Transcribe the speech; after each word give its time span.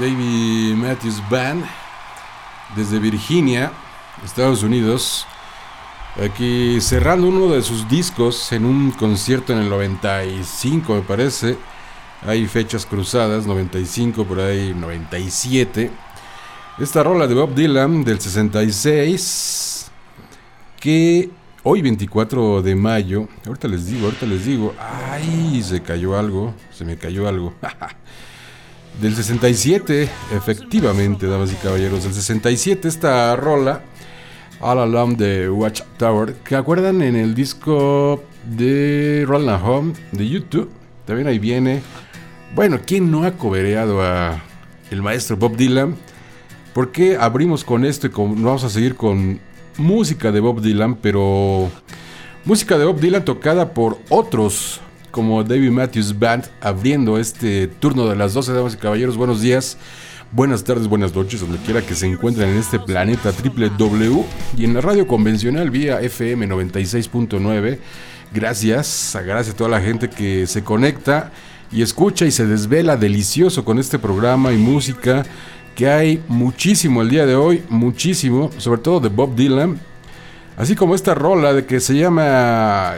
David 0.00 0.76
Matthews 0.76 1.22
Band 1.28 1.62
desde 2.74 2.98
Virginia, 2.98 3.70
Estados 4.24 4.62
Unidos. 4.62 5.26
Aquí 6.24 6.80
cerrando 6.80 7.28
uno 7.28 7.48
de 7.48 7.60
sus 7.60 7.86
discos 7.86 8.50
en 8.52 8.64
un 8.64 8.92
concierto 8.92 9.52
en 9.52 9.58
el 9.58 9.68
95, 9.68 10.94
me 10.94 11.02
parece. 11.02 11.58
Hay 12.26 12.46
fechas 12.46 12.86
cruzadas, 12.86 13.44
95, 13.46 14.24
por 14.24 14.40
ahí 14.40 14.72
97. 14.74 15.90
Esta 16.78 17.02
rola 17.02 17.26
de 17.26 17.34
Bob 17.34 17.54
Dylan 17.54 18.02
del 18.02 18.20
66, 18.20 19.90
que 20.80 21.28
hoy 21.62 21.82
24 21.82 22.62
de 22.62 22.74
mayo, 22.74 23.28
ahorita 23.46 23.68
les 23.68 23.86
digo, 23.86 24.06
ahorita 24.06 24.24
les 24.24 24.46
digo, 24.46 24.74
ay, 24.78 25.62
se 25.62 25.82
cayó 25.82 26.18
algo, 26.18 26.54
se 26.72 26.86
me 26.86 26.96
cayó 26.96 27.28
algo. 27.28 27.52
del 29.00 29.14
67, 29.14 30.08
efectivamente, 30.34 31.26
damas 31.26 31.52
y 31.52 31.56
caballeros, 31.56 32.04
del 32.04 32.14
67 32.14 32.88
esta 32.88 33.34
rola, 33.36 33.82
All 34.60 34.78
Along 34.78 35.16
de 35.16 35.48
Watchtower, 35.48 36.34
que 36.44 36.56
acuerdan 36.56 37.02
en 37.02 37.16
el 37.16 37.34
disco 37.34 38.22
de 38.44 39.24
Roland 39.26 39.64
Home 39.64 39.92
de 40.12 40.28
YouTube, 40.28 40.70
también 41.06 41.28
ahí 41.28 41.38
viene. 41.38 41.82
Bueno, 42.54 42.80
¿quién 42.84 43.10
no 43.10 43.24
ha 43.24 43.32
cobereado 43.32 44.02
a 44.02 44.42
el 44.90 45.02
maestro 45.02 45.36
Bob 45.36 45.56
Dylan? 45.56 45.96
¿Por 46.74 46.92
qué 46.92 47.16
abrimos 47.16 47.64
con 47.64 47.84
esto 47.84 48.06
y 48.06 48.10
vamos 48.14 48.64
a 48.64 48.70
seguir 48.70 48.96
con 48.96 49.40
música 49.80 50.30
de 50.30 50.40
Bob 50.40 50.60
Dylan, 50.60 50.96
pero 50.96 51.70
música 52.44 52.78
de 52.78 52.84
Bob 52.84 53.00
Dylan 53.00 53.24
tocada 53.24 53.72
por 53.72 53.98
otros 54.08 54.80
como 55.10 55.42
David 55.44 55.70
Matthews 55.70 56.18
Band 56.18 56.44
abriendo 56.60 57.18
este 57.18 57.66
turno 57.66 58.06
de 58.08 58.16
las 58.16 58.34
12 58.34 58.52
damas 58.52 58.74
y 58.74 58.76
caballeros. 58.76 59.16
Buenos 59.16 59.40
días, 59.40 59.76
buenas 60.32 60.64
tardes, 60.64 60.86
buenas 60.86 61.14
noches, 61.14 61.40
donde 61.40 61.58
quiera 61.58 61.82
que 61.82 61.94
se 61.94 62.06
encuentren 62.06 62.50
en 62.50 62.58
este 62.58 62.78
planeta 62.78 63.32
triple 63.32 63.70
W 63.76 64.24
y 64.56 64.64
en 64.64 64.74
la 64.74 64.80
radio 64.80 65.06
convencional 65.06 65.70
vía 65.70 66.00
FM 66.00 66.48
96.9. 66.48 67.78
Gracias, 68.32 69.18
gracias 69.24 69.54
a 69.54 69.58
toda 69.58 69.70
la 69.70 69.80
gente 69.80 70.08
que 70.08 70.46
se 70.46 70.62
conecta 70.62 71.32
y 71.72 71.82
escucha 71.82 72.26
y 72.26 72.30
se 72.30 72.46
desvela 72.46 72.96
delicioso 72.96 73.64
con 73.64 73.78
este 73.78 73.98
programa 73.98 74.52
y 74.52 74.56
música 74.56 75.24
que 75.74 75.88
hay 75.88 76.22
muchísimo 76.28 77.02
el 77.02 77.10
día 77.10 77.26
de 77.26 77.34
hoy, 77.34 77.62
muchísimo, 77.68 78.50
sobre 78.58 78.80
todo 78.80 79.00
de 79.00 79.08
Bob 79.08 79.34
Dylan, 79.34 79.80
así 80.56 80.74
como 80.74 80.94
esta 80.94 81.14
rola 81.14 81.52
de 81.54 81.64
que 81.64 81.80
se 81.80 81.94
llama 81.94 82.94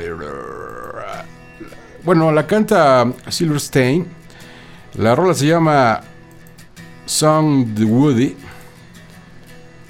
bueno, 2.05 2.33
la 2.33 2.47
canta 2.47 3.13
Silverstein. 3.29 4.07
La 4.95 5.15
rola 5.15 5.35
se 5.35 5.47
llama 5.47 6.01
Song 7.07 7.75
the 7.77 7.85
Woody. 7.85 8.37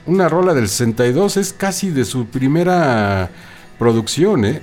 Una 0.07 0.29
rola 0.29 0.53
del 0.53 0.69
62 0.69 1.39
es 1.39 1.53
casi 1.53 1.91
de 1.91 2.05
su 2.05 2.27
primera 2.27 3.31
producción, 3.79 4.45
¿eh? 4.45 4.61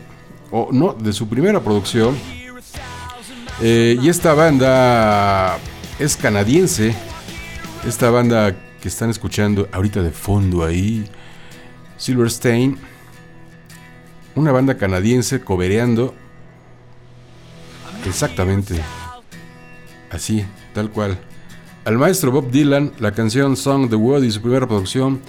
O 0.51 0.69
no, 0.71 0.93
de 0.93 1.11
su 1.11 1.27
primera 1.27 1.59
producción. 1.59 2.15
Eh, 3.61 3.97
y 3.99 4.09
esta 4.09 4.33
banda 4.33 5.57
es 5.97 6.15
canadiense. 6.15 6.93
Esta 7.87 8.11
banda 8.11 8.55
que 8.79 8.87
están 8.87 9.09
escuchando 9.09 9.67
ahorita 9.71 10.03
de 10.03 10.11
fondo 10.11 10.63
ahí. 10.63 11.09
Silverstein. 11.97 12.77
Una 14.35 14.51
banda 14.51 14.77
canadiense 14.77 15.41
cobereando 15.41 16.13
Exactamente. 18.05 18.81
Así, 20.11 20.45
tal 20.73 20.89
cual. 20.89 21.17
Al 21.85 21.97
maestro 21.97 22.31
Bob 22.31 22.51
Dylan, 22.51 22.93
la 22.99 23.11
canción 23.11 23.55
Song 23.55 23.89
the 23.89 23.95
World 23.95 24.25
y 24.25 24.31
su 24.31 24.41
primera 24.41 24.67
producción 24.67 25.21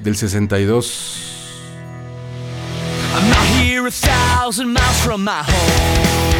del 0.00 0.16
62. 0.16 1.36
I'm 3.12 3.28
not 3.28 3.46
here 3.60 3.86
a 3.86 3.90
thousand 3.90 4.72
miles 4.72 5.00
from 5.04 5.24
my 5.24 5.42
home. 5.42 6.39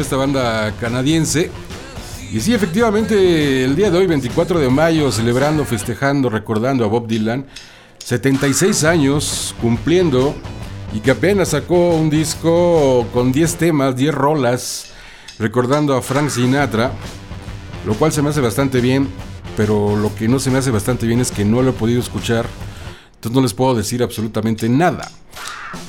Esta 0.00 0.16
banda 0.16 0.72
canadiense. 0.80 1.50
Y 2.32 2.40
sí, 2.40 2.54
efectivamente, 2.54 3.64
el 3.64 3.74
día 3.74 3.90
de 3.90 3.98
hoy, 3.98 4.06
24 4.06 4.58
de 4.58 4.68
mayo, 4.68 5.10
celebrando, 5.10 5.64
festejando, 5.64 6.28
recordando 6.28 6.84
a 6.84 6.88
Bob 6.88 7.06
Dylan, 7.06 7.46
76 7.98 8.84
años 8.84 9.54
cumpliendo 9.60 10.34
y 10.94 11.00
que 11.00 11.10
apenas 11.10 11.50
sacó 11.50 11.94
un 11.96 12.10
disco 12.10 13.06
con 13.12 13.32
10 13.32 13.56
temas, 13.56 13.96
10 13.96 14.14
rolas, 14.14 14.86
recordando 15.38 15.94
a 15.94 16.02
Frank 16.02 16.30
Sinatra, 16.30 16.92
lo 17.86 17.94
cual 17.94 18.12
se 18.12 18.22
me 18.22 18.30
hace 18.30 18.40
bastante 18.40 18.80
bien, 18.80 19.08
pero 19.56 19.96
lo 19.96 20.14
que 20.14 20.28
no 20.28 20.38
se 20.38 20.50
me 20.50 20.58
hace 20.58 20.70
bastante 20.70 21.06
bien 21.06 21.20
es 21.20 21.30
que 21.30 21.44
no 21.44 21.62
lo 21.62 21.70
he 21.70 21.74
podido 21.74 22.00
escuchar, 22.00 22.46
entonces 23.14 23.34
no 23.34 23.42
les 23.42 23.54
puedo 23.54 23.74
decir 23.74 24.02
absolutamente 24.02 24.68
nada. 24.68 25.10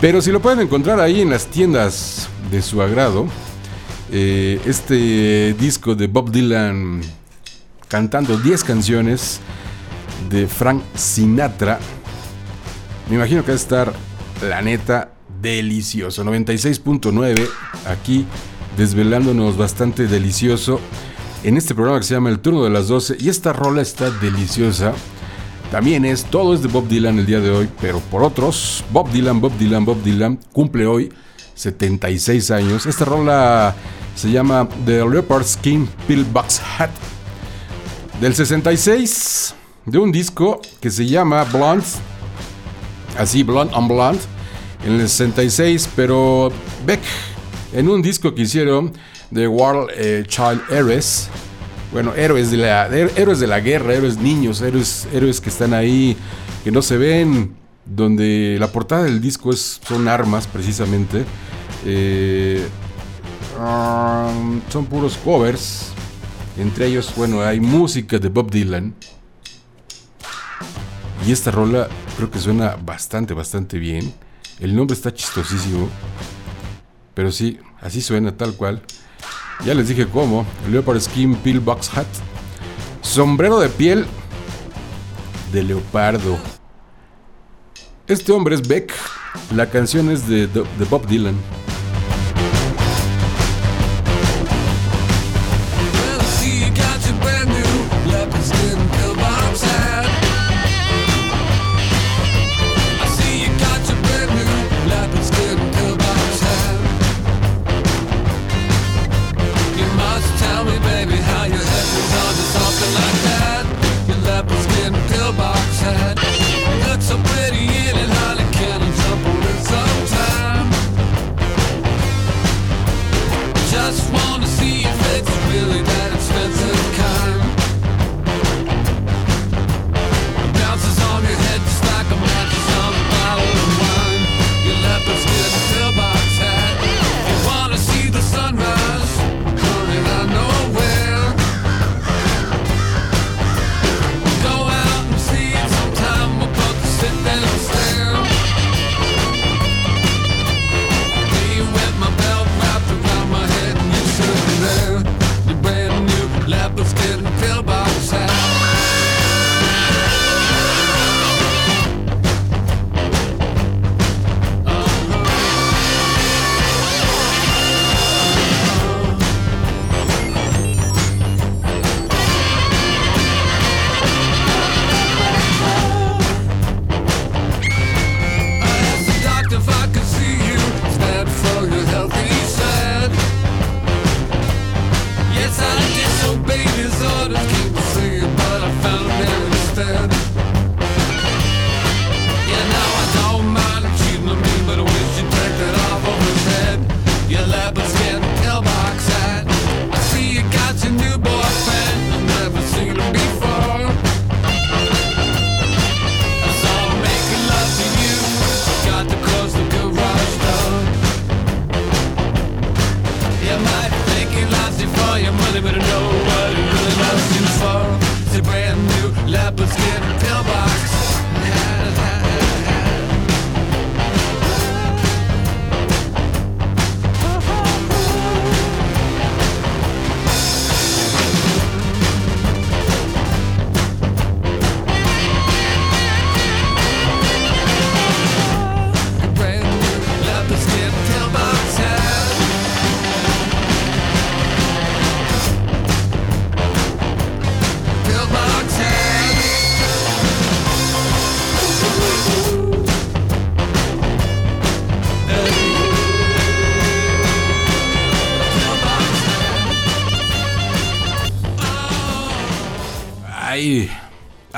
Pero 0.02 0.22
si 0.22 0.32
lo 0.32 0.42
pueden 0.42 0.60
encontrar 0.60 1.00
ahí 1.00 1.22
en 1.22 1.30
las 1.30 1.48
tiendas 1.48 2.30
de 2.52 2.62
su 2.62 2.82
agrado, 2.82 3.28
eh, 4.12 4.60
este 4.66 5.54
disco 5.54 5.96
de 5.96 6.08
Bob 6.08 6.32
Dylan 6.32 7.02
cantando 7.88 8.38
10 8.38 8.64
canciones 8.64 9.40
de 10.30 10.48
Frank 10.48 10.82
Sinatra. 10.96 11.80
Me 13.10 13.16
imagino 13.16 13.42
que 13.42 13.48
va 13.48 13.54
a 13.54 13.58
estar, 13.58 13.94
la 14.48 14.62
neta, 14.62 15.12
delicioso. 15.42 16.24
96.9, 16.24 17.48
aquí 17.88 18.26
desvelándonos 18.78 19.58
bastante 19.58 20.08
delicioso 20.08 20.80
en 21.44 21.58
este 21.58 21.74
programa 21.74 22.00
que 22.00 22.06
se 22.06 22.14
llama 22.14 22.30
El 22.30 22.40
Turno 22.40 22.64
de 22.64 22.70
las 22.70 22.88
12. 22.88 23.18
Y 23.20 23.30
esta 23.30 23.54
rola 23.54 23.82
está 23.82 24.10
deliciosa. 24.12 24.94
También 25.72 26.04
es, 26.06 26.26
todo 26.26 26.54
es 26.56 26.64
de 26.64 26.68
Bob 26.68 26.88
Dylan 26.88 27.20
el 27.20 27.26
día 27.28 27.40
de 27.40 27.52
hoy, 27.52 27.70
pero 27.80 28.00
por 28.00 28.24
otros, 28.24 28.84
Bob 28.92 29.12
Dylan, 29.12 29.40
Bob 29.40 29.56
Dylan, 29.58 29.86
Bob 29.86 30.02
Dylan, 30.02 30.40
cumple 30.52 30.88
hoy 30.88 31.12
76 31.60 32.52
años. 32.52 32.86
Esta 32.86 33.04
rola 33.04 33.76
se 34.16 34.32
llama 34.32 34.68
The 34.86 35.06
Leopard 35.06 35.44
Skin 35.44 35.88
Pillbox 36.08 36.62
Hat. 36.62 36.90
Del 38.22 38.34
66 38.34 39.56
de 39.86 39.98
un 39.98 40.12
disco 40.12 40.62
que 40.80 40.90
se 40.90 41.06
llama 41.06 41.44
Blonde, 41.44 41.86
así 43.18 43.44
Blonde 43.44 43.74
on 43.76 43.90
Blonde, 43.90 44.20
en 44.86 44.94
el 44.94 45.10
66, 45.10 45.90
pero 45.98 46.50
Beck 46.86 47.02
en 47.74 47.90
un 47.90 48.02
disco 48.02 48.34
que 48.34 48.44
hicieron 48.44 48.94
de 49.30 49.48
World 49.48 49.90
eh, 49.96 50.24
Child 50.28 50.62
Heroes, 50.70 51.28
bueno, 51.92 52.14
héroes 52.16 52.52
de, 52.52 52.58
la, 52.58 52.88
héroes 52.88 53.40
de 53.40 53.48
la 53.48 53.60
guerra, 53.60 53.94
héroes 53.94 54.18
niños, 54.18 54.62
héroes, 54.62 55.08
héroes 55.12 55.42
que 55.42 55.50
están 55.50 55.74
ahí, 55.74 56.16
que 56.64 56.72
no 56.72 56.82
se 56.82 56.98
ven, 56.98 57.59
donde 57.90 58.58
la 58.60 58.72
portada 58.72 59.04
del 59.04 59.20
disco 59.20 59.52
es, 59.52 59.80
son 59.86 60.08
armas 60.08 60.48
precisamente. 60.48 61.26
Eh, 61.86 62.68
um, 63.58 64.62
son 64.70 64.86
puros 64.86 65.18
covers. 65.18 65.92
Entre 66.58 66.88
ellos, 66.88 67.14
bueno, 67.16 67.42
hay 67.42 67.60
música 67.60 68.20
de 68.20 68.30
Bob 68.30 68.52
Dylan. 68.52 68.94
Y 71.26 71.32
esta 71.32 71.52
rola 71.52 71.88
creo 72.18 72.30
que 72.30 72.40
suena 72.40 72.76
bastante, 72.76 73.34
bastante 73.34 73.78
bien. 73.78 74.14
El 74.60 74.76
nombre 74.76 74.96
está 74.96 75.14
chistosísimo. 75.14 75.90
Pero 77.14 77.32
sí, 77.32 77.60
así 77.82 78.02
suena 78.02 78.36
tal 78.36 78.54
cual. 78.54 78.82
Ya 79.66 79.74
les 79.74 79.90
dije 79.90 80.08
cómo. 80.08 80.46
Leopard 80.70 81.00
Skin 81.00 81.36
Pillbox 81.36 81.98
Hat. 81.98 82.08
Sombrero 83.02 83.60
de 83.60 83.70
piel 83.70 84.06
de 85.52 85.64
leopardo. 85.64 86.38
Este 88.10 88.32
hombre 88.32 88.56
es 88.56 88.68
Beck. 88.68 88.92
La 89.56 89.70
canción 89.70 90.10
es 90.10 90.28
de, 90.28 90.48
Bob 90.90 91.06
Dylan. 91.06 91.36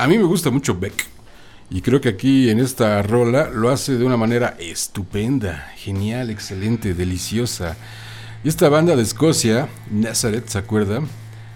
A 0.02 0.08
mí 0.08 0.18
me 0.18 0.24
gusta 0.24 0.50
mucho 0.50 0.76
Beck. 0.76 1.06
Y 1.70 1.80
creo 1.80 2.00
que 2.00 2.08
aquí 2.08 2.50
en 2.50 2.58
esta 2.58 3.00
rola 3.02 3.48
lo 3.48 3.70
hace 3.70 3.96
de 3.96 4.04
una 4.04 4.16
manera 4.16 4.56
estupenda, 4.58 5.70
genial, 5.76 6.28
excelente, 6.28 6.92
deliciosa. 6.92 7.76
Y 8.42 8.48
esta 8.48 8.68
banda 8.68 8.96
de 8.96 9.02
Escocia, 9.02 9.68
Nazareth, 9.92 10.48
¿se 10.48 10.58
acuerda? 10.58 11.02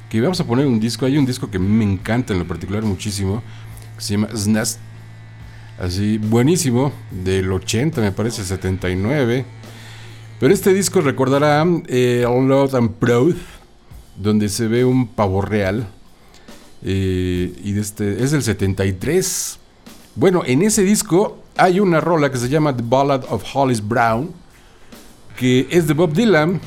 Que 0.08 0.20
vamos 0.20 0.38
a 0.38 0.46
poner 0.46 0.64
un 0.64 0.78
disco. 0.78 1.06
Hay 1.06 1.18
un 1.18 1.26
disco 1.26 1.50
que 1.50 1.58
me 1.58 1.82
encanta 1.82 2.34
en 2.34 2.38
lo 2.38 2.46
particular 2.46 2.84
muchísimo. 2.84 3.42
Que 3.96 4.02
se 4.02 4.12
llama 4.12 4.28
Snaz. 4.32 4.78
Así, 5.80 6.18
buenísimo. 6.18 6.92
Del 7.10 7.50
80, 7.50 8.00
me 8.00 8.12
parece, 8.12 8.44
79. 8.44 9.44
Pero 10.38 10.54
este 10.54 10.72
disco 10.72 11.00
recordará 11.00 11.66
eh, 11.88 12.24
Lord 12.24 12.76
and 12.76 12.92
Proud. 12.92 13.34
Donde 14.14 14.48
se 14.48 14.68
ve 14.68 14.84
un 14.84 15.08
pavo 15.08 15.42
real 15.42 15.88
eh, 16.88 17.52
y 17.64 17.76
este, 17.76 18.22
es 18.22 18.30
del 18.30 18.44
73. 18.44 19.58
Bueno, 20.14 20.42
en 20.46 20.62
ese 20.62 20.82
disco 20.82 21.42
hay 21.56 21.80
una 21.80 22.00
rola 22.00 22.30
que 22.30 22.38
se 22.38 22.48
llama 22.48 22.76
The 22.76 22.84
Ballad 22.86 23.24
of 23.28 23.42
Hollis 23.52 23.86
Brown, 23.86 24.30
que 25.36 25.66
es 25.68 25.88
de 25.88 25.94
Bob 25.94 26.12
Dylan, 26.12 26.60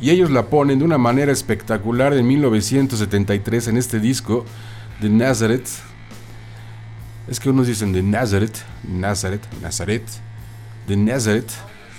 y 0.00 0.10
ellos 0.10 0.32
la 0.32 0.46
ponen 0.46 0.80
de 0.80 0.84
una 0.84 0.98
manera 0.98 1.30
espectacular 1.30 2.12
en 2.12 2.26
1973 2.26 3.68
en 3.68 3.76
este 3.76 4.00
disco 4.00 4.44
de 5.00 5.08
Nazareth. 5.08 5.68
Es 7.28 7.38
que 7.38 7.48
unos 7.48 7.68
dicen 7.68 7.92
de 7.92 8.02
Nazareth, 8.02 8.58
Nazareth, 8.82 9.44
Nazareth, 9.62 10.08
de 10.88 10.96
Nazareth. 10.96 11.52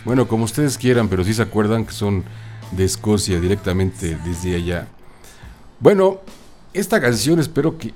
Bueno, 0.03 0.27
como 0.27 0.43
ustedes 0.43 0.77
quieran, 0.77 1.07
pero 1.07 1.23
sí 1.23 1.33
se 1.33 1.41
acuerdan 1.41 1.85
que 1.85 1.93
son 1.93 2.25
de 2.71 2.83
Escocia 2.83 3.39
directamente 3.39 4.17
desde 4.25 4.53
allá. 4.57 4.89
Bueno, 5.79 6.19
esta 6.73 6.99
canción 6.99 7.39
espero 7.39 7.77
que 7.77 7.93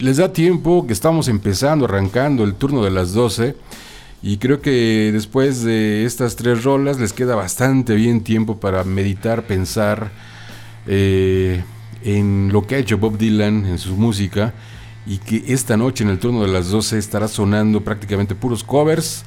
les 0.00 0.16
da 0.16 0.32
tiempo, 0.32 0.86
que 0.86 0.92
estamos 0.92 1.28
empezando, 1.28 1.84
arrancando 1.84 2.44
el 2.44 2.54
turno 2.54 2.84
de 2.84 2.90
las 2.90 3.12
12. 3.12 3.54
Y 4.22 4.38
creo 4.38 4.60
que 4.60 5.10
después 5.12 5.62
de 5.62 6.04
estas 6.04 6.34
tres 6.34 6.64
rolas 6.64 6.98
les 6.98 7.12
queda 7.12 7.36
bastante 7.36 7.94
bien 7.94 8.22
tiempo 8.22 8.58
para 8.58 8.82
meditar, 8.82 9.46
pensar 9.46 10.10
eh, 10.88 11.62
en 12.02 12.50
lo 12.52 12.66
que 12.66 12.74
ha 12.74 12.78
hecho 12.78 12.98
Bob 12.98 13.16
Dylan 13.16 13.66
en 13.66 13.78
su 13.78 13.94
música. 13.96 14.52
Y 15.06 15.18
que 15.18 15.54
esta 15.54 15.76
noche 15.76 16.04
en 16.04 16.10
el 16.10 16.18
turno 16.18 16.42
de 16.42 16.48
las 16.48 16.68
12 16.68 16.98
estará 16.98 17.28
sonando 17.28 17.82
prácticamente 17.82 18.34
puros 18.34 18.64
covers. 18.64 19.24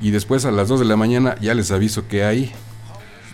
Y 0.00 0.10
después 0.10 0.46
a 0.46 0.50
las 0.50 0.68
2 0.68 0.80
de 0.80 0.86
la 0.86 0.96
mañana 0.96 1.36
ya 1.40 1.54
les 1.54 1.70
aviso 1.70 2.08
que 2.08 2.24
hay. 2.24 2.50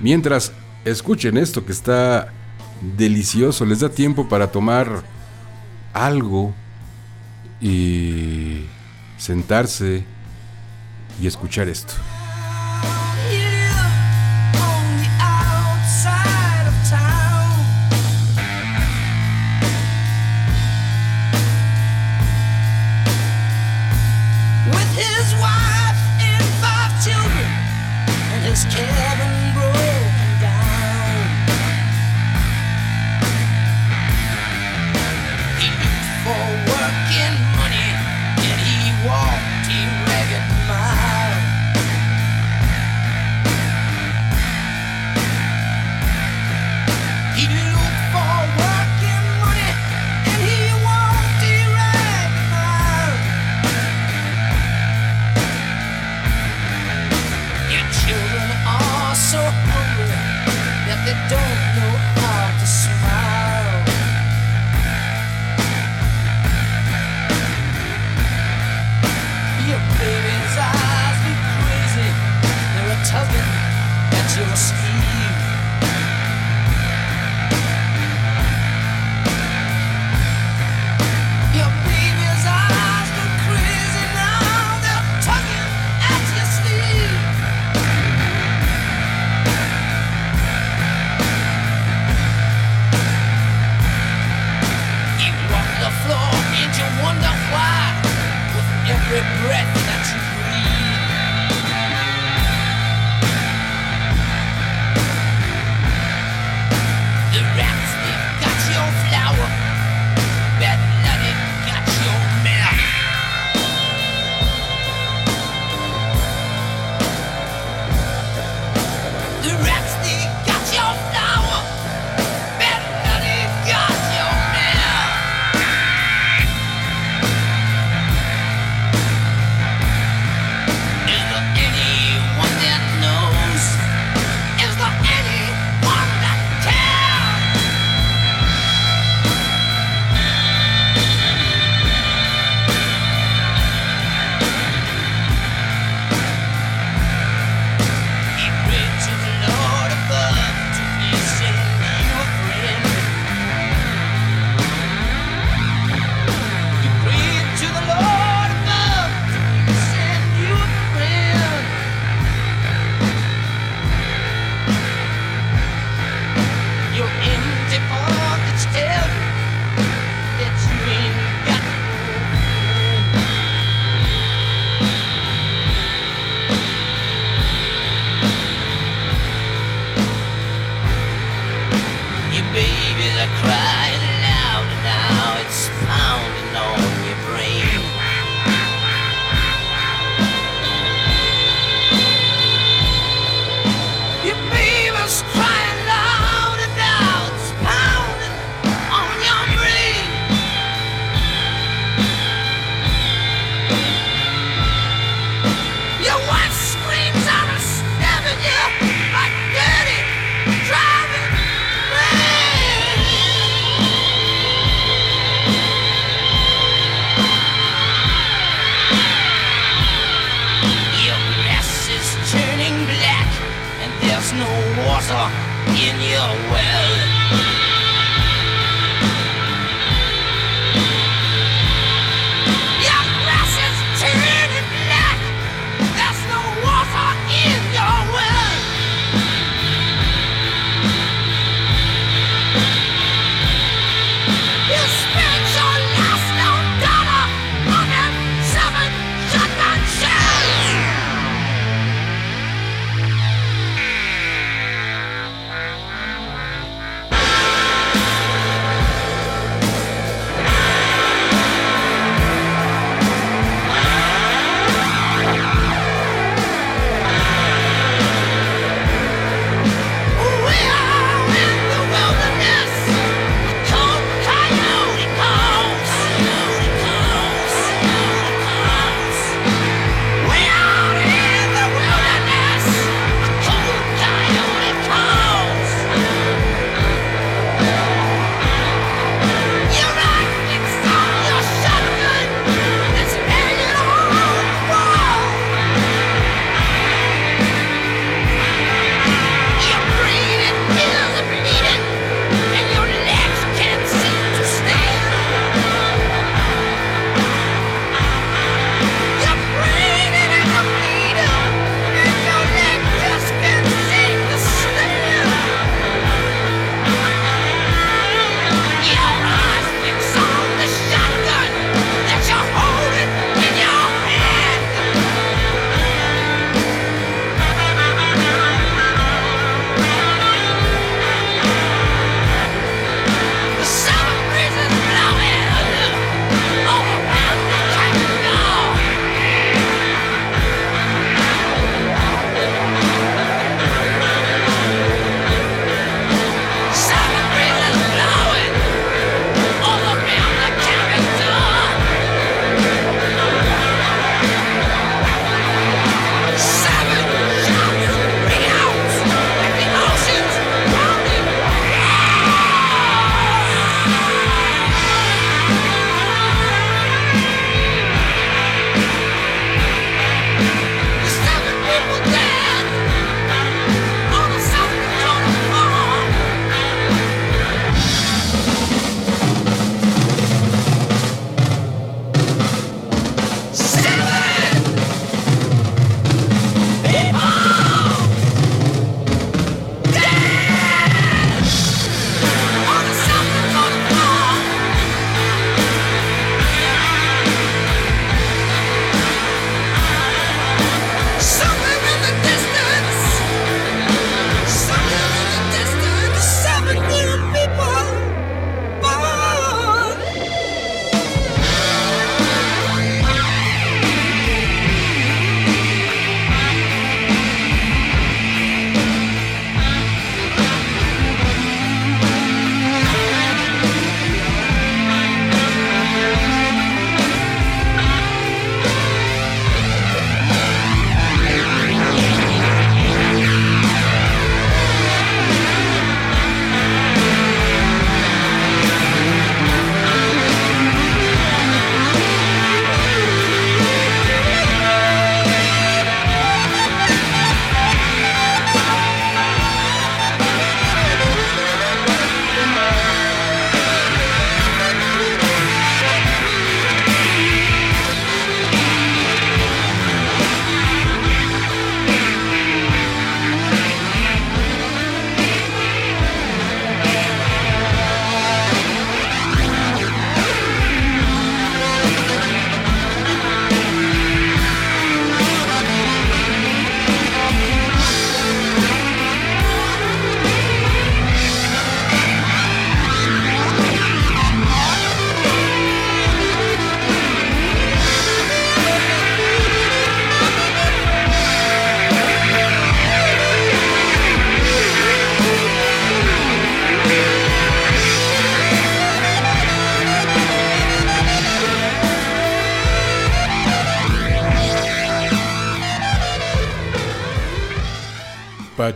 Mientras 0.01 0.53
escuchen 0.85 1.39
esto 1.39 1.65
que 1.65 1.73
está 1.73 2.33
delicioso, 2.81 3.65
les 3.65 3.81
da 3.81 3.89
tiempo 3.89 4.29
para 4.29 4.51
tomar 4.51 5.03
algo 5.93 6.55
y 7.61 8.65
sentarse 9.19 10.05
y 11.21 11.27
escuchar 11.27 11.69
esto. 11.69 11.95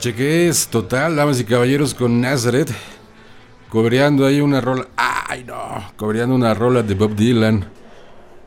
Es 0.09 0.69
total, 0.69 1.17
damas 1.17 1.41
y 1.41 1.45
caballeros, 1.45 1.95
con 1.95 2.21
Nazareth. 2.21 2.71
Cobreando 3.69 4.25
ahí 4.25 4.41
una 4.41 4.61
rola. 4.61 4.89
¡Ay, 4.97 5.45
no! 5.45 5.93
Cobreando 5.97 6.35
una 6.35 6.55
rola 6.55 6.83
de 6.83 6.95
Bob 6.95 7.15
Dylan. 7.15 7.67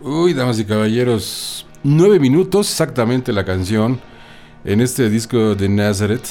Uy, 0.01 0.33
damas 0.33 0.59
y 0.59 0.65
caballeros. 0.65 1.67
Nueve 1.83 2.19
minutos 2.19 2.69
exactamente 2.69 3.31
la 3.31 3.45
canción. 3.45 4.01
En 4.65 4.81
este 4.81 5.09
disco 5.09 5.53
de 5.53 5.69
Nazareth. 5.69 6.27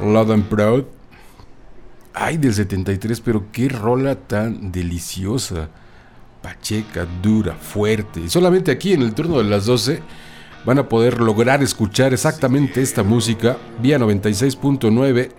Loud 0.00 0.30
and 0.30 0.44
Proud. 0.44 0.84
Ay, 2.14 2.36
del 2.36 2.54
73, 2.54 3.20
pero 3.20 3.46
qué 3.50 3.68
rola 3.68 4.14
tan 4.14 4.70
deliciosa. 4.70 5.68
Pacheca, 6.42 7.06
dura, 7.22 7.54
fuerte. 7.54 8.20
Y 8.20 8.28
solamente 8.28 8.70
aquí 8.70 8.92
en 8.92 9.02
el 9.02 9.14
turno 9.14 9.38
de 9.38 9.44
las 9.44 9.66
12 9.66 10.00
van 10.64 10.78
a 10.78 10.88
poder 10.88 11.20
lograr 11.20 11.62
escuchar 11.62 12.12
exactamente 12.12 12.82
esta 12.82 13.02
música 13.02 13.56
vía 13.80 13.98
96.9 13.98 15.30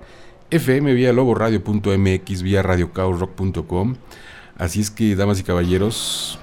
FM, 0.51 0.93
vía 0.93 1.13
loboradio.mx, 1.13 2.41
vía 2.43 2.61
radiocausrock.com. 2.61 3.95
Así 4.57 4.81
es 4.81 4.91
que, 4.91 5.15
damas 5.15 5.39
y 5.39 5.43
caballeros, 5.43 6.37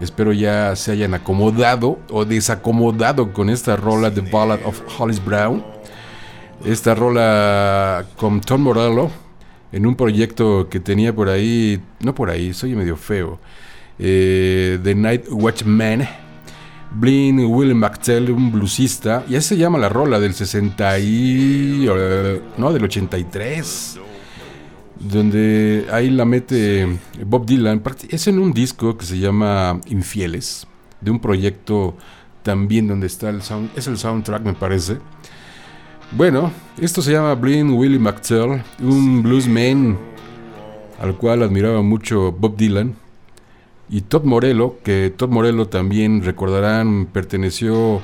espero 0.00 0.32
ya 0.32 0.74
se 0.74 0.92
hayan 0.92 1.14
acomodado 1.14 1.98
o 2.10 2.24
desacomodado 2.24 3.32
con 3.32 3.50
esta 3.50 3.76
rola 3.76 4.12
The 4.12 4.22
Ballad 4.22 4.60
of 4.64 4.80
Hollis 4.98 5.24
Brown. 5.24 5.62
Esta 6.64 6.94
rola 6.94 8.04
con 8.16 8.40
Tom 8.40 8.62
Morello 8.62 9.10
en 9.72 9.86
un 9.86 9.94
proyecto 9.94 10.68
que 10.68 10.80
tenía 10.80 11.14
por 11.14 11.28
ahí, 11.28 11.80
no 12.00 12.14
por 12.14 12.30
ahí, 12.30 12.52
soy 12.52 12.74
medio 12.74 12.96
feo, 12.96 13.38
eh, 13.98 14.78
The 14.82 14.94
Night 14.94 15.26
Watchman 15.30 16.08
Blin 16.92 17.38
William 17.40 17.78
McTell, 17.78 18.30
un 18.30 18.50
bluesista, 18.50 19.24
y 19.28 19.36
así 19.36 19.50
se 19.50 19.56
llama 19.56 19.78
la 19.78 19.88
rola 19.88 20.18
del 20.18 20.34
60 20.34 20.98
y, 20.98 21.88
no, 22.58 22.72
del 22.72 22.84
83, 22.84 23.98
donde 24.98 25.86
ahí 25.92 26.10
la 26.10 26.24
mete 26.24 26.98
Bob 27.24 27.46
Dylan, 27.46 27.82
es 28.08 28.26
en 28.26 28.38
un 28.38 28.52
disco 28.52 28.96
que 28.96 29.06
se 29.06 29.18
llama 29.18 29.80
Infieles, 29.86 30.66
de 31.00 31.10
un 31.10 31.20
proyecto 31.20 31.96
también 32.42 32.88
donde 32.88 33.06
está 33.06 33.30
el 33.30 33.42
sound, 33.42 33.70
es 33.76 33.86
el 33.86 33.96
soundtrack 33.96 34.42
me 34.42 34.54
parece. 34.54 34.98
Bueno, 36.12 36.50
esto 36.80 37.02
se 37.02 37.12
llama 37.12 37.34
Blin 37.34 37.70
Willie 37.70 38.00
McTell, 38.00 38.62
un 38.80 39.22
bluesman 39.22 39.96
al 41.00 41.16
cual 41.16 41.44
admiraba 41.44 41.82
mucho 41.82 42.32
Bob 42.32 42.56
Dylan 42.56 42.96
y 43.90 44.02
Todd 44.02 44.22
Morello, 44.24 44.78
que 44.84 45.12
Todd 45.14 45.30
Morello 45.30 45.66
también 45.66 46.22
recordarán 46.22 47.06
perteneció, 47.12 48.00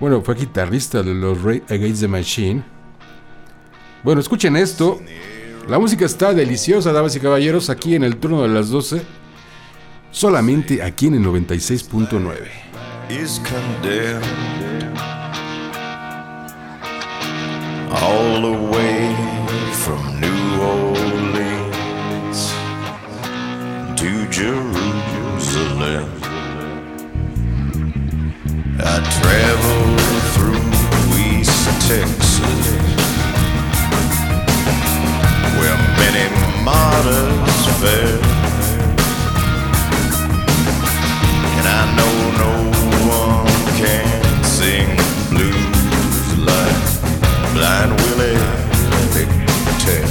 bueno, 0.00 0.22
fue 0.22 0.34
guitarrista 0.34 1.02
de 1.02 1.14
los 1.14 1.40
Ray 1.42 1.62
Against 1.68 2.00
the 2.00 2.08
Machine. 2.08 2.64
Bueno, 4.02 4.20
escuchen 4.20 4.56
esto. 4.56 5.00
La 5.68 5.78
música 5.78 6.04
está 6.06 6.32
deliciosa, 6.32 6.92
damas 6.92 7.14
y 7.14 7.20
caballeros, 7.20 7.70
aquí 7.70 7.94
en 7.94 8.02
el 8.02 8.16
turno 8.16 8.42
de 8.42 8.48
las 8.48 8.70
12, 8.70 9.02
solamente 10.10 10.82
aquí 10.82 11.06
en 11.06 11.14
el 11.14 11.24
96.9. 11.24 12.34
All 17.90 18.42
the 18.42 18.50
way 18.70 19.14
from 19.72 20.20
New 20.20 20.60
Orleans 20.60 22.52
to 23.96 24.26
Jerusalem. 24.30 24.77
I 25.88 25.96
traveled 29.20 30.00
through 30.34 30.68
East 31.16 31.64
Texas, 31.88 32.30
where 35.56 35.78
many 35.96 36.24
martyrs 36.62 37.64
fell. 37.80 38.20
And 41.56 41.66
I 41.66 41.82
know 41.96 42.16
no 42.44 42.52
one 43.08 43.48
can 43.78 44.44
sing 44.44 44.88
blues 45.30 46.28
like 46.36 46.80
Blind 47.54 47.92
Willie 48.02 48.44
McTell. 49.14 50.10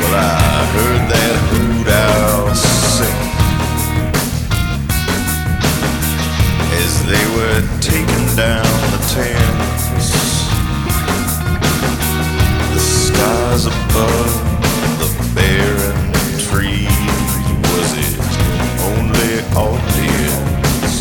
Well, 0.00 0.14
I 0.14 0.22
heard 0.72 1.04
that 1.10 1.23
they 7.06 7.26
were 7.36 7.60
taking 7.80 8.26
down 8.34 8.64
the 8.92 9.00
tents. 9.12 10.16
The 12.72 12.80
skies 12.80 13.66
above 13.66 14.32
the 15.00 15.08
barren 15.34 16.12
trees 16.48 16.88
was 17.70 17.90
its 18.04 18.34
only 18.88 19.34
audience. 19.54 20.96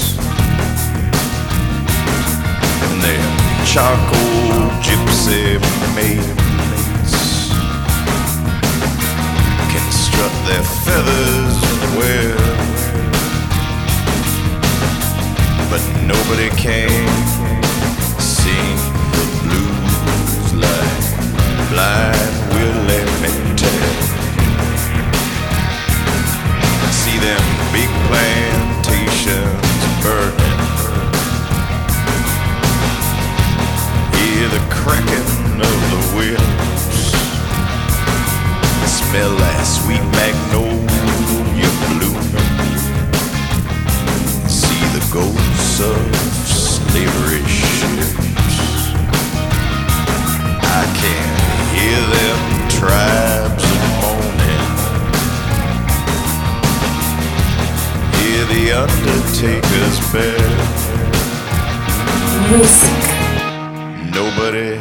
And 2.83 2.97
their 3.01 3.27
charcoal 3.65 4.69
gypsy 4.81 5.59
made 5.95 6.43
strut 9.91 10.31
their 10.47 10.63
feathers 10.63 11.57
well. 11.97 13.02
But 15.73 15.81
nobody 16.05 16.49
came. 16.51 17.07
sing 18.21 18.77
the 19.17 19.25
blues 19.41 20.53
like 20.53 21.05
blind 21.71 22.33
Willie 22.53 23.05
McTell. 23.21 23.95
See 26.93 27.17
them 27.17 27.41
big 27.73 27.89
plantations 28.05 29.81
burning. 30.03 30.53
Hear 34.13 34.49
the 34.53 34.61
cracking 34.69 35.57
of 35.69 35.79
the 35.93 36.01
wheels 36.15 36.83
smell 38.85 39.35
that 39.37 39.65
sweet 39.65 40.05
magnolia 40.21 41.71
bloom. 41.89 42.21
See 44.47 44.85
the 44.93 45.03
of 45.79 46.15
slavery 46.45 47.43
ships. 47.47 48.13
I 50.61 50.83
can 50.99 51.27
hear 51.73 52.01
them 52.13 52.39
tribes 52.69 53.65
moaning. 54.01 54.67
Hear 58.19 58.43
the 58.53 58.63
undertaker's 58.83 59.97
bell. 60.13 60.53
Music. 62.51 63.03
Nobody 64.13 64.73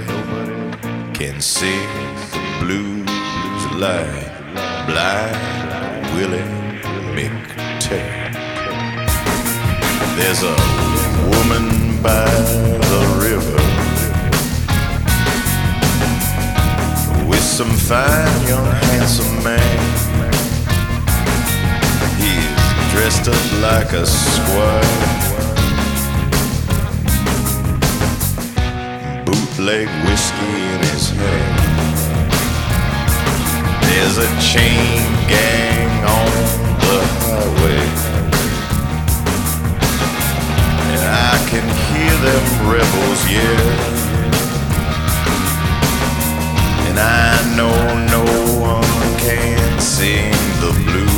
can 1.15 1.37
sing 1.41 1.89
the 2.33 2.43
blues 2.61 3.63
like 3.79 4.31
blind 4.87 5.37
Willie 6.17 6.51
McTell. 7.15 7.52
There's 10.25 10.45
a 10.45 10.57
woman 11.35 12.01
by 12.01 12.31
the 12.91 13.03
river 13.27 13.63
with 17.29 17.43
some 17.43 17.73
fine 17.73 18.47
young 18.47 18.71
handsome 18.87 19.43
man. 19.43 19.81
He's 22.23 22.93
dressed 22.93 23.27
up 23.29 23.45
like 23.61 23.93
a 23.95 24.07
squire. 24.07 24.97
Bootleg 29.27 29.89
whiskey 30.07 30.55
in 30.73 30.81
his 30.93 31.11
hand. 31.11 32.33
There's 33.89 34.19
a 34.19 34.29
chain 34.41 35.03
gang 35.29 36.05
on 36.05 36.31
the 36.79 37.01
highway. 37.27 38.02
Them 42.23 42.71
rebels 42.71 43.21
yeah. 43.29 44.13
And 46.89 46.99
I 46.99 47.57
know 47.57 47.77
no 48.17 48.25
one 48.61 49.19
can 49.19 49.81
sing 49.81 50.31
the 50.61 50.73
blues 50.85 51.12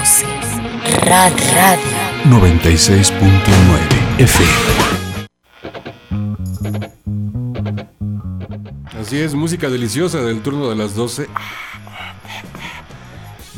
de 0.00 0.06
las 0.06 0.22
12. 0.22 0.26
Rad 1.06 1.32
Radio. 1.54 1.84
96.9 2.24 4.18
FM. 4.18 4.50
Así 9.00 9.18
es, 9.18 9.34
música 9.34 9.68
deliciosa 9.68 10.22
del 10.22 10.40
turno 10.40 10.68
de 10.70 10.76
las 10.76 10.94
12. 10.94 11.26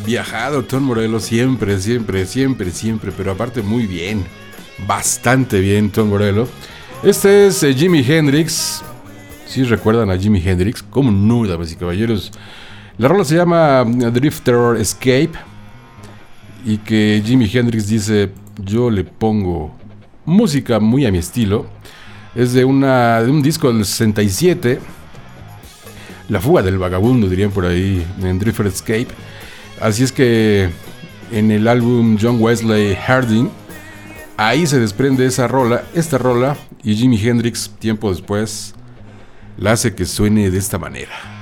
Viajado, 0.05 0.64
Tom 0.64 0.83
Morelos, 0.85 1.24
siempre, 1.24 1.78
siempre, 1.78 2.26
siempre, 2.26 2.70
siempre, 2.72 3.12
pero 3.16 3.33
aparte 3.33 3.62
muy 3.62 3.87
bien. 3.87 4.24
Bastante 4.87 5.61
bien, 5.61 5.90
Tom 5.90 6.09
Morello. 6.09 6.48
Este 7.05 7.46
es 7.46 7.62
eh, 7.62 7.72
Jimi 7.74 8.05
Hendrix. 8.07 8.83
Si 9.46 9.62
recuerdan 9.64 10.11
a 10.11 10.18
Jimi 10.18 10.42
Hendrix, 10.44 10.83
como 10.83 11.12
no, 11.12 11.46
damas 11.46 11.70
y 11.70 11.76
caballeros. 11.76 12.33
La 12.98 13.09
rola 13.09 13.24
se 13.24 13.37
llama 13.37 13.85
Drifter 13.85 14.76
Escape. 14.78 15.52
Y 16.64 16.79
que 16.79 17.22
Jimi 17.25 17.51
Hendrix 17.53 17.88
dice: 17.88 18.31
Yo 18.64 18.90
le 18.90 19.05
pongo 19.05 19.75
música 20.25 20.81
muy 20.81 21.07
a 21.07 21.12
mi 21.12 21.18
estilo. 21.18 21.66
Es 22.35 22.53
de, 22.53 22.64
un 22.64 23.42
disco 23.42 23.72
del 23.72 23.85
67. 23.85 24.81
La 26.29 26.40
fuga 26.40 26.62
del 26.62 26.79
vagabundo, 26.79 27.29
dirían 27.29 27.51
por 27.51 27.66
ahí, 27.66 28.07
en 28.22 28.38
Drifter 28.38 28.66
Escape. 28.66 29.09
Así 29.81 30.05
es 30.05 30.12
que 30.12 30.70
en 31.31 31.51
el 31.51 31.66
álbum 31.66 32.16
John 32.20 32.37
Wesley 32.40 32.94
Harding, 32.94 33.51
ahí 34.37 34.66
se 34.66 34.79
desprende 34.79 35.27
esa 35.27 35.48
rola, 35.48 35.83
esta 35.94 36.18
rola, 36.18 36.57
y 36.83 36.94
Jimi 36.94 37.20
Hendrix, 37.20 37.70
tiempo 37.79 38.11
después, 38.11 38.75
la 39.59 39.72
hace 39.72 39.94
que 39.94 40.07
suene 40.07 40.51
de 40.51 40.59
esta 40.59 40.79
manera. 40.79 41.41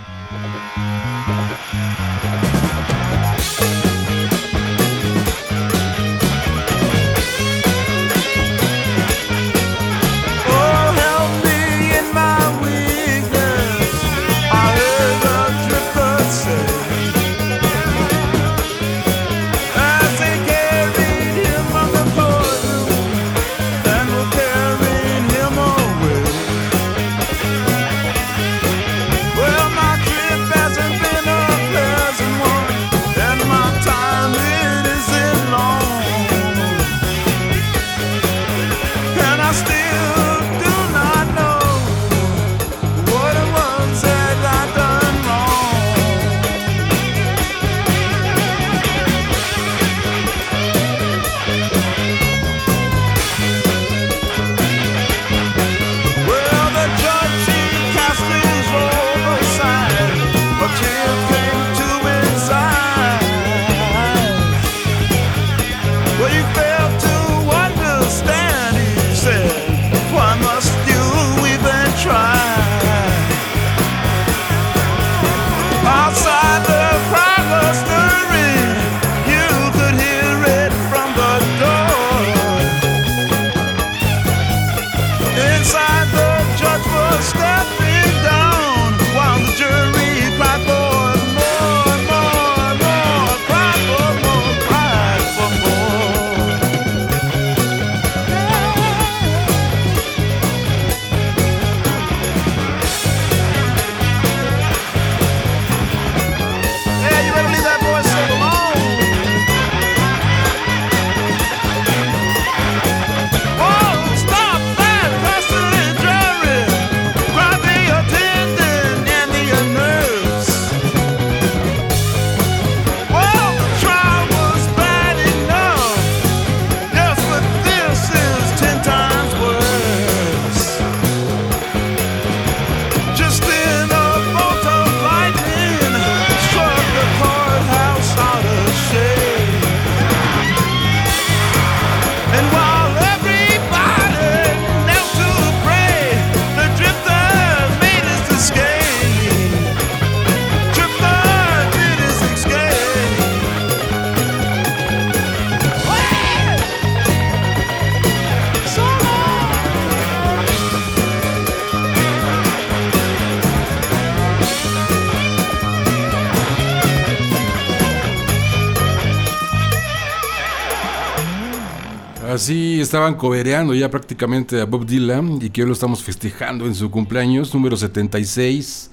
Estaban 172.91 173.15
cobereando 173.15 173.73
ya 173.73 173.89
prácticamente 173.89 174.61
a 174.61 174.65
Bob 174.65 174.85
Dylan 174.85 175.39
y 175.41 175.51
que 175.51 175.63
hoy 175.63 175.69
lo 175.69 175.75
estamos 175.75 176.03
festejando 176.03 176.67
en 176.67 176.75
su 176.75 176.91
cumpleaños 176.91 177.55
número 177.55 177.77
76. 177.77 178.91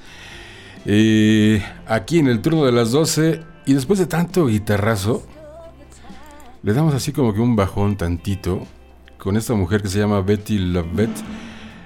Eh, 0.85 1.63
aquí 1.87 2.19
en 2.19 2.27
el 2.27 2.39
turno 2.43 2.63
de 2.63 2.71
las 2.71 2.91
12 2.91 3.41
y 3.65 3.73
después 3.73 3.97
de 3.97 4.05
tanto 4.05 4.45
guitarrazo, 4.45 5.23
le 6.61 6.73
damos 6.73 6.93
así 6.93 7.11
como 7.11 7.33
que 7.33 7.39
un 7.39 7.55
bajón 7.55 7.97
tantito 7.97 8.67
con 9.17 9.35
esta 9.35 9.55
mujer 9.55 9.81
que 9.81 9.87
se 9.87 9.97
llama 9.97 10.21
Betty 10.21 10.59
Lovett, 10.59 11.09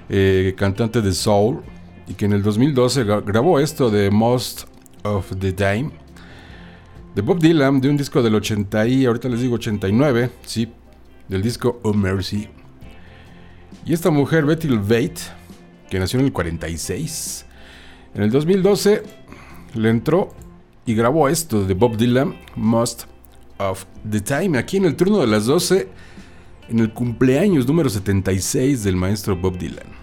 eh, 0.10 0.54
cantante 0.58 1.02
de 1.02 1.14
soul 1.14 1.62
y 2.10 2.14
que 2.16 2.26
en 2.26 2.34
el 2.34 2.44
2012 2.44 3.06
gra- 3.06 3.24
grabó 3.26 3.58
esto 3.62 3.90
de 3.90 4.12
Most 4.12 4.64
of 5.04 5.32
the 5.40 5.54
Time 5.54 5.92
de 7.16 7.22
Bob 7.22 7.40
Dylan, 7.40 7.80
de 7.80 7.90
un 7.90 7.96
disco 7.96 8.22
del 8.22 8.36
80 8.36 8.86
y 8.88 9.06
ahorita 9.06 9.30
les 9.30 9.40
digo 9.40 9.56
89, 9.56 10.30
sí, 10.46 10.70
del 11.28 11.42
disco 11.42 11.80
Oh 11.84 11.94
Mercy. 11.94 12.48
Y 13.86 13.94
esta 13.94 14.12
mujer, 14.12 14.46
Betty 14.46 14.68
Lovett, 14.68 15.20
que 15.90 16.00
nació 16.00 16.20
en 16.20 16.26
el 16.26 16.32
46, 16.32 17.46
en 18.14 18.24
el 18.24 18.32
2012 18.32 19.04
le 19.76 19.90
entró 19.90 20.34
y 20.86 20.94
grabó 20.94 21.30
esto 21.30 21.66
de 21.66 21.74
Bob 21.74 21.98
Dylan, 21.98 22.36
Most 22.56 23.04
of 23.58 23.86
the 24.10 24.22
Time, 24.22 24.58
aquí 24.58 24.78
en 24.78 24.86
el 24.86 24.96
turno 24.96 25.20
de 25.20 25.28
las 25.28 25.46
12, 25.46 25.88
en 26.70 26.80
el 26.80 26.94
cumpleaños 26.94 27.68
número 27.68 27.90
76 27.90 28.84
del 28.84 28.96
maestro 28.96 29.36
Bob 29.36 29.58
Dylan. 29.58 30.02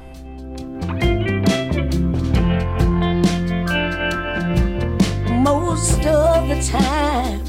most 5.45 6.05
of 6.07 6.49
the 6.49 6.61
time. 6.62 7.49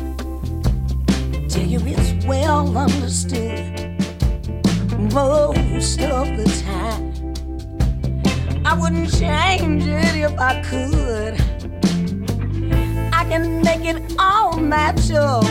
Well 2.30 2.78
understood. 2.78 3.98
Most 5.12 6.00
of 6.00 6.28
the 6.38 6.46
time. 6.64 7.04
I 8.64 8.76
wouldn't 8.80 9.12
change 9.12 9.84
it 9.88 10.16
if 10.16 10.40
I 10.40 10.62
could. 10.62 11.34
I 13.12 13.24
can 13.26 13.64
make 13.64 13.84
it 13.84 14.14
all 14.20 14.60
match 14.60 15.10
up. 15.10 15.44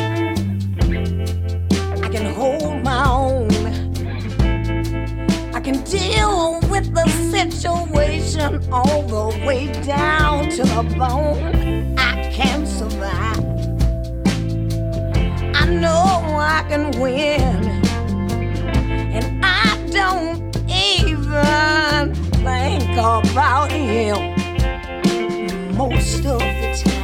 I 2.04 2.08
can 2.14 2.32
hold 2.32 2.84
my 2.84 3.04
own. 3.08 3.50
I 5.52 5.58
can 5.58 5.82
deal 5.82 6.60
with 6.70 6.94
the 6.94 7.08
situation 7.32 8.62
all 8.70 9.02
the 9.02 9.44
way 9.44 9.66
down 9.82 10.48
to 10.50 10.62
the 10.62 10.94
bone. 10.96 11.98
I 11.98 12.30
can 12.30 12.64
survive. 12.64 13.47
Know 15.68 16.38
I 16.40 16.64
can 16.68 16.98
win. 16.98 17.66
And 19.12 19.44
I 19.44 19.76
don't 19.92 20.56
even 20.66 22.14
think 22.42 22.92
about 22.92 23.70
him 23.70 24.16
most 25.76 26.24
of 26.24 26.38
the 26.40 26.82
time. 26.84 26.98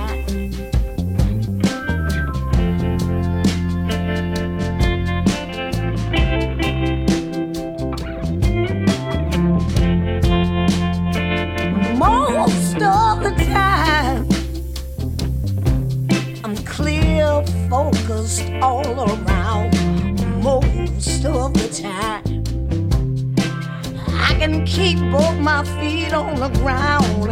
most 11.99 12.75
of 12.75 13.23
the 13.23 13.31
time. 13.31 13.44
Focused 17.69 18.51
all 18.63 19.11
around. 19.11 19.73
Most 20.43 21.25
of 21.25 21.55
the 21.55 21.69
time, 21.69 22.45
I 24.09 24.35
can 24.39 24.65
keep 24.67 24.99
both 25.11 25.39
my 25.39 25.65
feet 25.79 26.13
on 26.13 26.41
the 26.41 26.49
ground. 26.61 27.31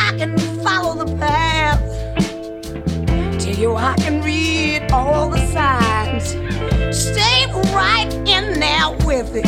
I 0.00 0.16
can 0.18 0.38
follow 0.62 1.04
the 1.04 1.16
path. 1.16 1.80
Tell 3.40 3.54
you 3.54 3.76
I 3.76 3.94
can 3.98 4.22
read 4.22 4.90
all 4.92 5.30
the 5.30 5.44
signs. 5.52 6.30
Stay 6.96 7.46
right 7.72 8.12
in 8.26 8.60
there 8.60 8.90
with 9.06 9.34
it. 9.34 9.46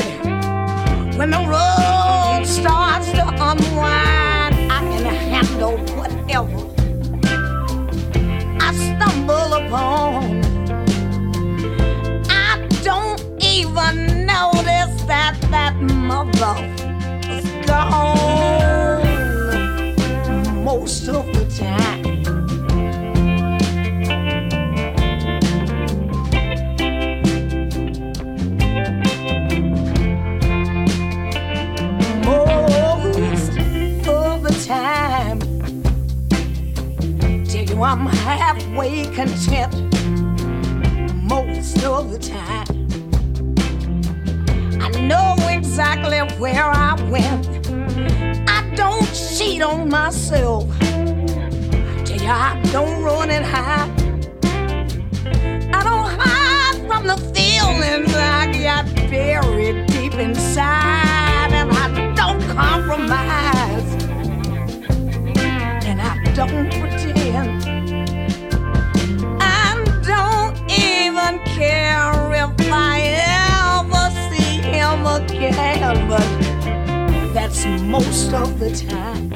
When 1.18 1.30
the 1.30 1.38
road 1.38 1.81
stumble. 9.72 10.40
I 12.28 12.68
don't 12.82 13.22
even 13.42 14.26
notice 14.26 15.02
that 15.04 15.38
that 15.50 15.76
mother 15.80 16.56
is 17.30 17.46
gone 17.66 19.02
most 20.64 21.08
of 21.08 21.26
the 21.26 21.44
time. 21.58 22.11
I'm 37.84 38.06
halfway 38.06 39.04
content 39.06 39.74
most 41.24 41.82
of 41.82 42.12
the 42.12 42.18
time. 42.18 42.66
I 44.80 44.88
know 45.00 45.34
exactly 45.48 46.18
where 46.38 46.64
I 46.64 46.94
went. 47.10 47.48
I 48.48 48.72
don't 48.76 49.04
cheat 49.12 49.62
on 49.62 49.88
myself. 49.88 50.68
Tell 50.78 52.20
you 52.20 52.28
I 52.28 52.60
don't 52.70 53.02
run 53.02 53.30
and 53.30 53.44
hide. 53.44 53.90
I 55.74 55.82
don't 55.82 56.20
hide 56.20 56.86
from 56.86 57.08
the 57.08 57.16
feelings 57.34 58.14
I 58.14 58.52
got 58.62 58.94
buried 59.10 59.86
deep 59.88 60.14
inside, 60.14 61.50
and 61.50 61.72
I 61.72 62.14
don't 62.14 62.40
compromise, 62.56 64.04
and 65.84 66.00
I 66.00 66.32
don't 66.34 66.70
pretend. 66.70 67.21
Care 71.62 72.32
if 72.44 72.72
I 72.72 72.96
ever 73.38 74.06
see 74.28 74.54
him 74.74 75.00
again, 75.06 76.08
but 76.08 76.28
that's 77.34 77.64
most 77.94 78.32
of 78.32 78.58
the 78.58 78.70
time. 78.74 79.28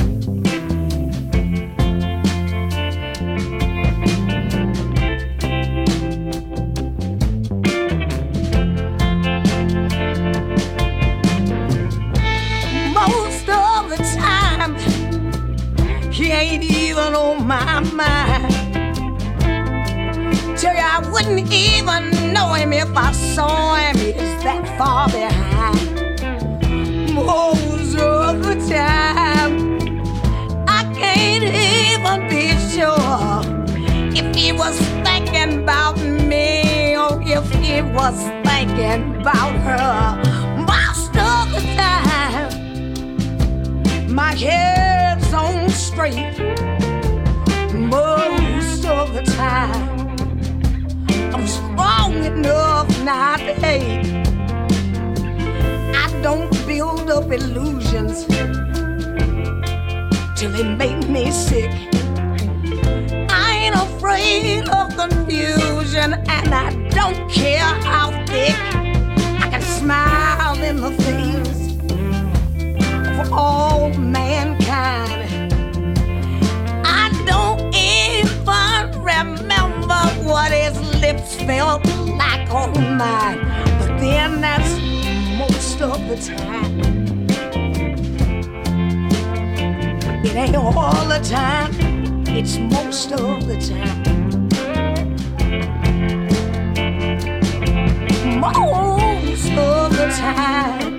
most 13.01 13.49
of 13.49 13.83
the 13.93 14.01
time. 14.19 14.73
He 16.11 16.27
ain't 16.33 16.65
even 16.65 17.15
on 17.15 17.47
my 17.47 17.81
mind. 17.81 18.46
I 20.97 21.01
wouldn't 21.11 21.53
even 21.53 22.33
know 22.33 22.55
him 22.55 22.73
if 22.73 22.97
I 22.97 23.13
saw 23.13 23.75
him. 23.75 23.97
He's 23.99 24.15
that 24.43 24.67
far 24.79 25.07
behind. 25.11 26.25
Most 27.15 27.99
of 27.99 28.43
the 28.43 28.55
time, 28.67 29.69
I 30.67 30.85
can't 30.95 31.45
even 31.45 32.29
be 32.31 32.57
sure 32.73 33.43
if 34.17 34.35
he 34.35 34.53
was 34.53 34.79
thinking 35.05 35.65
about 35.65 35.99
me 35.99 36.97
or 36.97 37.21
if 37.21 37.47
he 37.57 37.83
was 37.83 38.17
thinking 38.49 39.21
about 39.21 39.55
her. 39.69 40.17
Most 40.65 41.15
of 41.15 41.53
the 41.53 41.61
time, 41.77 42.51
my 44.15 44.33
head's 44.35 45.31
on 45.35 45.69
straight. 45.69 46.39
Most 47.75 48.87
of 48.87 49.13
the 49.13 49.23
time, 49.37 49.91
I'm 49.91 49.96
strong 52.07 52.25
enough 52.25 53.05
not 53.05 53.39
to 53.39 53.55
hate. 53.55 54.07
I 55.95 56.21
don't 56.23 56.51
build 56.67 57.11
up 57.11 57.31
illusions 57.33 58.27
till 60.37 60.51
they 60.53 60.63
make 60.63 61.09
me 61.09 61.31
sick. 61.31 61.71
I 63.31 63.59
ain't 63.63 63.75
afraid 63.75 64.69
of 64.69 64.95
confusion, 64.97 66.15
and 66.29 66.55
I 66.55 66.71
don't 66.91 67.29
care 67.31 67.73
how 67.91 68.11
thick. 68.27 68.57
I 69.45 69.49
can 69.51 69.63
smile 69.63 70.63
in 70.63 70.77
the 70.77 70.93
face 71.03 71.77
of 73.21 73.33
all 73.33 73.91
mankind. 73.95 75.53
I 76.85 77.11
don't 77.27 77.75
even 77.75 79.03
remember 79.03 80.03
what 80.29 80.53
his 80.53 80.77
lips 81.01 81.37
felt 81.43 81.86
all 82.57 82.73
mine. 82.73 83.39
But 83.79 83.99
then 83.99 84.41
that's 84.41 84.73
most 85.37 85.81
of 85.83 86.01
the 86.09 86.17
time. 86.17 86.81
It 90.25 90.35
ain't 90.35 90.57
all 90.57 91.05
the 91.15 91.21
time, 91.23 91.73
it's 92.29 92.57
most 92.59 93.13
of 93.13 93.47
the 93.47 93.59
time. 93.61 94.03
Most 98.41 99.51
of 99.53 99.97
the 99.99 100.09
time. 100.19 100.96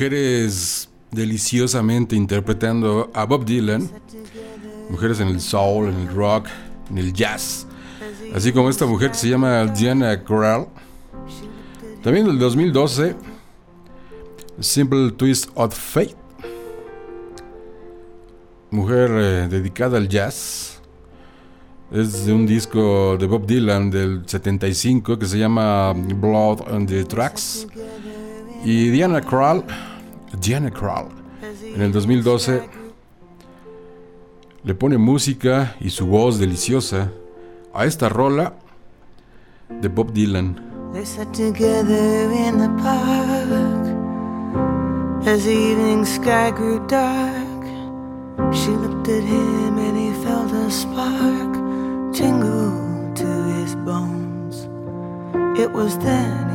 Mujeres 0.00 0.88
deliciosamente 1.10 2.16
interpretando 2.16 3.10
a 3.12 3.26
Bob 3.26 3.44
Dylan. 3.44 3.90
Mujeres 4.88 5.20
en 5.20 5.28
el 5.28 5.42
soul, 5.42 5.90
en 5.90 5.96
el 5.96 6.08
rock, 6.08 6.46
en 6.88 6.96
el 6.96 7.12
jazz. 7.12 7.66
Así 8.34 8.50
como 8.50 8.70
esta 8.70 8.86
mujer 8.86 9.10
que 9.10 9.18
se 9.18 9.28
llama 9.28 9.66
Diana 9.66 10.24
Krall. 10.24 10.68
También 12.02 12.24
del 12.24 12.38
2012. 12.38 13.14
Simple 14.58 15.10
Twist 15.10 15.50
of 15.54 15.74
Fate. 15.74 16.16
Mujer 18.70 19.10
eh, 19.12 19.48
dedicada 19.50 19.98
al 19.98 20.08
jazz. 20.08 20.80
Es 21.92 22.24
de 22.24 22.32
un 22.32 22.46
disco 22.46 23.18
de 23.18 23.26
Bob 23.26 23.44
Dylan 23.44 23.90
del 23.90 24.22
75 24.24 25.18
que 25.18 25.26
se 25.26 25.38
llama 25.38 25.92
Blood 25.92 26.72
on 26.72 26.86
the 26.86 27.04
Tracks. 27.04 27.66
Y 28.64 28.90
Diana 28.90 29.20
Krall, 29.20 29.64
Diana 30.38 30.70
Krall, 30.70 31.08
en 31.74 31.80
el 31.80 31.92
2012 31.92 32.68
le 34.62 34.74
pone 34.74 34.98
música 34.98 35.74
y 35.80 35.88
su 35.88 36.06
voz 36.06 36.38
deliciosa 36.38 37.10
a 37.72 37.86
esta 37.86 38.10
rola 38.10 38.52
de 39.80 39.88
Bob 39.88 40.12
Dylan. 40.12 40.60
They 40.92 41.06
sat 41.06 41.32
together 41.32 42.30
in 42.32 42.58
the 42.58 42.68
park 42.82 43.86
as 45.26 45.44
the 45.44 45.52
evening 45.52 46.04
sky 46.04 46.50
grew 46.50 46.84
dark. 46.86 47.64
She 48.52 48.70
looked 48.70 49.08
at 49.08 49.22
him 49.22 49.78
and 49.78 49.96
he 49.96 50.12
felt 50.24 50.52
a 50.52 50.70
spark 50.70 51.54
tingle 52.12 53.14
to 53.14 53.44
his 53.54 53.74
bones. 53.76 54.68
It 55.58 55.72
was 55.72 55.96
then 55.98 56.49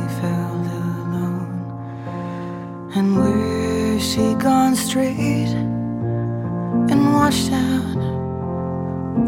And 2.96 3.14
where 3.18 4.00
she 4.00 4.32
gone 4.36 4.74
straight 4.74 5.52
and 6.90 7.12
washed 7.12 7.52
out 7.52 8.00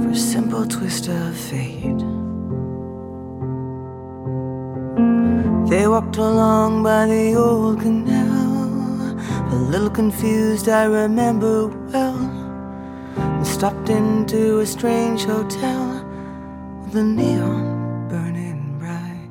for 0.01 0.09
a 0.09 0.17
simple 0.17 0.65
twist 0.67 1.09
of 1.09 1.37
fate. 1.37 2.03
They 5.69 5.87
walked 5.87 6.17
along 6.17 6.83
by 6.83 7.09
the 7.09 7.35
old 7.35 7.83
canal, 7.83 9.21
a 9.53 9.57
little 9.57 9.91
confused, 9.91 10.71
I 10.71 10.85
remember 10.85 11.67
well. 11.93 12.17
And 13.19 13.47
stopped 13.47 13.91
into 13.91 14.61
a 14.61 14.67
strange 14.67 15.25
hotel 15.25 16.03
with 16.85 16.97
a 16.97 17.05
neon 17.05 18.09
burning 18.09 18.79
bright. 18.79 19.29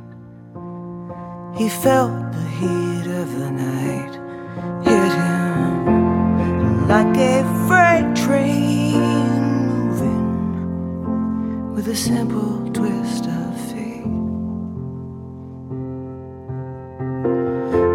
He 1.57 1.69
felt 1.69 2.11
the 2.33 2.47
heat 2.59 3.07
of 3.07 3.39
the 3.39 3.49
night 3.49 4.06
like 6.87 7.17
a 7.17 7.43
freight 7.67 8.15
train 8.15 9.67
moving 9.67 11.73
with 11.73 11.89
a 11.89 11.95
simple 11.95 12.65
twist 12.71 13.25
of 13.25 13.59
fate. 13.69 14.05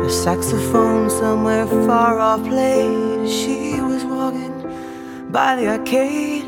A 0.07 0.11
saxophone 0.11 1.09
somewhere 1.09 1.67
far 1.87 2.19
off 2.19 2.47
played 2.47 3.31
she 3.31 3.81
was 3.81 4.05
walking 4.05 4.53
by 5.33 5.57
the 5.57 5.69
arcade. 5.69 6.45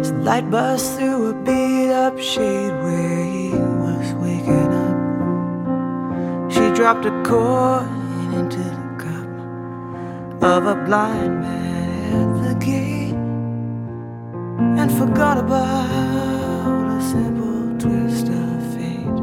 His 0.00 0.12
light 0.12 0.50
buzzed 0.50 0.98
through 0.98 1.30
a 1.30 1.34
beat 1.44 1.92
up 1.92 2.18
shade 2.18 2.74
where 2.84 3.24
he 3.24 3.54
was 3.54 4.12
waking 4.20 4.70
up. 4.84 6.52
She 6.52 6.70
dropped 6.76 7.06
a 7.06 7.22
coin 7.22 7.88
into 8.34 8.75
of 10.42 10.66
a 10.66 10.74
blind 10.84 11.40
man 11.40 12.12
at 12.14 12.48
the 12.48 12.54
gate 12.64 13.14
and 14.78 14.92
forgot 14.92 15.38
about 15.38 16.98
a 16.98 17.02
simple 17.02 17.78
twist 17.78 18.28
of 18.28 18.74
fate. 18.74 19.18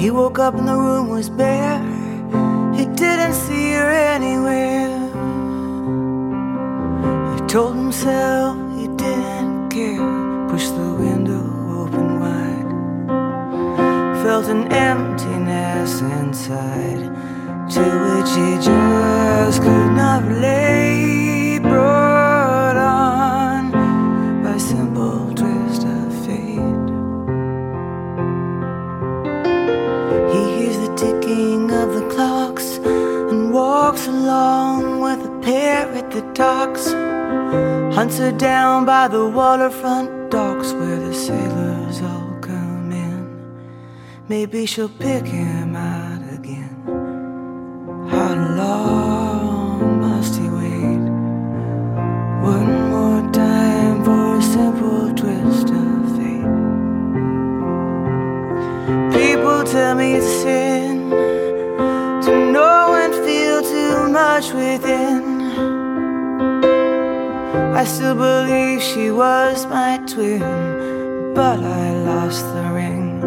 He 0.00 0.10
woke 0.10 0.38
up 0.38 0.54
and 0.54 0.66
the 0.66 0.74
room 0.74 1.08
was 1.10 1.28
bare. 1.28 1.99
Didn't 3.30 3.46
see 3.46 3.72
her 3.74 3.88
anywhere. 3.88 4.88
He 7.34 7.40
told 7.46 7.76
himself 7.76 8.56
he 8.76 8.88
didn't 8.88 9.68
care. 9.68 10.48
Pushed 10.48 10.74
the 10.74 10.92
window 10.94 11.44
open 11.80 12.18
wide. 12.18 12.70
Felt 14.24 14.46
an 14.46 14.72
emptiness 14.72 16.00
inside, 16.00 17.02
to 17.74 17.82
which 18.04 18.30
he 18.34 18.50
just 18.68 19.62
could 19.62 19.92
not 19.92 20.24
relate. 20.24 21.19
Along 35.50 35.92
with 35.94 36.10
the 36.12 36.22
docks. 36.32 36.92
her 38.18 38.32
down 38.32 38.86
by 38.86 39.08
the 39.08 39.26
waterfront 39.28 40.30
docks 40.30 40.72
where 40.72 40.98
the 40.98 41.12
sailors 41.12 42.00
all 42.02 42.38
come 42.40 42.92
in. 42.92 43.22
Maybe 44.28 44.66
she'll 44.66 44.88
pick 44.88 45.24
him 45.24 45.74
out 45.74 46.22
again. 46.38 46.76
How 48.14 48.34
long 48.62 50.00
must 50.00 50.36
he 50.40 50.48
wait? 50.48 51.04
One 52.54 52.72
more 52.94 53.22
time 53.32 54.04
for 54.04 54.36
a 54.36 54.42
simple 54.42 55.12
twist 55.20 55.68
of 55.82 56.00
fate. 56.16 56.52
People 59.18 59.64
tell 59.64 59.94
me 59.96 60.14
it's 60.14 60.32
sin 60.42 61.10
to 62.26 62.32
know 62.52 62.94
and 63.02 63.12
feel 63.26 63.62
too 63.62 64.08
much 64.08 64.52
within. 64.52 65.29
I 67.72 67.84
still 67.84 68.14
believe 68.14 68.82
she 68.82 69.10
was 69.10 69.64
my 69.66 69.98
twin, 70.06 70.40
but 71.34 71.60
I 71.60 71.94
lost 72.02 72.44
the 72.52 72.70
ring. 72.72 73.20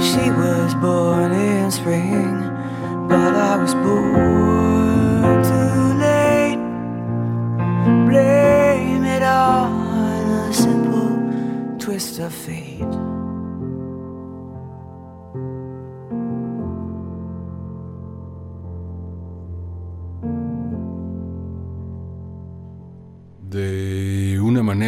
She 0.00 0.30
was 0.30 0.74
born 0.76 1.32
in 1.32 1.70
spring, 1.70 2.38
but 3.08 3.34
I 3.34 3.56
was 3.56 3.74
born 3.74 5.42
too 5.50 5.98
late. 5.98 6.60
Blame 8.08 9.04
it 9.04 9.22
on 9.22 10.48
a 10.48 10.54
simple 10.54 11.78
twist 11.78 12.20
of 12.20 12.32
fate. 12.32 13.07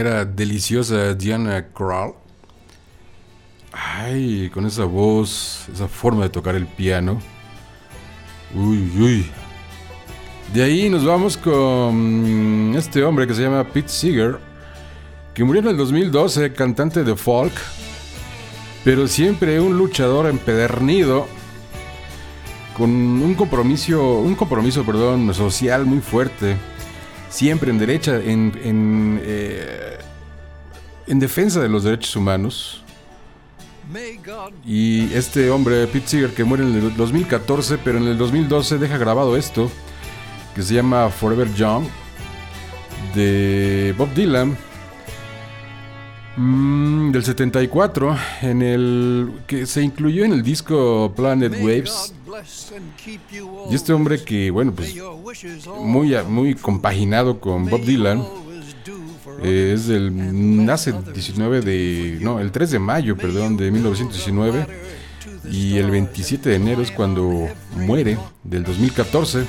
Manera 0.01 0.25
deliciosa, 0.25 1.15
Diana 1.15 1.67
Krall. 1.75 2.15
Ay, 3.71 4.51
con 4.53 4.65
esa 4.65 4.85
voz, 4.85 5.69
esa 5.73 5.89
forma 5.89 6.23
de 6.23 6.31
tocar 6.31 6.55
el 6.55 6.67
piano. 6.67 7.21
Uy, 8.55 8.91
uy. 8.99 9.27
De 10.55 10.63
ahí 10.63 10.89
nos 10.89 11.05
vamos 11.05 11.37
con 11.37 12.73
este 12.77 13.05
hombre 13.05 13.27
que 13.27 13.35
se 13.35 13.43
llama 13.43 13.63
Pete 13.65 13.91
Seeger, 13.91 14.39
que 15.35 15.45
murió 15.45 15.61
en 15.61 15.69
el 15.69 15.77
2012, 15.77 16.55
cantante 16.55 17.05
de 17.05 17.15
folk, 17.15 17.53
pero 18.83 19.07
siempre 19.07 19.61
un 19.61 19.77
luchador 19.77 20.27
empedernido, 20.27 21.27
con 22.75 22.91
un 22.91 23.35
compromiso, 23.35 24.21
un 24.21 24.35
compromiso, 24.35 24.83
perdón, 24.83 25.33
social 25.35 25.85
muy 25.85 26.01
fuerte, 26.01 26.57
siempre 27.31 27.71
en 27.71 27.79
derecha, 27.79 28.17
en, 28.17 28.53
en, 28.63 29.21
eh, 29.23 29.99
en 31.07 31.19
defensa 31.19 31.61
de 31.61 31.69
los 31.69 31.85
derechos 31.85 32.15
humanos. 32.17 32.83
Y 34.65 35.13
este 35.15 35.51
hombre, 35.51 35.87
Pete 35.87 36.07
Seeger, 36.07 36.31
que 36.35 36.45
muere 36.45 36.65
en 36.65 36.75
el 36.75 36.97
2014, 36.97 37.79
pero 37.79 37.99
en 37.99 38.07
el 38.07 38.19
2012 38.19 38.79
deja 38.79 38.99
grabado 38.99 39.37
esto, 39.37 39.71
que 40.55 40.63
se 40.63 40.75
llama 40.75 41.09
Forever 41.09 41.53
Young, 41.55 41.85
de 43.15 43.95
Bob 43.97 44.13
Dylan, 44.15 44.57
mm, 46.37 47.11
del 47.13 47.25
74, 47.25 48.17
en 48.43 48.63
el 48.63 49.31
que 49.47 49.67
se 49.67 49.83
incluyó 49.83 50.25
en 50.25 50.33
el 50.33 50.43
disco 50.43 51.13
Planet 51.15 51.53
Waves. 51.61 52.15
Y 53.71 53.75
este 53.75 53.93
hombre 53.93 54.23
que, 54.23 54.51
bueno, 54.51 54.73
pues 54.73 54.95
muy, 55.79 56.15
muy 56.29 56.55
compaginado 56.55 57.41
con 57.41 57.67
Bob 57.67 57.83
Dylan, 57.83 58.25
eh, 59.43 59.73
es 59.75 59.87
del 59.87 60.65
nace 60.67 60.91
el 60.91 61.13
19 61.13 61.61
de 61.63 62.19
no, 62.21 62.41
el 62.41 62.51
3 62.51 62.73
de 62.73 62.79
mayo, 62.79 63.17
perdón, 63.17 63.57
de 63.57 63.71
1919 63.71 64.67
y 65.51 65.79
el 65.79 65.91
27 65.91 66.49
de 66.49 66.57
enero 66.57 66.83
es 66.83 66.91
cuando 66.91 67.49
muere 67.75 68.19
del 68.45 68.65
2014. 68.65 69.45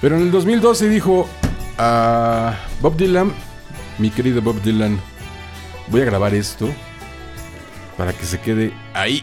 Pero 0.00 0.16
en 0.16 0.22
el 0.22 0.30
2012 0.30 0.88
dijo 0.88 1.26
a 1.78 2.56
Bob 2.80 2.96
Dylan, 2.96 3.32
mi 3.98 4.10
querido 4.10 4.42
Bob 4.42 4.60
Dylan, 4.62 5.00
voy 5.88 6.02
a 6.02 6.04
grabar 6.04 6.34
esto 6.34 6.68
para 7.96 8.12
que 8.12 8.24
se 8.24 8.38
quede 8.38 8.72
ahí. 8.94 9.22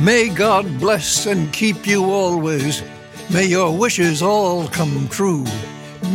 May 0.00 0.30
God 0.30 0.80
bless 0.80 1.26
and 1.26 1.52
keep 1.52 1.86
you 1.86 2.10
always. 2.10 2.82
May 3.28 3.46
your 3.46 3.70
wishes 3.76 4.22
all 4.22 4.66
come 4.68 5.08
true. 5.08 5.44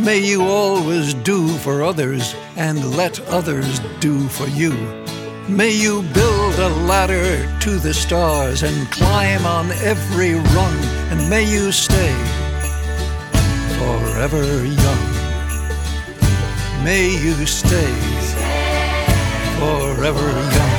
May 0.03 0.19
you 0.19 0.43
always 0.43 1.13
do 1.13 1.47
for 1.59 1.83
others 1.83 2.35
and 2.57 2.97
let 2.97 3.19
others 3.29 3.79
do 3.99 4.27
for 4.27 4.47
you. 4.47 4.71
May 5.47 5.69
you 5.69 6.01
build 6.13 6.55
a 6.55 6.69
ladder 6.87 7.47
to 7.59 7.77
the 7.77 7.93
stars 7.93 8.63
and 8.63 8.91
climb 8.91 9.45
on 9.45 9.69
every 9.83 10.33
rung, 10.33 10.77
and 11.11 11.29
may 11.29 11.43
you 11.43 11.71
stay 11.71 12.13
forever 13.77 14.65
young. 14.65 15.04
May 16.85 17.07
you 17.07 17.47
stay 17.47 17.93
forever 19.57 20.19
young. 20.19 20.75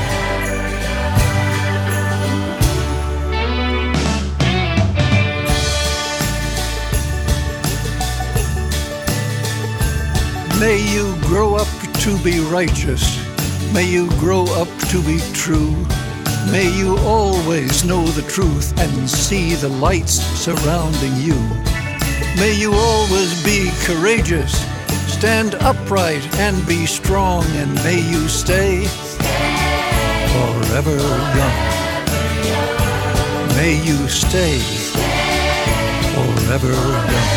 May 10.60 10.78
you 10.94 11.16
grow 11.22 11.56
up 11.56 11.66
to 12.02 12.16
be 12.22 12.38
righteous. 12.38 13.18
May 13.74 13.90
you 13.90 14.08
grow 14.20 14.44
up 14.44 14.68
to 14.90 15.02
be 15.02 15.18
true. 15.32 15.74
May 16.52 16.70
you 16.78 16.96
always 16.98 17.84
know 17.84 18.06
the 18.06 18.22
truth 18.30 18.78
and 18.78 19.10
see 19.10 19.56
the 19.56 19.70
lights 19.70 20.22
surrounding 20.38 21.16
you. 21.16 21.34
May 22.36 22.54
you 22.54 22.72
always 22.74 23.42
be 23.42 23.72
courageous. 23.82 24.75
Stand 25.18 25.54
upright 25.54 26.22
and 26.36 26.66
be 26.66 26.84
strong, 26.84 27.42
and 27.56 27.74
may 27.76 27.98
you 27.98 28.28
stay 28.28 28.84
forever 30.34 30.94
young. 31.38 31.56
May 33.56 33.80
you 33.82 34.08
stay 34.08 34.58
forever 36.12 36.74
young. 36.74 37.35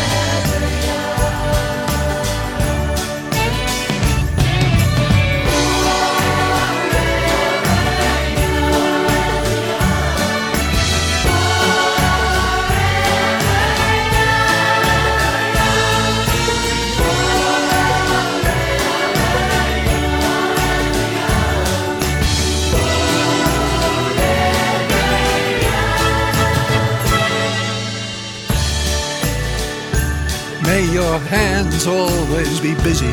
May 30.80 30.94
your 30.94 31.18
hands 31.18 31.86
always 31.86 32.58
be 32.58 32.72
busy. 32.76 33.12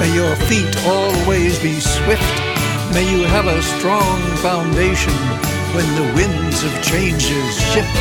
May 0.00 0.12
your 0.16 0.34
feet 0.50 0.76
always 0.84 1.56
be 1.60 1.78
swift. 1.78 2.34
May 2.92 3.06
you 3.08 3.22
have 3.22 3.46
a 3.46 3.62
strong 3.62 4.20
foundation 4.38 5.12
when 5.76 5.86
the 5.94 6.12
winds 6.16 6.64
of 6.64 6.72
changes 6.82 7.54
shift. 7.70 7.94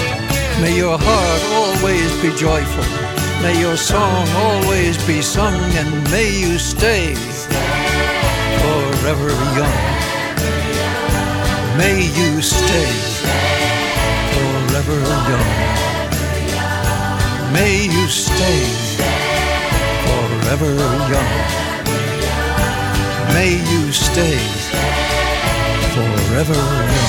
May 0.63 0.75
your 0.75 0.97
heart 0.99 1.41
always 1.61 2.09
be 2.23 2.35
joyful. 2.35 2.89
May 3.43 3.59
your 3.59 3.77
song 3.77 4.27
always 4.29 4.97
be 5.05 5.21
sung, 5.21 5.53
and 5.77 5.89
may 6.09 6.31
you 6.33 6.57
stay 6.57 7.13
forever 8.63 9.29
young. 9.59 9.77
May 11.77 12.01
you 12.17 12.41
stay 12.41 12.89
forever 14.33 14.99
young. 15.29 15.67
May 17.53 17.85
you 17.85 18.07
stay 18.07 18.86
forever 20.47 20.73
young. 21.11 21.33
May 23.33 23.59
you 23.69 23.91
stay 23.91 24.37
forever 25.91 26.53
young. 26.53 27.07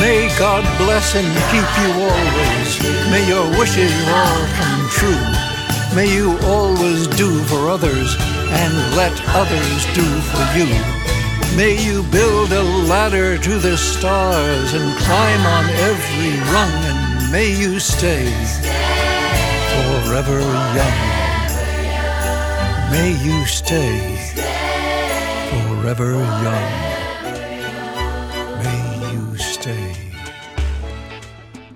May 0.00 0.32
God 0.38 0.64
bless 0.78 1.14
and 1.14 1.28
keep 1.50 1.68
you 1.82 1.90
always. 2.08 2.70
May 3.10 3.28
your 3.28 3.46
wishes 3.58 3.92
all 4.08 4.42
come 4.56 4.88
true. 4.96 5.24
May 5.94 6.08
you 6.10 6.38
always 6.44 7.06
do 7.06 7.42
for 7.44 7.68
others 7.68 8.16
and 8.18 8.72
let 8.96 9.12
others 9.36 9.84
do 9.94 10.06
for 10.30 10.44
you. 10.56 10.72
May 11.54 11.76
you 11.84 12.02
build 12.04 12.52
a 12.52 12.62
ladder 12.62 13.36
to 13.36 13.58
the 13.58 13.76
stars 13.76 14.72
and 14.72 14.98
climb 15.00 15.44
on 15.44 15.64
every 15.90 16.32
rung, 16.52 16.72
and 16.90 17.07
may 17.30 17.54
you 17.58 17.78
stay 17.78 18.26
forever 19.74 20.40
young. 20.74 20.98
May 22.90 23.12
you 23.24 23.44
stay 23.44 24.16
forever 25.50 26.12
young. 26.42 26.68
May 28.62 29.12
you 29.12 29.36
stay. 29.36 29.92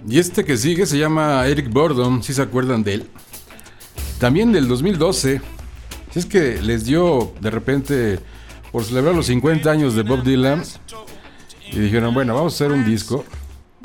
Y 0.09 0.19
este 0.19 0.45
que 0.45 0.57
sigue 0.57 0.87
se 0.87 0.99
llama 0.99 1.47
Eric 1.47 1.71
Burdon, 1.71 2.23
si 2.23 2.33
se 2.33 2.43
acuerdan 2.43 2.83
de 2.83 2.95
él. 2.95 3.11
También 4.19 4.53
del 4.53 4.69
2012. 4.69 5.41
Si 6.13 6.19
es 6.19 6.27
que 6.27 6.61
les 6.61 6.85
dio 6.85 7.33
de 7.41 7.51
repente 7.51 8.19
por 8.71 8.85
celebrar 8.85 9.15
los 9.15 9.27
50 9.27 9.71
años 9.71 9.95
de 9.95 10.03
Bob 10.03 10.23
Dylan. 10.23 10.63
Y 11.71 11.79
dijeron, 11.79 12.13
bueno, 12.13 12.35
vamos 12.35 12.53
a 12.53 12.57
hacer 12.57 12.73
un 12.73 12.85
disco. 12.85 13.25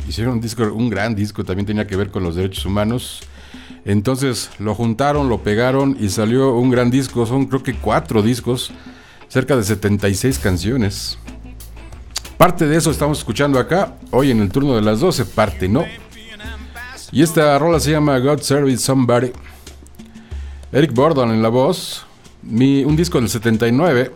Hicieron 0.07 0.35
un 0.35 0.41
disco, 0.41 0.63
un 0.73 0.89
gran 0.89 1.15
disco, 1.15 1.43
también 1.43 1.65
tenía 1.65 1.85
que 1.85 1.95
ver 1.95 2.09
con 2.09 2.23
los 2.23 2.35
derechos 2.35 2.65
humanos. 2.65 3.21
Entonces 3.85 4.49
lo 4.59 4.73
juntaron, 4.75 5.29
lo 5.29 5.43
pegaron 5.43 5.97
y 5.99 6.09
salió 6.09 6.53
un 6.55 6.71
gran 6.71 6.89
disco. 6.89 7.25
Son 7.25 7.45
creo 7.45 7.63
que 7.63 7.73
cuatro 7.75 8.21
discos, 8.21 8.71
cerca 9.27 9.55
de 9.55 9.63
76 9.63 10.39
canciones. 10.39 11.17
Parte 12.37 12.67
de 12.67 12.77
eso 12.77 12.91
estamos 12.91 13.17
escuchando 13.17 13.59
acá, 13.59 13.95
hoy 14.11 14.31
en 14.31 14.41
el 14.41 14.51
turno 14.51 14.75
de 14.75 14.81
las 14.81 14.99
12, 14.99 15.25
parte 15.25 15.67
no. 15.67 15.85
Y 17.11 17.23
esta 17.23 17.57
rola 17.57 17.79
se 17.79 17.91
llama 17.91 18.19
God 18.19 18.41
Service 18.41 18.83
Somebody. 18.83 19.31
Eric 20.71 20.93
Burdon 20.93 21.31
en 21.31 21.41
la 21.41 21.49
voz. 21.49 22.05
Un 22.43 22.95
disco 22.95 23.19
del 23.19 23.29
79. 23.29 24.11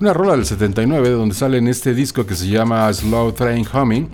Una 0.00 0.14
rola 0.14 0.34
del 0.34 0.46
79 0.46 1.10
donde 1.10 1.34
sale 1.34 1.58
en 1.58 1.68
este 1.68 1.94
disco 1.94 2.26
que 2.26 2.34
se 2.34 2.48
llama 2.48 2.92
Slow 2.92 3.32
Train 3.32 3.66
Humming. 3.72 4.08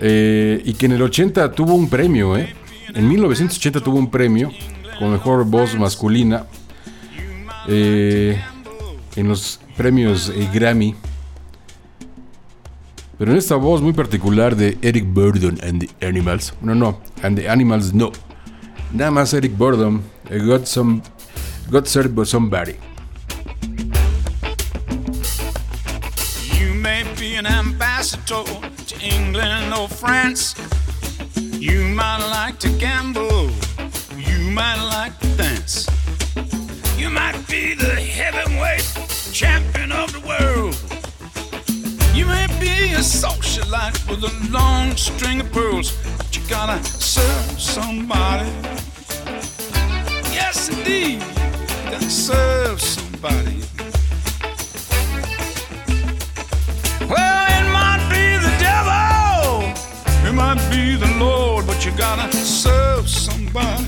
Eh, 0.00 0.62
y 0.64 0.74
que 0.74 0.86
en 0.86 0.92
el 0.92 1.02
80 1.02 1.52
tuvo 1.52 1.74
un 1.74 1.88
premio, 1.88 2.36
¿eh? 2.36 2.54
en 2.94 3.08
1980 3.08 3.80
tuvo 3.80 3.98
un 3.98 4.10
premio 4.10 4.50
como 4.98 5.10
mejor 5.10 5.44
voz 5.44 5.74
masculina 5.76 6.46
eh, 7.68 8.40
en 9.16 9.28
los 9.28 9.60
premios 9.76 10.30
eh, 10.34 10.48
Grammy. 10.52 10.94
Pero 13.18 13.32
en 13.32 13.38
esta 13.38 13.56
voz 13.56 13.82
muy 13.82 13.92
particular 13.92 14.54
de 14.54 14.78
Eric 14.80 15.04
Burdon 15.06 15.58
and 15.62 15.84
the 15.84 16.06
Animals, 16.06 16.54
no, 16.60 16.74
no, 16.74 17.00
and 17.22 17.36
the 17.36 17.48
Animals 17.48 17.92
no, 17.92 18.12
nada 18.92 19.10
más 19.10 19.34
Eric 19.34 19.56
Burdon, 19.56 20.02
Got 20.30 20.66
Some, 20.66 21.02
Got 21.68 21.86
Served 21.86 22.14
by 22.14 22.24
Somebody. 22.24 22.76
You 26.60 26.74
may 26.74 27.02
be 27.18 27.34
an 27.36 27.46
ambassador 27.46 28.44
England 29.02 29.74
or 29.74 29.88
France. 29.88 30.54
You 31.36 31.82
might 31.88 32.24
like 32.30 32.58
to 32.60 32.68
gamble. 32.78 33.50
You 34.16 34.38
might 34.50 34.82
like 34.82 35.18
to 35.20 35.28
dance. 35.36 35.86
You 36.96 37.10
might 37.10 37.36
be 37.48 37.74
the 37.74 37.94
heavyweight 37.94 38.86
champion 39.32 39.92
of 39.92 40.12
the 40.12 40.20
world. 40.20 40.74
You 42.14 42.26
may 42.26 42.46
be 42.58 42.92
a 42.94 42.98
socialite 42.98 44.08
with 44.08 44.24
a 44.24 44.52
long 44.52 44.96
string 44.96 45.40
of 45.40 45.52
pearls, 45.52 45.92
but 46.16 46.36
you 46.36 46.42
gotta 46.48 46.82
serve 46.84 47.60
somebody. 47.60 48.50
Yes, 50.32 50.68
indeed, 50.68 51.22
you 51.22 51.90
gotta 51.90 52.10
serve 52.10 52.80
somebody. 52.80 53.62
Well, 57.08 57.47
it 60.28 60.34
might 60.34 60.60
be 60.70 60.94
the 60.94 61.10
Lord, 61.18 61.66
but 61.66 61.86
you 61.86 61.92
gotta 61.92 62.30
serve 62.36 63.08
somebody. 63.08 63.84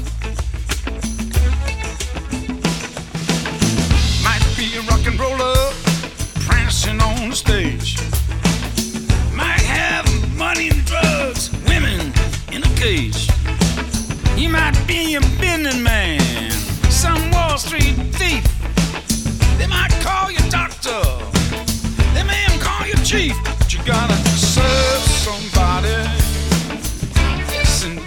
Might 4.24 4.44
be 4.56 4.74
a 4.76 4.82
rock 4.88 5.04
and 5.06 5.20
roller 5.20 5.72
prancing 6.46 6.98
on 7.00 7.28
the 7.30 7.36
stage. 7.36 7.98
Might 9.34 9.60
have 9.60 10.06
money 10.38 10.70
and 10.70 10.82
drugs, 10.86 11.50
women 11.68 12.00
in 12.52 12.62
a 12.62 12.72
cage. 12.76 13.28
You 14.36 14.48
might 14.48 14.78
be 14.86 15.16
a 15.16 15.20
business 15.42 15.76
man, 15.76 16.50
some 16.90 17.30
Wall 17.32 17.58
Street 17.58 17.96
thief. 18.16 18.44
They 19.58 19.66
might 19.66 19.92
call 20.00 20.30
you 20.30 20.40
doctor. 20.48 21.02
They 22.14 22.24
may 22.24 22.44
even 22.46 22.60
call 22.60 22.86
you 22.86 22.94
chief, 23.04 23.36
but 23.58 23.74
you 23.74 23.84
gotta 23.84 24.16
serve 24.38 25.02
somebody. 25.26 26.19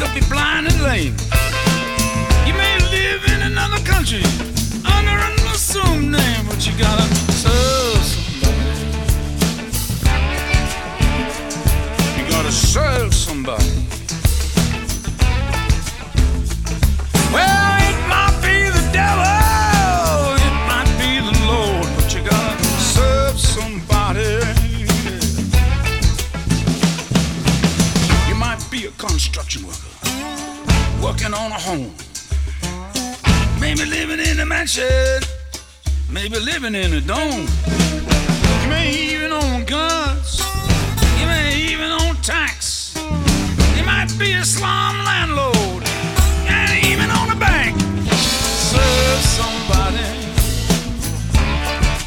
Could 0.00 0.14
be 0.14 0.26
blind 0.30 0.66
and 0.66 0.82
lame. 0.82 1.14
You 2.46 2.54
may 2.54 2.78
live 2.90 3.22
in 3.34 3.42
another 3.42 3.84
country 3.84 4.22
under 4.82 5.10
an 5.10 5.38
assumed 5.52 6.10
name, 6.10 6.46
but 6.48 6.66
you 6.66 6.72
gotta 6.78 7.02
serve 7.44 8.02
somebody. 8.02 8.80
You 12.16 12.30
gotta 12.30 12.50
serve 12.50 13.12
somebody. 13.12 13.70
Well, 17.34 17.79
working 31.30 31.44
on 31.44 31.52
a 31.52 31.60
home. 31.60 31.94
Maybe 33.60 33.84
living 33.84 34.20
in 34.20 34.40
a 34.40 34.46
mansion, 34.46 35.22
maybe 36.10 36.38
living 36.38 36.74
in 36.74 36.92
a 36.94 37.00
dome. 37.00 37.46
You 38.62 38.68
may 38.68 38.92
even 38.92 39.32
own 39.32 39.64
guns, 39.64 40.42
you 41.18 41.26
may 41.26 41.56
even 41.56 41.90
own 41.90 42.16
tanks. 42.16 42.94
You 43.76 43.84
might 43.84 44.12
be 44.18 44.32
a 44.32 44.44
slum 44.44 45.04
landlord, 45.04 45.84
and 46.48 46.84
even 46.86 47.10
own 47.10 47.30
a 47.30 47.38
bank. 47.38 47.78
Serve 48.70 49.22
somebody. 49.38 50.10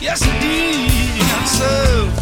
Yes, 0.01 0.21
indeed, 0.21 1.19
gotta 1.19 1.47
serve 1.47 2.12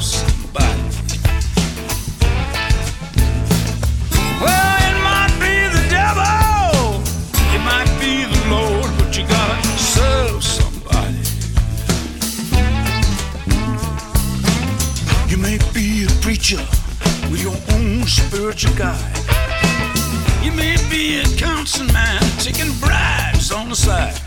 guide. 18.82 20.44
You 20.44 20.52
may 20.54 20.76
be 20.90 21.20
a 21.20 21.28
councilman 21.38 22.20
taking 22.40 22.72
bribes 22.80 23.52
on 23.52 23.70
the 23.70 23.76
side. 23.76 24.18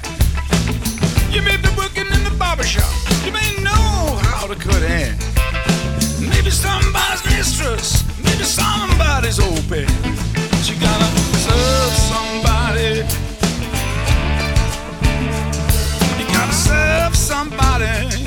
You 1.34 1.42
may 1.42 1.56
be 1.56 1.70
working 1.76 2.06
in 2.16 2.22
the 2.22 2.34
barber 2.38 2.62
shop. 2.62 2.92
You 3.24 3.32
may 3.32 3.50
know 3.66 3.96
how 4.30 4.46
to 4.46 4.54
cut 4.54 4.82
hair. 4.82 5.12
Maybe 6.20 6.50
somebody's 6.50 7.24
mistress. 7.24 8.04
Maybe 8.26 8.44
somebody's 8.44 9.40
open. 9.40 9.86
But 10.50 10.64
you 10.68 10.76
gotta 10.88 11.08
serve 11.46 11.94
somebody. 12.12 12.90
You 16.18 16.26
gotta 16.36 16.56
serve 16.68 17.16
somebody. 17.16 18.23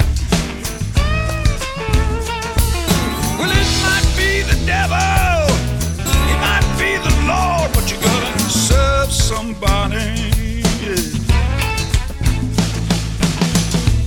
Somebody. 9.27 10.63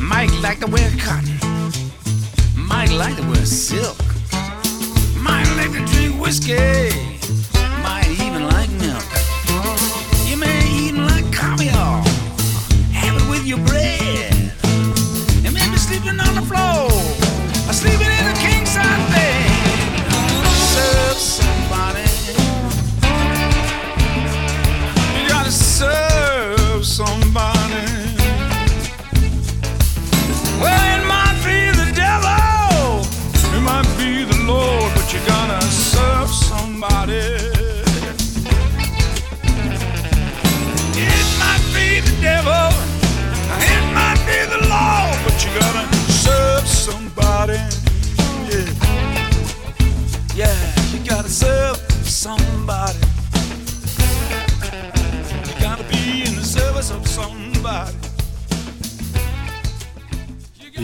Might 0.00 0.32
like 0.40 0.60
to 0.60 0.66
wear 0.66 0.90
cotton. 0.98 1.38
Mike 2.56 2.90
like 2.92 3.16
to 3.16 3.22
wear 3.28 3.44
silk. 3.44 3.98
Mike 5.18 5.46
like 5.56 5.72
to 5.72 5.84
drink 5.92 6.18
whiskey. 6.22 7.09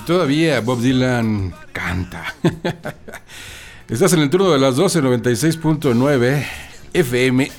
Todavía 0.07 0.61
Bob 0.61 0.81
Dylan 0.81 1.53
canta. 1.73 2.35
Estás 3.89 4.13
en 4.13 4.21
el 4.21 4.31
turno 4.31 4.51
de 4.51 4.59
las 4.59 4.77
12, 4.77 5.03
96.9 5.03 6.47
FM. 6.95 7.51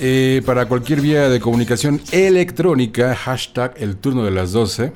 eh, 0.00 0.42
para 0.44 0.66
cualquier 0.66 1.00
vía 1.00 1.28
de 1.28 1.40
comunicación 1.40 2.00
electrónica, 2.10 3.14
hashtag 3.14 3.74
el 3.78 3.96
turno 3.96 4.24
de 4.24 4.32
las 4.32 4.52
12, 4.52 4.92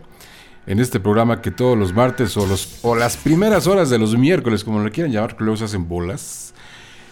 en 0.66 0.80
este 0.80 0.98
programa 1.00 1.40
que 1.40 1.52
todos 1.52 1.78
los 1.78 1.92
martes 1.92 2.36
o, 2.36 2.44
los, 2.44 2.80
o 2.82 2.96
las 2.96 3.16
primeras 3.16 3.66
horas 3.68 3.88
de 3.88 3.98
los 3.98 4.16
miércoles, 4.16 4.64
como 4.64 4.82
le 4.82 4.90
quieran 4.90 5.12
llamar, 5.12 5.36
que 5.36 5.44
luego 5.44 5.56
se 5.56 5.64
hacen 5.64 5.88
bolas, 5.88 6.54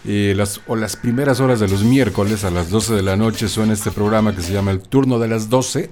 eh, 0.05 0.35
o 0.67 0.75
las 0.75 0.95
primeras 0.97 1.39
horas 1.39 1.59
de 1.59 1.69
los 1.69 1.83
miércoles 1.83 2.43
a 2.43 2.51
las 2.51 2.69
12 2.69 2.95
de 2.95 3.01
la 3.01 3.15
noche 3.15 3.47
suena 3.47 3.73
este 3.73 3.91
programa 3.91 4.35
que 4.35 4.41
se 4.41 4.51
llama 4.51 4.71
el 4.71 4.81
turno 4.81 5.19
de 5.19 5.27
las 5.27 5.49
12 5.49 5.89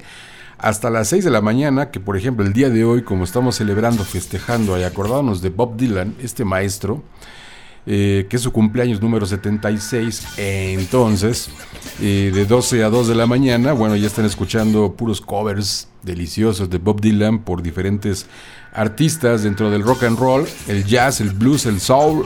hasta 0.60 0.90
las 0.90 1.08
6 1.10 1.24
de 1.24 1.32
la 1.32 1.42
mañana, 1.42 1.92
que 1.92 2.00
por 2.00 2.18
ejemplo 2.18 2.46
el 2.46 2.54
día 2.54 2.70
de 2.70 2.84
hoy, 2.84 3.04
como 3.04 3.24
estamos 3.24 3.56
celebrando, 3.56 4.04
festejando 4.04 4.78
y 4.78 4.84
acordándonos 4.84 5.42
de 5.42 5.50
Bob 5.50 5.78
Dylan, 5.78 6.16
este 6.22 6.46
maestro, 6.46 7.04
eh, 7.86 8.28
que 8.30 8.36
es 8.36 8.42
su 8.42 8.52
cumpleaños 8.52 9.02
número 9.02 9.26
76, 9.26 10.38
entonces, 10.38 11.50
eh, 12.02 12.32
de 12.34 12.46
12 12.46 12.84
a 12.84 12.90
2 12.90 13.08
de 13.08 13.16
la 13.16 13.26
mañana, 13.26 13.74
bueno, 13.74 13.96
ya 13.96 14.08
están 14.08 14.26
escuchando 14.26 14.94
puros 14.94 15.22
covers 15.22 15.88
deliciosos 16.04 16.70
de 16.70 16.78
Bob 16.78 17.02
Dylan 17.02 17.40
por 17.40 17.62
diferentes 17.62 18.28
artistas 18.74 19.44
dentro 19.44 19.72
del 19.72 19.82
rock 19.82 20.04
and 20.04 20.20
roll, 20.20 20.46
el 20.68 20.86
jazz, 20.86 21.22
el 21.22 21.32
blues, 21.32 21.66
el 21.66 21.80
soul 21.80 22.26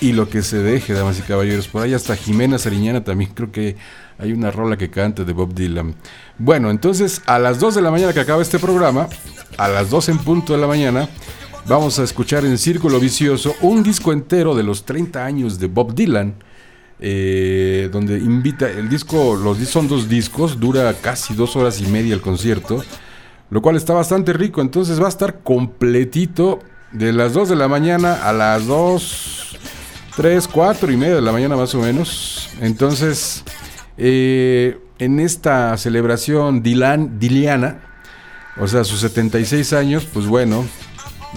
y 0.00 0.12
lo 0.12 0.28
que 0.28 0.42
se 0.42 0.58
deje, 0.58 0.92
damas 0.94 1.18
y 1.18 1.22
caballeros. 1.22 1.68
Por 1.68 1.82
ahí 1.82 1.94
hasta 1.94 2.16
Jimena 2.16 2.58
Sariñana 2.58 3.04
también 3.04 3.30
creo 3.34 3.52
que 3.52 3.76
hay 4.18 4.32
una 4.32 4.50
rola 4.50 4.76
que 4.76 4.90
canta 4.90 5.24
de 5.24 5.32
Bob 5.32 5.54
Dylan. 5.54 5.94
Bueno, 6.38 6.70
entonces 6.70 7.22
a 7.26 7.38
las 7.38 7.60
2 7.60 7.76
de 7.76 7.82
la 7.82 7.90
mañana 7.90 8.12
que 8.12 8.20
acaba 8.20 8.42
este 8.42 8.58
programa, 8.58 9.08
a 9.56 9.68
las 9.68 9.90
2 9.90 10.08
en 10.08 10.18
punto 10.18 10.52
de 10.52 10.58
la 10.58 10.66
mañana, 10.66 11.08
vamos 11.66 11.98
a 11.98 12.02
escuchar 12.02 12.44
en 12.44 12.58
Círculo 12.58 12.98
Vicioso 12.98 13.54
un 13.60 13.82
disco 13.82 14.12
entero 14.12 14.54
de 14.54 14.64
los 14.64 14.84
30 14.84 15.24
años 15.24 15.58
de 15.58 15.66
Bob 15.68 15.94
Dylan. 15.94 16.34
eh, 17.00 17.90
donde 17.92 18.16
invita 18.18 18.70
el 18.70 18.88
disco, 18.88 19.36
los 19.36 19.58
son 19.68 19.88
dos 19.88 20.08
discos, 20.08 20.58
dura 20.58 20.94
casi 20.94 21.34
dos 21.34 21.54
horas 21.56 21.80
y 21.80 21.86
media 21.86 22.14
el 22.14 22.20
concierto, 22.22 22.82
lo 23.50 23.60
cual 23.60 23.76
está 23.76 23.92
bastante 23.92 24.32
rico. 24.32 24.60
Entonces 24.60 25.00
va 25.00 25.06
a 25.06 25.08
estar 25.10 25.42
completito 25.42 26.60
de 26.92 27.12
las 27.12 27.32
2 27.34 27.48
de 27.50 27.56
la 27.56 27.68
mañana 27.68 28.14
a 28.26 28.32
las 28.32 28.66
2, 28.66 29.58
3, 30.16 30.48
4 30.48 30.92
y 30.92 30.96
media 30.96 31.16
de 31.16 31.20
la 31.22 31.32
mañana 31.32 31.56
más 31.56 31.74
o 31.74 31.80
menos. 31.80 32.48
Entonces, 32.60 33.44
eh, 33.98 34.78
en 34.98 35.20
esta 35.20 35.76
celebración 35.76 36.62
Dylan, 36.62 37.18
Diliana, 37.18 37.80
o 38.56 38.68
sea, 38.68 38.84
sus 38.84 39.00
76 39.00 39.72
años, 39.72 40.06
pues 40.12 40.26
bueno, 40.26 40.64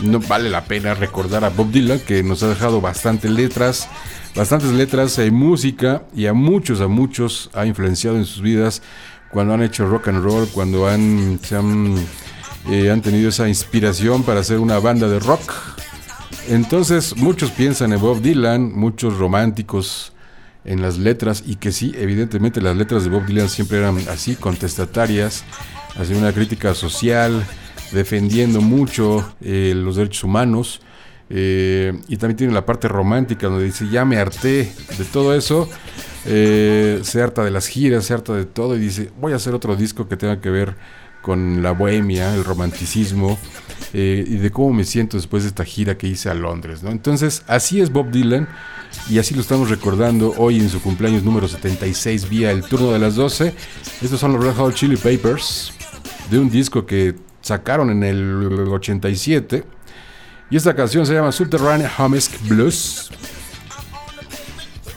no 0.03 0.19
vale 0.19 0.49
la 0.49 0.65
pena 0.65 0.93
recordar 0.93 1.43
a 1.43 1.49
Bob 1.49 1.71
Dylan, 1.71 1.99
que 1.99 2.21
nos 2.21 2.43
ha 2.43 2.49
dejado 2.49 2.81
bastantes 2.81 3.31
letras, 3.31 3.89
bastantes 4.35 4.71
letras 4.71 5.17
y 5.17 5.31
música, 5.31 6.03
y 6.15 6.27
a 6.27 6.33
muchos, 6.33 6.81
a 6.81 6.87
muchos 6.87 7.49
ha 7.53 7.65
influenciado 7.65 8.17
en 8.17 8.25
sus 8.25 8.41
vidas 8.41 8.83
cuando 9.31 9.53
han 9.53 9.63
hecho 9.63 9.87
rock 9.87 10.09
and 10.09 10.23
roll, 10.23 10.47
cuando 10.49 10.87
han, 10.87 11.39
eh, 12.69 12.91
han 12.91 13.01
tenido 13.01 13.29
esa 13.29 13.47
inspiración 13.47 14.23
para 14.23 14.41
hacer 14.41 14.59
una 14.59 14.79
banda 14.79 15.07
de 15.07 15.19
rock. 15.19 15.53
Entonces, 16.47 17.17
muchos 17.17 17.51
piensan 17.51 17.91
en 17.91 17.99
Bob 17.99 18.21
Dylan, 18.21 18.71
muchos 18.71 19.17
románticos 19.17 20.13
en 20.65 20.81
las 20.81 20.97
letras, 20.97 21.43
y 21.45 21.55
que 21.55 21.71
sí, 21.71 21.93
evidentemente 21.97 22.61
las 22.61 22.75
letras 22.75 23.03
de 23.03 23.09
Bob 23.09 23.25
Dylan 23.25 23.49
siempre 23.49 23.77
eran 23.77 23.97
así, 24.09 24.35
contestatarias, 24.35 25.43
hacia 25.95 26.17
una 26.17 26.33
crítica 26.33 26.73
social, 26.73 27.45
defendiendo 27.91 28.61
mucho 28.61 29.33
eh, 29.41 29.73
los 29.75 29.95
derechos 29.95 30.23
humanos. 30.23 30.81
eh, 31.29 31.91
y 32.07 32.15
también 32.17 32.37
tiene 32.37 32.53
la 32.53 32.65
parte 32.65 32.87
romántica 32.87 33.47
donde 33.47 33.65
dice, 33.65 33.87
ya 33.89 34.05
me 34.05 34.17
harté 34.17 34.71
de 34.97 35.05
todo 35.11 35.35
eso, 35.35 35.69
eh, 36.25 36.99
se 37.03 37.21
harta 37.21 37.43
de 37.43 37.51
las 37.51 37.67
giras, 37.67 38.05
se 38.05 38.13
harta 38.13 38.33
de 38.33 38.45
todo 38.45 38.75
y 38.75 38.79
dice, 38.79 39.11
voy 39.19 39.33
a 39.33 39.37
hacer 39.37 39.53
otro 39.53 39.75
disco 39.75 40.07
que 40.07 40.17
tenga 40.17 40.39
que 40.41 40.49
ver 40.49 40.75
con 41.21 41.61
la 41.63 41.71
bohemia, 41.71 42.33
el 42.35 42.43
romanticismo 42.43 43.37
eh, 43.93 44.23
y 44.25 44.37
de 44.37 44.51
cómo 44.51 44.73
me 44.73 44.83
siento 44.85 45.17
después 45.17 45.43
de 45.43 45.49
esta 45.49 45.65
gira 45.65 45.97
que 45.97 46.07
hice 46.07 46.29
a 46.29 46.33
Londres. 46.33 46.83
¿no? 46.83 46.91
Entonces, 46.91 47.43
así 47.47 47.81
es 47.81 47.91
Bob 47.91 48.11
Dylan 48.11 48.47
y 49.09 49.19
así 49.19 49.33
lo 49.33 49.41
estamos 49.41 49.69
recordando 49.69 50.33
hoy 50.37 50.59
en 50.59 50.69
su 50.69 50.81
cumpleaños 50.81 51.23
número 51.23 51.47
76 51.47 52.29
vía 52.29 52.51
el 52.51 52.63
turno 52.63 52.91
de 52.91 52.99
las 52.99 53.15
12. 53.15 53.53
Estos 54.01 54.19
son 54.19 54.33
los 54.33 54.43
Red 54.43 54.55
Hot 54.55 54.73
Chili 54.73 54.97
Papers 54.97 55.73
de 56.29 56.39
un 56.39 56.49
disco 56.49 56.85
que 56.85 57.15
sacaron 57.41 57.89
en 57.89 58.03
el 58.03 58.67
87 58.69 59.63
y 60.49 60.55
esta 60.55 60.75
canción 60.75 61.05
se 61.05 61.13
llama 61.13 61.31
Subterranean 61.31 61.91
Humesk 61.97 62.47
Blues. 62.47 63.11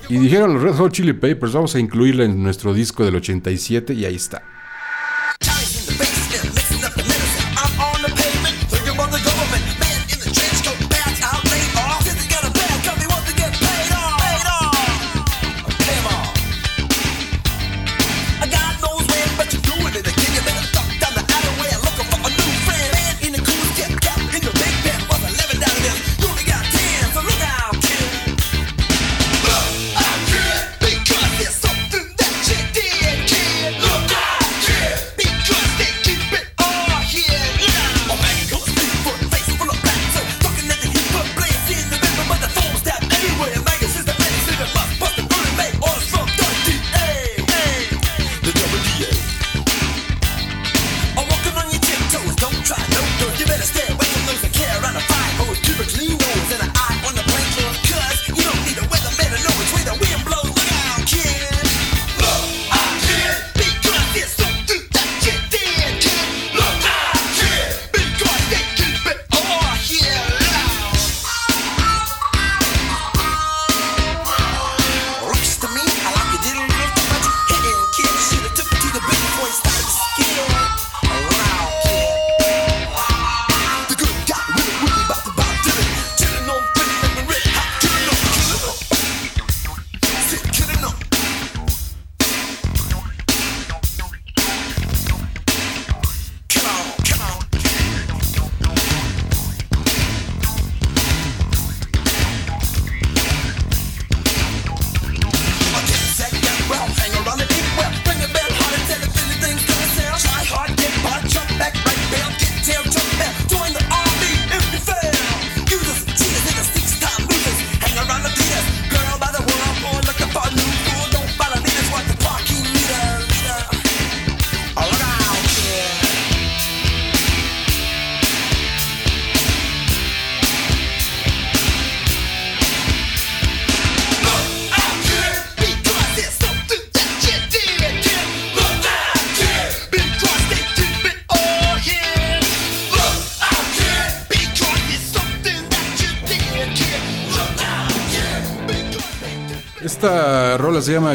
Y 0.09 0.19
dijeron 0.19 0.55
los 0.55 0.63
Red 0.63 0.75
Hot 0.75 0.93
Chili 0.93 1.13
Papers, 1.13 1.53
vamos 1.53 1.75
a 1.75 1.79
incluirla 1.79 2.25
en 2.25 2.43
nuestro 2.43 2.75
disco 2.75 3.05
del 3.05 3.17
87 3.17 3.95
y 3.95 4.05
ahí 4.05 4.17
está. 4.17 4.43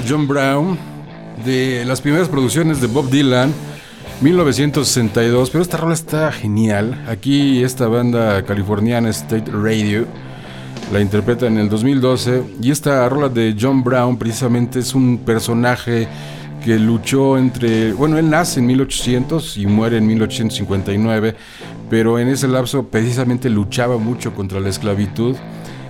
John 0.07 0.27
Brown. 0.27 0.77
de 1.45 1.83
las 1.85 2.01
primeras 2.01 2.29
producciones 2.29 2.79
de 2.81 2.87
Bob 2.87 3.09
Dylan, 3.09 3.53
1962. 4.21 5.49
Pero 5.49 5.61
esta 5.61 5.77
rola 5.77 5.93
está 5.93 6.31
genial. 6.31 7.05
Aquí 7.09 7.63
esta 7.63 7.87
banda 7.87 8.43
californiana 8.43 9.09
State 9.09 9.51
Radio 9.51 10.07
la 10.91 11.01
interpreta 11.01 11.47
en 11.47 11.57
el 11.57 11.69
2012. 11.69 12.43
Y 12.61 12.71
esta 12.71 13.07
rola 13.09 13.29
de 13.29 13.55
John 13.59 13.83
Brown 13.83 14.17
precisamente 14.17 14.79
es 14.79 14.93
un 14.93 15.19
personaje 15.19 16.07
que 16.63 16.79
luchó 16.79 17.37
entre, 17.37 17.93
bueno, 17.93 18.17
él 18.17 18.29
nace 18.29 18.59
en 18.59 18.65
1800 18.67 19.57
y 19.57 19.67
muere 19.67 19.97
en 19.97 20.07
1859, 20.07 21.35
pero 21.89 22.17
en 22.17 22.27
ese 22.27 22.47
lapso 22.47 22.87
precisamente 22.87 23.49
luchaba 23.49 23.97
mucho 23.97 24.33
contra 24.33 24.59
la 24.59 24.69
esclavitud, 24.69 25.35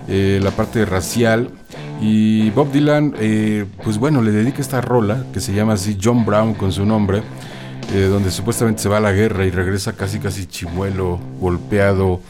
eh, 0.06 0.38
la 0.42 0.50
parte 0.50 0.84
racial, 0.84 1.50
y 2.00 2.50
Bob 2.50 2.72
Dylan, 2.72 3.14
eh, 3.18 3.64
pues 3.82 3.98
bueno, 3.98 4.22
le 4.22 4.30
dedica 4.30 4.60
esta 4.60 4.80
rola 4.80 5.24
que 5.32 5.40
se 5.40 5.54
llama 5.54 5.74
así 5.74 5.98
John 6.02 6.24
Brown 6.24 6.54
con 6.54 6.72
su 6.72 6.84
nombre, 6.84 7.22
eh, 7.92 8.02
donde 8.02 8.30
supuestamente 8.30 8.82
se 8.82 8.88
va 8.88 8.98
a 8.98 9.00
la 9.00 9.12
guerra 9.12 9.46
y 9.46 9.50
regresa 9.50 9.94
casi 9.94 10.18
casi 10.18 10.46
chimuelo, 10.46 11.18
golpeado 11.40 12.20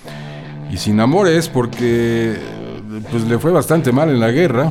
y 0.70 0.76
sin 0.76 1.00
amores 1.00 1.48
porque 1.48 2.36
pues 3.10 3.24
le 3.24 3.38
fue 3.38 3.52
bastante 3.52 3.92
mal 3.92 4.10
en 4.10 4.20
la 4.20 4.30
guerra, 4.30 4.70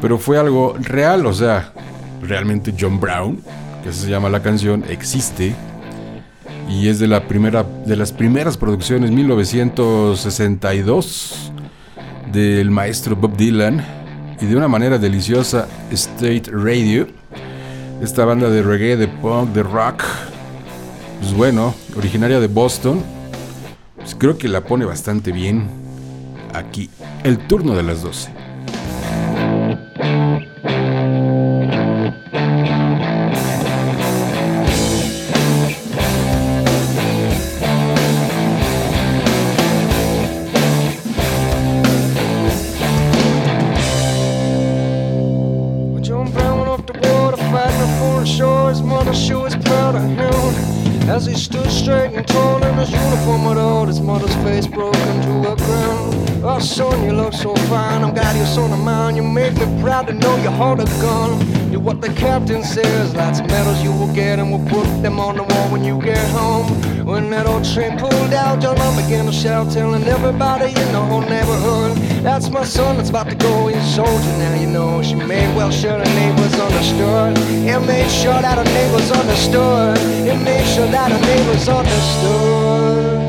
pero 0.00 0.18
fue 0.18 0.38
algo 0.38 0.76
real, 0.78 1.26
o 1.26 1.32
sea, 1.32 1.72
realmente 2.22 2.74
John 2.78 3.00
Brown, 3.00 3.40
que 3.82 3.92
se 3.92 4.08
llama 4.08 4.28
la 4.28 4.42
canción, 4.42 4.84
existe 4.88 5.54
y 6.68 6.88
es 6.88 6.98
de 6.98 7.08
la 7.08 7.28
primera 7.28 7.62
de 7.62 7.96
las 7.96 8.12
primeras 8.12 8.56
producciones 8.56 9.10
1962 9.10 11.52
del 12.34 12.72
maestro 12.72 13.14
Bob 13.14 13.36
Dylan 13.36 13.80
y 14.40 14.46
de 14.46 14.56
una 14.56 14.66
manera 14.66 14.98
deliciosa 14.98 15.68
State 15.92 16.50
Radio, 16.50 17.06
esta 18.02 18.24
banda 18.24 18.50
de 18.50 18.60
reggae, 18.60 18.96
de 18.96 19.06
punk, 19.06 19.50
de 19.50 19.62
rock, 19.62 20.02
pues 21.20 21.32
bueno, 21.32 21.72
originaria 21.96 22.40
de 22.40 22.48
Boston, 22.48 23.04
pues 23.96 24.16
creo 24.16 24.36
que 24.36 24.48
la 24.48 24.62
pone 24.62 24.84
bastante 24.84 25.30
bien 25.30 25.68
aquí, 26.52 26.90
el 27.22 27.38
turno 27.38 27.76
de 27.76 27.84
las 27.84 28.02
12. 28.02 28.30
Began 69.14 69.26
to 69.26 69.32
shout, 69.32 69.70
telling 69.70 70.02
everybody 70.04 70.70
in 70.70 70.92
the 70.92 71.00
whole 71.00 71.20
neighborhood. 71.20 71.96
That's 72.24 72.50
my 72.50 72.64
son 72.64 72.96
that's 72.96 73.10
about 73.10 73.28
to 73.30 73.36
go. 73.36 73.68
He's 73.68 73.76
a 73.76 73.82
soldier 73.84 74.38
now, 74.38 74.60
you 74.60 74.66
know. 74.66 75.02
She 75.04 75.14
made 75.14 75.54
well 75.54 75.70
sure 75.70 75.96
the 75.96 76.04
neighbors 76.16 76.54
understood. 76.58 77.38
It 77.38 77.86
made 77.86 78.10
sure 78.10 78.42
that 78.42 78.58
her 78.58 78.64
neighbors 78.64 79.12
understood. 79.12 79.98
It 80.26 80.42
made 80.42 80.66
sure 80.66 80.88
that 80.88 81.12
her 81.12 81.20
neighbors 81.20 81.68
understood. 81.68 83.23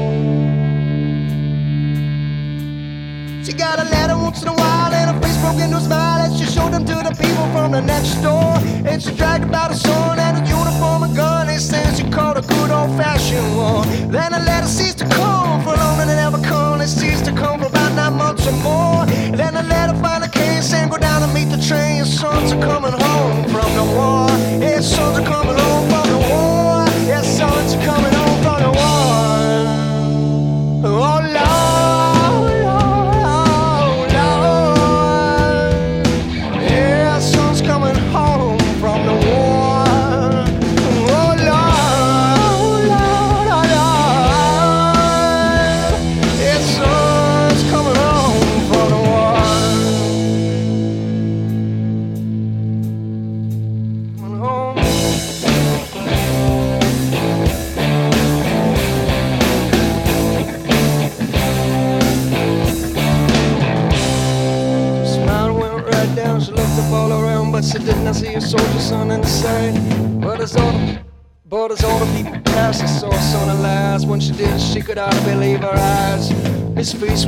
Showed 6.55 6.71
them 6.71 6.85
to 6.85 6.95
the 7.07 7.13
people 7.21 7.45
from 7.51 7.71
the 7.73 7.81
next 7.81 8.15
door. 8.23 8.51
And 8.89 9.01
she 9.03 9.11
bragged 9.11 9.43
about 9.43 9.71
her 9.71 9.77
son 9.77 10.17
and 10.19 10.33
a 10.39 10.43
uniform 10.47 11.03
and 11.03 11.13
gun. 11.15 11.47
They 11.47 11.57
said 11.57 11.97
she 11.97 12.05
called 12.09 12.37
a 12.37 12.41
good 12.41 12.71
old 12.71 12.91
fashioned 12.99 13.49
war. 13.57 13.83
Then 14.15 14.31
the 14.31 14.41
letter 14.49 14.67
ceased 14.67 14.99
to 14.99 15.07
come 15.19 15.61
for 15.63 15.75
longer 15.83 16.05
than 16.05 16.19
ever 16.27 16.41
come. 16.41 16.79
It 16.79 16.87
ceased 16.87 17.25
to 17.25 17.33
come 17.33 17.59
for 17.59 17.67
about 17.67 17.91
nine 17.99 18.15
months 18.23 18.47
or 18.47 18.57
more. 18.69 19.05
Then 19.39 19.53
the 19.59 19.63
letter 19.63 19.95
finally 20.01 20.31
came 20.31 20.61
saying 20.61 20.89
go 20.89 20.97
down 20.97 21.23
and 21.23 21.33
meet 21.33 21.49
the 21.55 21.61
train. 21.69 22.05
Sons 22.05 22.53
are 22.53 22.61
coming 22.61 22.95
home 23.05 23.43
from 23.53 23.69
the 23.79 23.85
war. 23.95 24.29
His 24.65 24.83
sons 24.95 25.19
are 25.19 25.27
coming 25.33 25.57
home 25.59 25.89
from 25.89 26.07
the 26.13 26.19
war. 26.29 26.54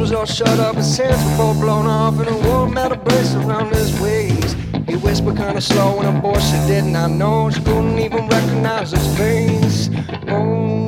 His 0.08 0.16
all 0.16 0.26
shut 0.26 0.58
up, 0.58 0.78
his 0.78 0.98
hands 0.98 1.22
were 1.32 1.38
both 1.38 1.60
blown 1.60 1.86
off, 1.86 2.18
and 2.18 2.30
a 2.30 2.48
warm 2.48 2.74
metal 2.76 2.98
brace 2.98 3.36
around 3.36 3.76
his 3.76 3.92
waist. 4.00 4.56
He 4.88 4.96
whispered 4.96 5.36
kinda 5.36 5.60
slow, 5.60 6.00
and 6.00 6.18
a 6.18 6.22
voice 6.22 6.50
she 6.50 6.56
did 6.66 6.86
not 6.86 7.12
know. 7.12 7.50
She 7.50 7.60
couldn't 7.60 8.00
even 8.00 8.30
recognize 8.30 8.92
his 8.92 9.06
face. 9.18 9.90
Oh, 10.30 10.87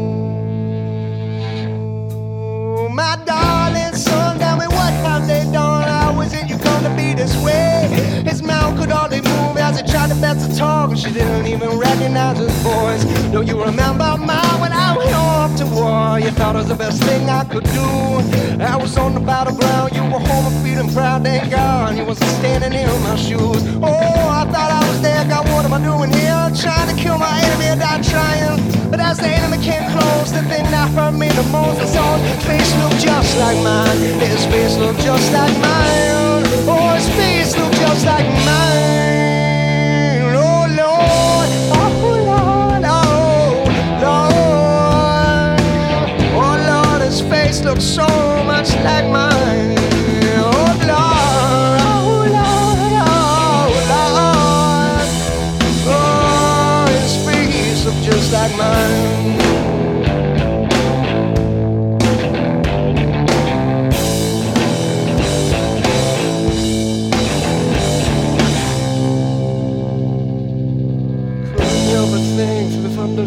tried 9.90 10.10
to 10.10 10.16
best 10.16 10.50
to 10.50 10.56
talk, 10.56 10.92
and 10.92 11.00
she 11.00 11.12
didn't 11.12 11.48
even 11.48 11.78
recognize 11.78 12.38
his 12.38 12.54
voice. 12.62 13.04
Don't 13.32 13.48
you 13.48 13.62
remember, 13.62 14.18
ma, 14.18 14.42
when 14.62 14.72
I 14.72 14.96
went 14.98 15.14
off 15.14 15.56
to 15.58 15.66
war? 15.66 16.20
You 16.20 16.32
thought 16.32 16.56
it 16.56 16.60
was 16.60 16.68
the 16.68 16.76
best 16.76 17.04
thing 17.04 17.30
I 17.30 17.44
could 17.44 17.64
do. 17.64 17.88
I 18.62 18.76
was 18.76 18.98
on 18.98 19.14
the 19.14 19.20
battleground, 19.20 19.96
you 19.96 20.04
were 20.04 20.20
home 20.20 20.46
and 20.52 20.58
feeling 20.64 20.92
proud, 20.94 21.24
thank 21.24 21.50
God. 21.50 21.98
You 21.98 22.06
wasn't 22.06 22.30
standing 22.40 22.74
in 22.74 22.90
my 23.04 23.16
shoes. 23.16 23.62
Oh, 23.82 24.40
I 24.40 24.46
thought 24.52 24.72
I 24.72 24.82
was 24.88 25.02
there, 25.02 25.24
God, 25.26 25.48
what 25.50 25.66
am 25.66 25.74
I 25.74 25.82
doing 25.82 26.12
here? 26.12 26.44
Trying 26.60 26.90
to 26.94 26.96
kill 27.02 27.18
my 27.18 27.34
enemy 27.44 27.66
and 27.66 27.82
I'm 27.82 28.04
trying. 28.04 28.60
But 28.92 29.00
as 29.00 29.18
the 29.18 29.28
enemy 29.28 29.64
came 29.64 29.86
close, 29.92 30.32
the 30.32 30.44
thing 30.52 30.66
that 30.76 30.90
hurt 30.92 31.14
me 31.14 31.30
the 31.30 31.44
most 31.50 31.80
was 31.80 31.96
on 31.96 32.20
his 32.20 32.44
face 32.46 32.72
looked 32.82 33.00
just 33.00 33.38
like 33.38 33.58
mine. 33.64 33.98
His 34.20 34.46
face 34.48 34.76
looked 34.78 35.02
just 35.02 35.32
like 35.32 35.56
mine. 35.62 36.44
Oh, 36.68 36.94
his 36.96 37.08
face 37.16 37.56
looked 37.56 37.76
just 37.76 38.06
like 38.06 38.28
mine. 38.46 39.19
face 47.60 47.66
looks 47.66 47.84
so 47.84 48.08
much 48.46 48.74
like 48.84 49.06
mine. 49.12 49.78
Oh 50.38 50.78
Lord, 50.88 51.82
oh 51.82 52.16
Lord, 52.38 53.12
oh 53.92 54.10
Lord. 54.20 55.08
Oh, 55.88 56.86
His 56.92 57.16
face 57.26 57.82
looks 57.86 58.04
just 58.06 58.34
like 58.34 58.56
mine. 58.58 59.38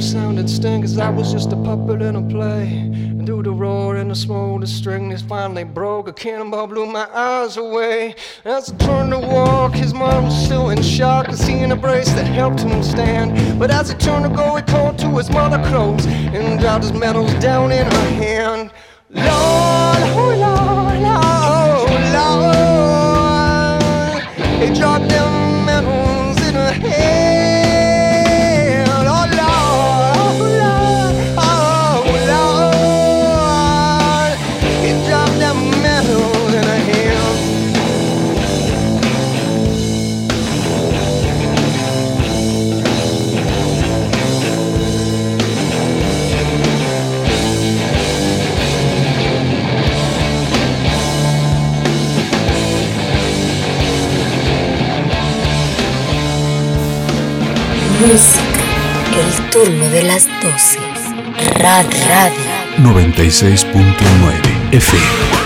Sound 0.00 0.38
and 0.40 0.50
sting, 0.50 0.80
cause 0.80 0.98
I 0.98 1.10
was 1.10 1.30
just 1.30 1.52
a 1.52 1.56
puppet 1.56 2.02
in 2.02 2.16
a 2.16 2.22
play. 2.22 2.90
Do 3.24 3.40
the 3.40 3.52
role 3.52 3.81
the 4.12 4.16
smallest 4.16 4.76
string 4.76 5.10
is 5.10 5.22
finally 5.22 5.64
broke. 5.64 6.06
A 6.06 6.12
cannonball 6.12 6.66
blew 6.66 6.84
my 6.84 7.08
eyes 7.14 7.56
away. 7.56 8.14
As 8.44 8.70
I 8.70 8.76
turned 8.76 9.10
to 9.12 9.18
walk, 9.18 9.72
his 9.72 9.94
mom 9.94 10.24
was 10.24 10.44
still 10.44 10.68
in 10.68 10.82
shock 10.82 11.28
to 11.28 11.36
seeing 11.36 11.72
a 11.72 11.76
brace 11.76 12.12
that 12.12 12.26
helped 12.26 12.60
him 12.60 12.82
stand. 12.82 13.58
But 13.58 13.70
as 13.70 13.90
he 13.90 13.96
turned 13.96 14.24
to 14.24 14.36
go, 14.36 14.56
he 14.56 14.62
called 14.64 14.98
to 14.98 15.08
his 15.16 15.30
mother 15.30 15.56
close 15.70 16.04
and 16.04 16.60
dropped 16.60 16.84
his 16.84 16.92
medals 16.92 17.32
down 17.36 17.72
in 17.72 17.86
her 17.86 18.10
hand. 18.10 18.70
Lord. 19.08 19.81
turno 59.52 59.86
de 59.90 60.02
las 60.02 60.26
12. 60.42 60.78
Rad 61.58 61.84
Radio. 62.08 62.40
96.9 62.78 64.72
FM. 64.72 65.41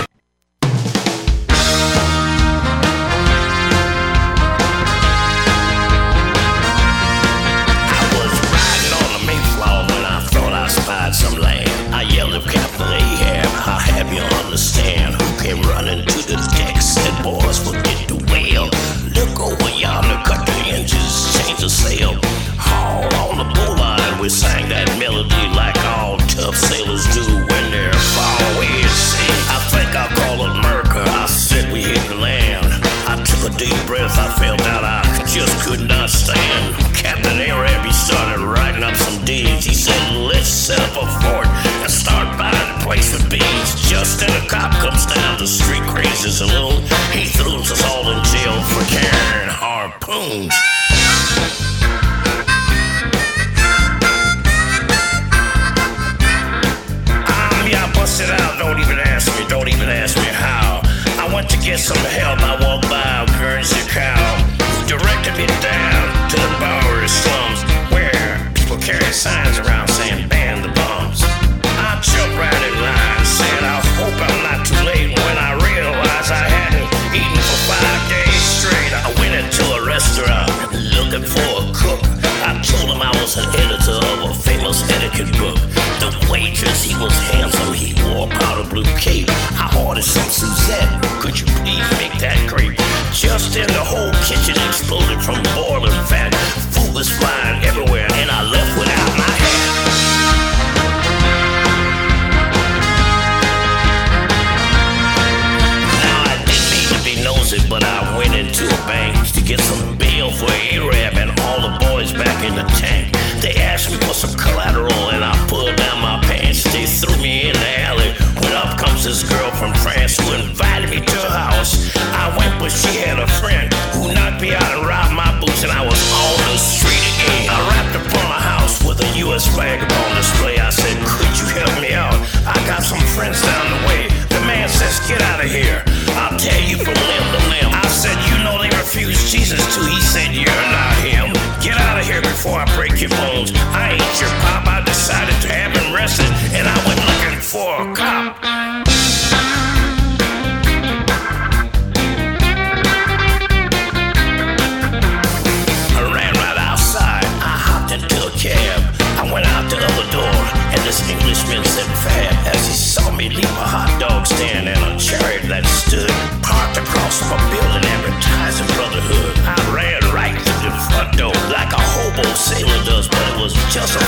just 173.77 174.06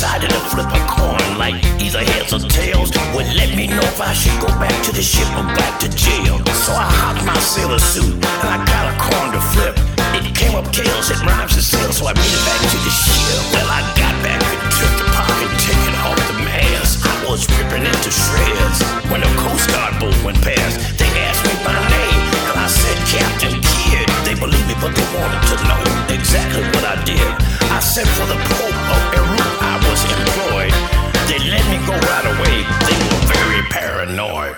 decided 0.00 0.32
to 0.32 0.40
flip 0.48 0.64
a 0.72 0.82
coin 0.88 1.36
like 1.36 1.60
either 1.76 2.00
heads 2.00 2.32
or 2.32 2.40
tails 2.48 2.88
Well, 3.12 3.28
let 3.36 3.52
me 3.52 3.68
know 3.68 3.84
if 3.84 4.00
I 4.00 4.16
should 4.16 4.32
go 4.40 4.48
back 4.56 4.72
to 4.88 4.92
the 4.96 5.04
ship 5.04 5.28
or 5.36 5.44
back 5.52 5.76
to 5.84 5.92
jail. 5.92 6.40
So 6.56 6.72
I 6.72 6.88
hopped 6.88 7.20
my 7.28 7.36
sailor 7.36 7.76
suit 7.76 8.16
and 8.16 8.48
I 8.48 8.64
got 8.64 8.88
a 8.88 8.94
coin 8.96 9.28
to 9.36 9.42
flip. 9.52 9.76
It 10.16 10.32
came 10.32 10.56
up 10.56 10.72
tails, 10.72 11.12
it 11.12 11.20
rhymes 11.20 11.52
and 11.52 11.60
sails, 11.60 12.00
so 12.00 12.08
I 12.08 12.16
made 12.16 12.32
it 12.32 12.44
back 12.48 12.64
to 12.64 12.78
the 12.80 12.92
ship. 12.96 13.44
Well, 13.52 13.68
I 13.68 13.84
got 13.92 14.16
back 14.24 14.40
and 14.40 14.72
took 14.72 14.92
the 15.04 15.06
pocket 15.12 15.52
ticket 15.60 15.92
off 16.00 16.16
the 16.32 16.48
mask. 16.48 17.04
I 17.04 17.16
was 17.28 17.44
ripping 17.60 17.84
into 17.84 18.08
shreds 18.08 18.80
when 19.12 19.20
the 19.20 19.28
Coast 19.36 19.68
Guard 19.68 20.00
boat 20.00 20.16
went 20.24 20.40
past. 20.40 20.80
They 20.96 21.12
asked 21.28 21.44
me 21.44 21.52
my 21.60 21.76
name, 21.76 22.20
and 22.48 22.56
I 22.56 22.72
said 22.72 22.96
Captain 23.04 23.52
Kidd. 23.52 24.08
They 24.24 24.32
believed 24.32 24.64
me, 24.64 24.80
but 24.80 24.96
they 24.96 25.04
wanted 25.12 25.44
to 25.44 25.56
know 25.68 25.82
exactly 26.08 26.64
what 26.72 26.88
I 26.88 26.96
did. 27.04 27.59
I 27.70 27.78
sent 27.78 28.08
for 28.08 28.26
the 28.26 28.34
Pope 28.34 28.80
of 28.90 29.02
Peru. 29.14 29.38
I 29.62 29.78
was 29.88 30.02
employed. 30.04 30.74
They 31.30 31.38
let 31.48 31.64
me 31.70 31.78
go 31.86 31.94
right 31.94 32.26
away. 32.26 32.66
They 32.86 32.98
were 33.08 33.22
very 33.30 33.62
paranoid. 33.70 34.56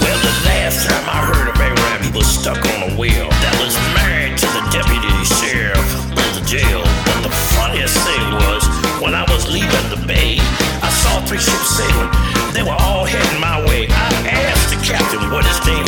Well, 0.00 0.18
the 0.22 0.34
last 0.46 0.86
time 0.86 1.04
I 1.10 1.20
heard 1.26 1.48
of 1.50 1.58
a 1.60 1.66
Aram 1.66 2.14
was 2.14 2.26
stuck 2.26 2.62
on 2.64 2.90
a 2.90 2.94
wheel 2.96 3.28
that 3.28 3.54
was 3.60 3.74
married 3.98 4.38
to 4.38 4.46
the 4.46 4.62
deputy 4.70 5.12
sheriff 5.42 5.88
of 6.14 6.28
the 6.38 6.44
jail. 6.46 6.82
But 7.04 7.22
the 7.26 7.34
funniest 7.58 7.98
thing 8.06 8.24
was 8.46 8.62
when 9.02 9.14
I 9.14 9.24
was 9.28 9.50
leaving 9.50 9.86
the 9.90 10.00
bay, 10.06 10.38
I 10.80 10.90
saw 10.90 11.20
three 11.26 11.38
ships 11.42 11.76
sailing. 11.76 12.10
They 12.54 12.62
were 12.62 12.78
all 12.80 13.04
heading 13.04 13.40
my 13.40 13.60
way. 13.66 13.86
I 13.90 14.08
asked 14.50 14.70
the 14.70 14.80
captain 14.82 15.30
what 15.30 15.44
his 15.44 15.60
name 15.66 15.87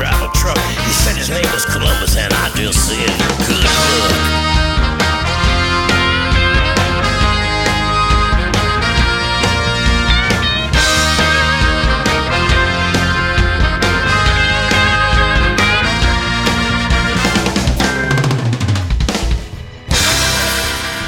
drive 0.00 0.22
a 0.22 0.32
truck. 0.32 0.56
He 0.86 0.92
said 0.92 1.14
his 1.14 1.28
name 1.28 1.44
was 1.52 1.64
Columbus, 1.66 2.16
and 2.16 2.32
I 2.32 2.48
just 2.56 2.88
said, 2.88 3.10
good 3.46 3.62
luck. 3.62 4.30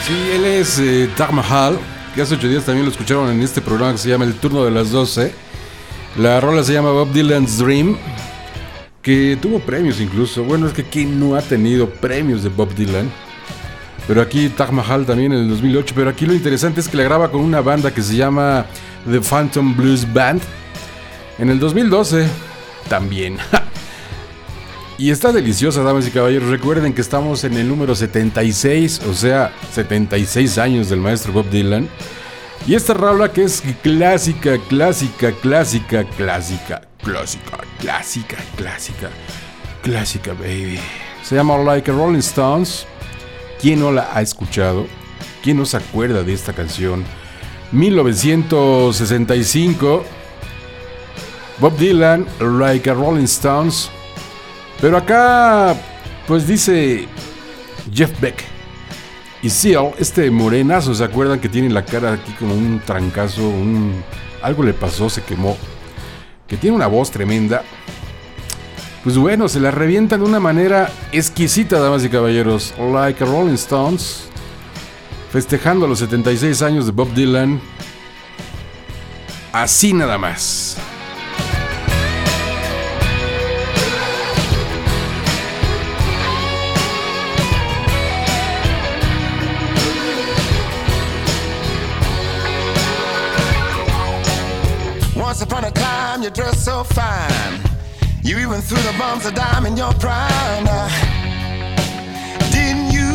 Sí, 0.06 0.31
él 0.35 0.44
es 0.44 0.78
eh, 0.78 1.09
Mahal, 1.32 1.78
que 2.14 2.20
hace 2.20 2.35
ocho 2.35 2.47
días 2.47 2.64
también 2.64 2.85
lo 2.85 2.93
escucharon 2.93 3.31
en 3.31 3.40
este 3.40 3.62
programa 3.62 3.93
que 3.93 3.98
se 3.98 4.10
llama 4.10 4.24
El 4.24 4.35
Turno 4.35 4.64
de 4.64 4.70
las 4.70 4.90
12. 4.90 5.32
La 6.19 6.40
rola 6.40 6.62
se 6.62 6.74
llama 6.74 6.90
Bob 6.90 7.10
Dylan's 7.12 7.56
Dream, 7.56 7.97
que 9.03 9.37
tuvo 9.41 9.59
premios 9.59 10.01
incluso. 10.01 10.45
Bueno, 10.45 10.69
es 10.69 10.73
que 10.73 10.85
¿quién 10.85 11.19
no 11.19 11.35
ha 11.35 11.43
tenido 11.43 11.91
premios 11.91 12.43
de 12.43 12.49
Bob 12.49 12.74
Dylan? 12.74 13.11
Pero 14.07 14.20
aquí 14.23 14.49
Taj 14.49 14.70
Mahal 14.70 15.05
también 15.05 15.33
en 15.33 15.41
el 15.41 15.49
2008. 15.49 15.93
Pero 15.95 16.11
aquí 16.11 16.24
lo 16.24 16.33
interesante 16.33 16.81
es 16.81 16.89
que 16.89 16.97
la 16.97 17.03
graba 17.03 17.31
con 17.31 17.41
una 17.41 17.61
banda 17.61 17.93
que 17.93 18.03
se 18.03 18.16
llama 18.16 18.66
The 19.11 19.20
Phantom 19.20 19.77
Blues 19.77 20.11
Band. 20.12 20.41
En 21.39 21.51
el 21.51 21.59
2012 21.59 22.27
también. 22.89 23.39
Y 24.99 25.11
está 25.11 25.33
deliciosa, 25.33 25.83
damas 25.83 26.07
y 26.07 26.12
caballeros. 26.12 26.49
Recuerden 26.49 26.93
que 26.93 27.01
estamos 27.01 27.43
en 27.43 27.55
el 27.55 27.66
número 27.66 27.97
76, 27.97 29.01
o 29.09 29.15
sea, 29.15 29.51
76 29.73 30.59
años 30.59 30.91
del 30.91 31.01
maestro 31.01 31.33
Bob 31.33 31.51
Dylan. 31.51 31.89
Y 32.64 32.76
esta 32.76 32.94
rola 32.94 33.32
que 33.32 33.43
es 33.43 33.60
clásica, 33.82 34.56
clásica, 34.68 35.32
clásica, 35.32 36.05
clásica, 36.05 36.82
clásica, 37.02 37.59
clásica, 37.80 38.36
clásica, 38.56 39.10
clásica, 39.82 40.32
baby. 40.34 40.78
Se 41.24 41.34
llama 41.34 41.59
Like 41.59 41.90
a 41.90 41.94
Rolling 41.94 42.20
Stones. 42.20 42.86
¿Quién 43.60 43.80
no 43.80 43.90
la 43.90 44.10
ha 44.14 44.22
escuchado? 44.22 44.86
¿Quién 45.43 45.56
no 45.56 45.66
se 45.66 45.78
acuerda 45.78 46.22
de 46.22 46.34
esta 46.34 46.52
canción? 46.52 47.05
1965. 47.72 50.05
Bob 51.59 51.76
Dylan, 51.76 52.24
Like 52.39 52.89
a 52.89 52.94
Rolling 52.94 53.24
Stones. 53.24 53.90
Pero 54.80 54.98
acá, 54.98 55.74
pues 56.28 56.47
dice 56.47 57.09
Jeff 57.93 58.12
Beck. 58.20 58.52
Y 59.43 59.51
Seal, 59.51 59.90
este 59.98 60.31
morenazo, 60.31 60.94
¿se 60.94 61.02
acuerdan 61.02 61.40
que 61.40 61.48
tiene 61.48 61.69
la 61.69 61.85
cara 61.85 62.12
aquí 62.12 62.32
como 62.39 62.55
un 62.55 62.81
trancazo? 62.81 63.43
Un, 63.48 63.93
algo 64.40 64.62
le 64.62 64.73
pasó, 64.73 65.10
se 65.10 65.23
quemó. 65.23 65.56
Que 66.47 66.56
tiene 66.56 66.77
una 66.77 66.86
voz 66.86 67.10
tremenda. 67.10 67.64
Pues 69.02 69.19
bueno, 69.19 69.48
se 69.48 69.59
la 69.59 69.73
revientan 69.73 70.20
de 70.20 70.27
una 70.27 70.39
manera 70.39 70.93
exquisita, 71.10 71.81
damas 71.81 72.05
y 72.05 72.09
caballeros. 72.09 72.73
Like 72.78 73.24
a 73.24 73.27
Rolling 73.27 73.55
Stones. 73.55 74.28
Festejando 75.32 75.89
los 75.89 75.98
76 75.98 76.62
años 76.62 76.86
de 76.86 76.93
Bob 76.93 77.12
Dylan. 77.12 77.60
Así 79.52 79.93
nada 79.93 80.19
más. 80.19 80.77
You 96.23 96.31
dressed 96.31 96.65
so 96.65 96.85
fine. 96.85 97.61
You 98.23 98.39
even 98.39 98.61
threw 98.61 98.78
the 98.78 98.94
bombs 98.97 99.27
a 99.27 99.32
dime 99.32 99.66
in 99.66 99.77
your 99.77 99.93
prime. 99.94 100.65
Now, 100.65 100.89
didn't 102.53 102.93
you? 102.93 103.11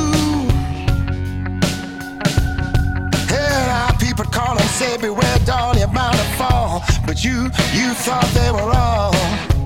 Hey, 3.28 3.66
now 3.68 3.92
people 3.98 4.26
call 4.26 4.58
and 4.60 4.70
say, 4.72 4.98
Beware, 4.98 5.40
doll, 5.46 5.78
you're 5.78 5.88
bound 5.88 6.18
to 6.18 6.24
fall. 6.38 6.84
But 7.06 7.24
you, 7.24 7.44
you 7.74 7.94
thought 7.94 8.30
they 8.34 8.52
were 8.52 8.72
all 8.76 9.57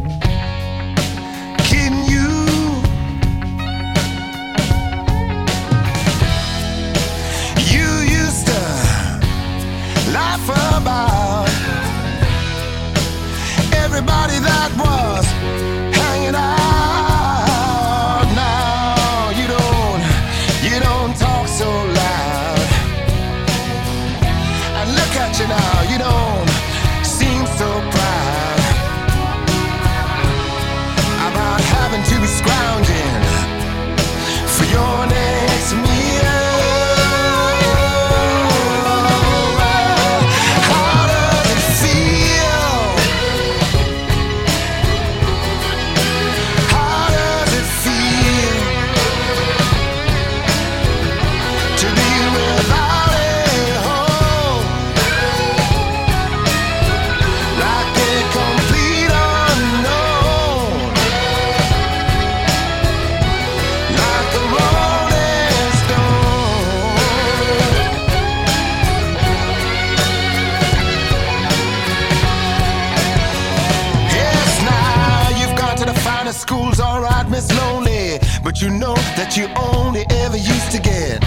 you 78.62 78.70
know 78.70 78.94
that 79.18 79.36
you 79.36 79.48
only 79.58 80.06
ever 80.22 80.38
used 80.38 80.72
to 80.72 80.80
get 80.80 81.20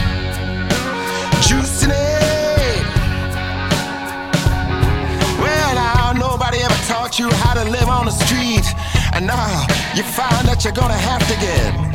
juice 1.42 1.82
in 1.82 1.90
it. 1.90 2.84
Well, 5.42 5.74
now 5.74 6.12
nobody 6.12 6.58
ever 6.58 6.80
taught 6.86 7.18
you 7.18 7.28
how 7.42 7.54
to 7.54 7.64
live 7.64 7.88
on 7.88 8.04
the 8.04 8.12
street. 8.12 8.66
And 9.14 9.26
now 9.26 9.66
you 9.96 10.04
find 10.04 10.46
that 10.46 10.62
you're 10.62 10.74
gonna 10.74 10.94
have 10.94 11.26
to 11.26 11.34
get 11.40 11.93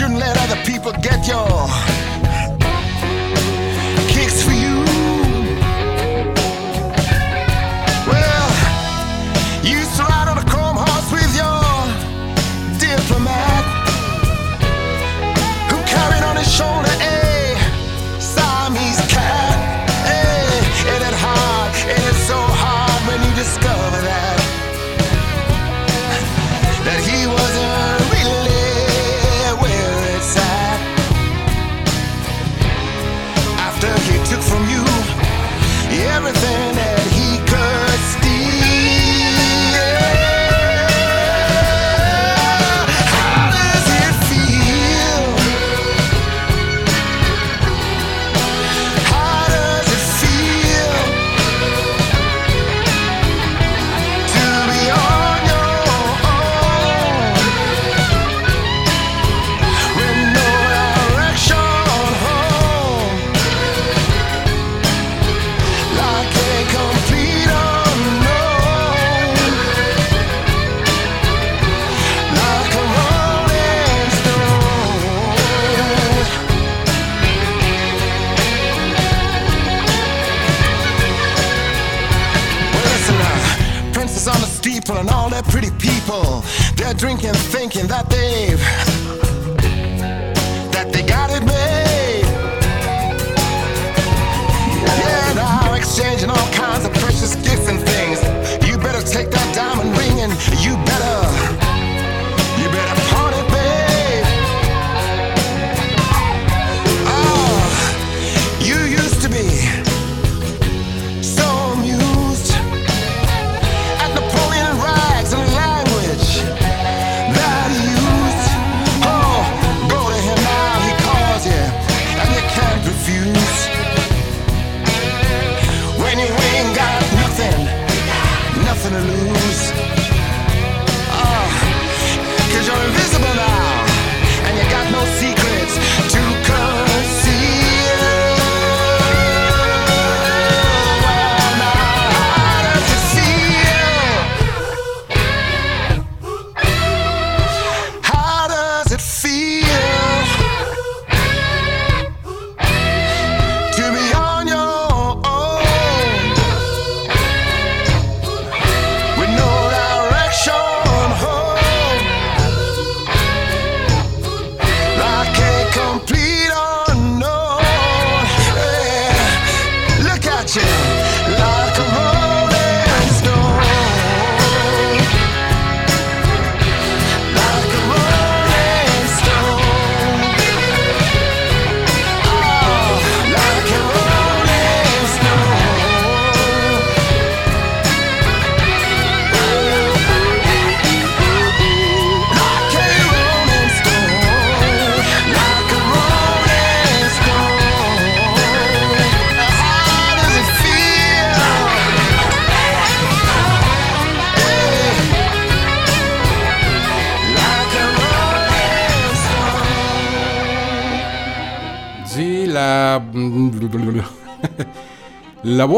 shouldn't 0.00 0.18
let 0.18 0.34
other 0.38 0.56
people 0.64 0.92
get 1.02 1.28
your 1.28 1.99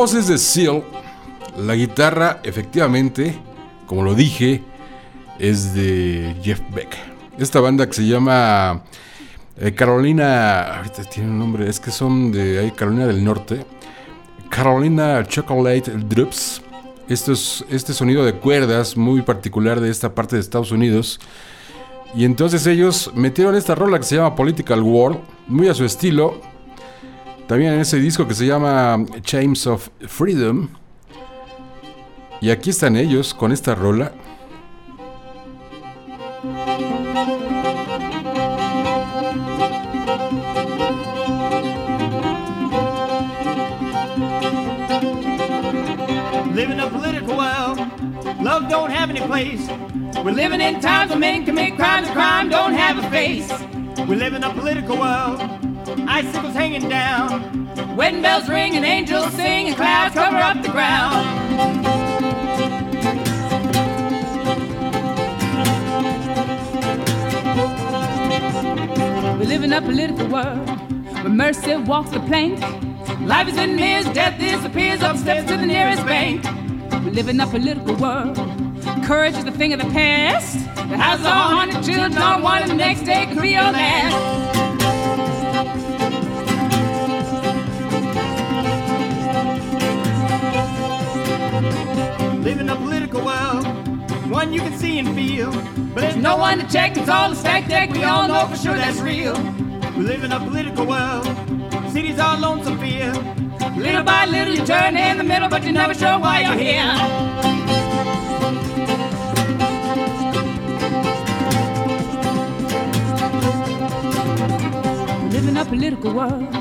la 0.03 0.07
voz 0.07 0.15
es 0.15 0.27
de 0.27 0.37
Seal. 0.37 0.83
La 1.57 1.77
guitarra, 1.77 2.41
efectivamente, 2.43 3.39
como 3.87 4.03
lo 4.03 4.17
dije, 4.17 4.61
es 5.39 5.75
de 5.75 6.35
Jeff 6.43 6.61
Beck. 6.75 6.89
Esta 7.39 7.61
banda 7.61 7.87
que 7.87 7.93
se 7.93 8.07
llama 8.09 8.83
eh, 9.57 9.73
Carolina. 9.75 10.79
Ahorita 10.79 11.05
tiene 11.05 11.31
un 11.31 11.39
nombre, 11.39 11.69
es 11.69 11.79
que 11.79 11.93
son 11.93 12.33
de 12.33 12.73
Carolina 12.75 13.07
del 13.07 13.23
Norte. 13.23 13.65
Carolina 14.49 15.25
Chocolate 15.25 15.93
Drops. 15.93 16.63
Esto 17.09 17.31
es 17.31 17.65
este 17.71 17.93
sonido 17.93 18.25
de 18.25 18.33
cuerdas 18.33 18.97
muy 18.97 19.23
particular 19.23 19.79
de 19.79 19.89
esta 19.89 20.13
parte 20.13 20.35
de 20.35 20.41
Estados 20.41 20.73
Unidos. 20.73 21.21
Y 22.13 22.25
entonces 22.25 22.67
ellos 22.67 23.13
metieron 23.15 23.55
esta 23.55 23.77
rola 23.77 23.99
que 24.01 24.05
se 24.05 24.17
llama 24.17 24.35
Political 24.35 24.83
War, 24.83 25.21
muy 25.47 25.69
a 25.69 25.75
su 25.75 25.85
estilo. 25.85 26.41
También 27.53 27.75
en 27.75 27.81
ese 27.81 27.99
disco 27.99 28.27
que 28.27 28.35
se 28.35 28.47
llama 28.47 29.05
Chains 29.21 29.67
of 29.67 29.91
Freedom. 30.09 30.71
Y 32.41 32.49
aquí 32.49 32.71
están 32.71 32.97
ellos 32.97 33.35
con 33.35 33.53
esta 33.53 33.75
rola. 33.75 34.13
We 54.09 54.17
live 54.17 54.35
in 54.35 54.45
a 54.45 54.53
political 54.53 54.99
world, 54.99 55.41
icicles 56.09 56.55
hanging 56.55 56.89
down. 56.89 57.97
Wedding 57.97 58.23
bells 58.23 58.49
ring 58.49 58.77
and 58.77 58.85
angels 58.85 59.33
sing 59.35 59.69
and 59.69 59.77
clouds 59.77 60.15
cover 60.15 60.37
up 60.37 60.63
the 60.63 60.71
ground. 60.71 61.29
We 69.39 69.47
live 69.47 69.63
in 69.63 69.73
a 69.73 69.81
political 69.81 70.27
world 70.29 70.69
where 71.23 71.29
mercy 71.29 71.77
walks 71.77 72.11
the 72.11 72.21
plank. 72.21 72.61
Life 73.27 73.49
is 73.49 73.57
in 73.57 73.77
mirrors, 73.77 74.07
death 74.15 74.39
disappears 74.39 75.03
up 75.03 75.17
steps 75.17 75.49
to 75.51 75.57
the 75.57 75.67
nearest 75.67 76.05
bank. 76.07 76.45
We 77.05 77.11
live 77.11 77.29
in 77.29 77.41
a 77.41 77.47
political 77.47 77.95
world. 77.95 78.37
Courage 79.05 79.37
is 79.37 79.45
the 79.45 79.53
thing 79.53 79.73
of 79.73 79.81
the 79.81 79.91
past. 79.91 80.72
Houses 80.97 81.27
are 81.27 81.31
haunted, 81.33 81.83
children 81.83 82.43
one, 82.43 82.69
the 82.69 82.75
next 82.75 83.03
day 83.03 83.27
could 83.27 83.41
be 83.41 83.51
your 83.51 83.63
last. 83.63 84.15
Live 92.45 92.61
in 92.61 92.69
a 92.69 92.77
political 92.77 93.25
world, 93.25 93.67
one 94.31 94.53
you 94.53 94.61
can 94.61 94.79
see 94.79 94.99
and 94.99 95.15
feel. 95.15 95.51
But 95.95 96.03
there's 96.03 96.17
no 96.17 96.37
one 96.37 96.59
to 96.59 96.69
check, 96.71 96.97
it's 96.97 97.09
all 97.09 97.33
a 97.33 97.37
stack 97.37 97.69
deck, 97.69 97.91
we 97.91 98.05
all 98.05 98.29
know 98.29 98.47
for 98.47 98.57
sure 98.57 98.77
that's 98.77 99.01
real. 99.01 99.35
We 99.97 100.05
live 100.05 100.25
in 100.25 100.33
a 100.33 100.41
political 100.41 100.85
world, 100.87 101.27
cities 101.91 102.19
are 102.19 102.39
lonesome 102.39 102.79
fear. 102.79 103.13
Little 103.77 104.03
by 104.05 104.27
little 104.27 104.55
you 104.55 104.67
turn 104.67 104.97
in 104.97 105.17
the 105.17 105.25
middle, 105.25 105.49
but 105.49 105.63
you're 105.63 105.73
never 105.73 105.95
sure 105.95 106.19
why 106.19 106.43
you're 106.43 106.55
here. 106.55 107.62
Political 115.73 116.13
world 116.13 116.55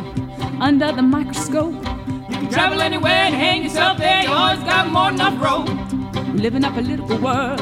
under 0.62 0.90
the 0.94 1.02
microscope. 1.02 1.74
You 2.30 2.38
can 2.38 2.50
travel 2.50 2.82
anywhere 2.82 3.12
and 3.12 3.36
hang 3.36 3.62
yourself 3.64 3.98
there, 3.98 4.24
you 4.24 4.30
always 4.30 4.64
got 4.64 4.90
more 4.90 5.12
than 5.12 5.16
enough 5.16 5.44
rope. 5.44 5.68
We 6.32 6.40
live 6.40 6.56
in 6.56 6.64
a 6.64 6.72
political 6.72 7.18
world, 7.18 7.60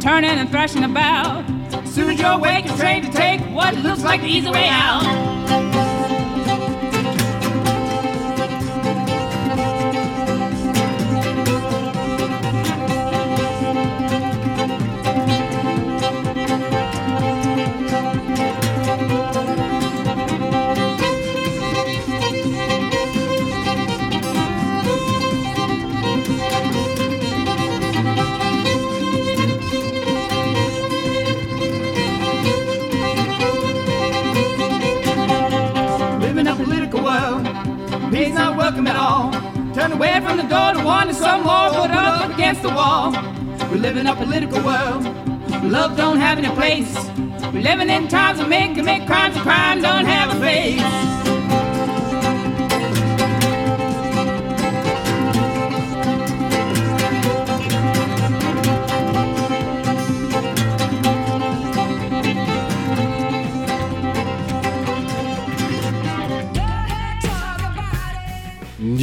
turning 0.00 0.30
and 0.30 0.48
thrashing 0.48 0.84
about. 0.84 1.44
Soon 1.88 2.10
as 2.10 2.20
you're 2.20 2.30
awake, 2.30 2.66
you're 2.66 2.76
trained 2.76 3.04
to 3.06 3.12
take 3.12 3.40
what 3.52 3.74
looks 3.78 4.04
like 4.04 4.20
the 4.20 4.28
easy 4.28 4.48
way 4.48 4.68
out. 4.68 5.35
Peace 38.26 38.34
not 38.34 38.56
welcome 38.56 38.86
at 38.86 38.96
all. 38.96 39.30
Turn 39.72 39.92
away 39.92 40.20
from 40.20 40.36
the 40.36 40.42
door 40.42 40.72
to 40.72 40.84
wander 40.84 41.14
some 41.14 41.42
more, 41.42 41.68
put 41.70 41.90
up 41.90 42.30
against 42.32 42.62
the 42.62 42.70
wall. 42.70 43.12
We 43.70 43.78
live 43.78 43.96
in 43.96 44.06
a 44.06 44.16
political 44.16 44.62
world, 44.62 45.04
love 45.62 45.96
don't 45.96 46.18
have 46.18 46.38
any 46.38 46.52
place. 46.54 46.92
We're 47.52 47.62
living 47.62 47.88
in 47.88 48.08
times 48.08 48.40
of 48.40 48.48
men 48.48 48.74
commit 48.74 49.06
crimes, 49.06 49.36
and 49.36 49.44
crime 49.44 49.80
don't 49.80 50.06
have 50.06 50.36
a 50.36 50.40
face. 50.40 51.25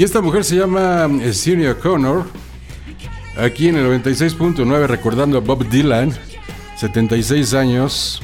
Y 0.04 0.06
esta 0.06 0.20
mujer 0.20 0.44
se 0.44 0.58
llama 0.58 1.08
eh, 1.22 1.32
Sinead 1.32 1.78
O'Connor. 1.78 2.26
Aquí 3.38 3.70
en 3.70 3.78
el 3.78 3.86
96.9 3.86 4.86
recordando 4.86 5.38
a 5.38 5.40
Bob 5.40 5.66
Dylan, 5.70 6.12
76 6.76 7.54
años. 7.54 8.22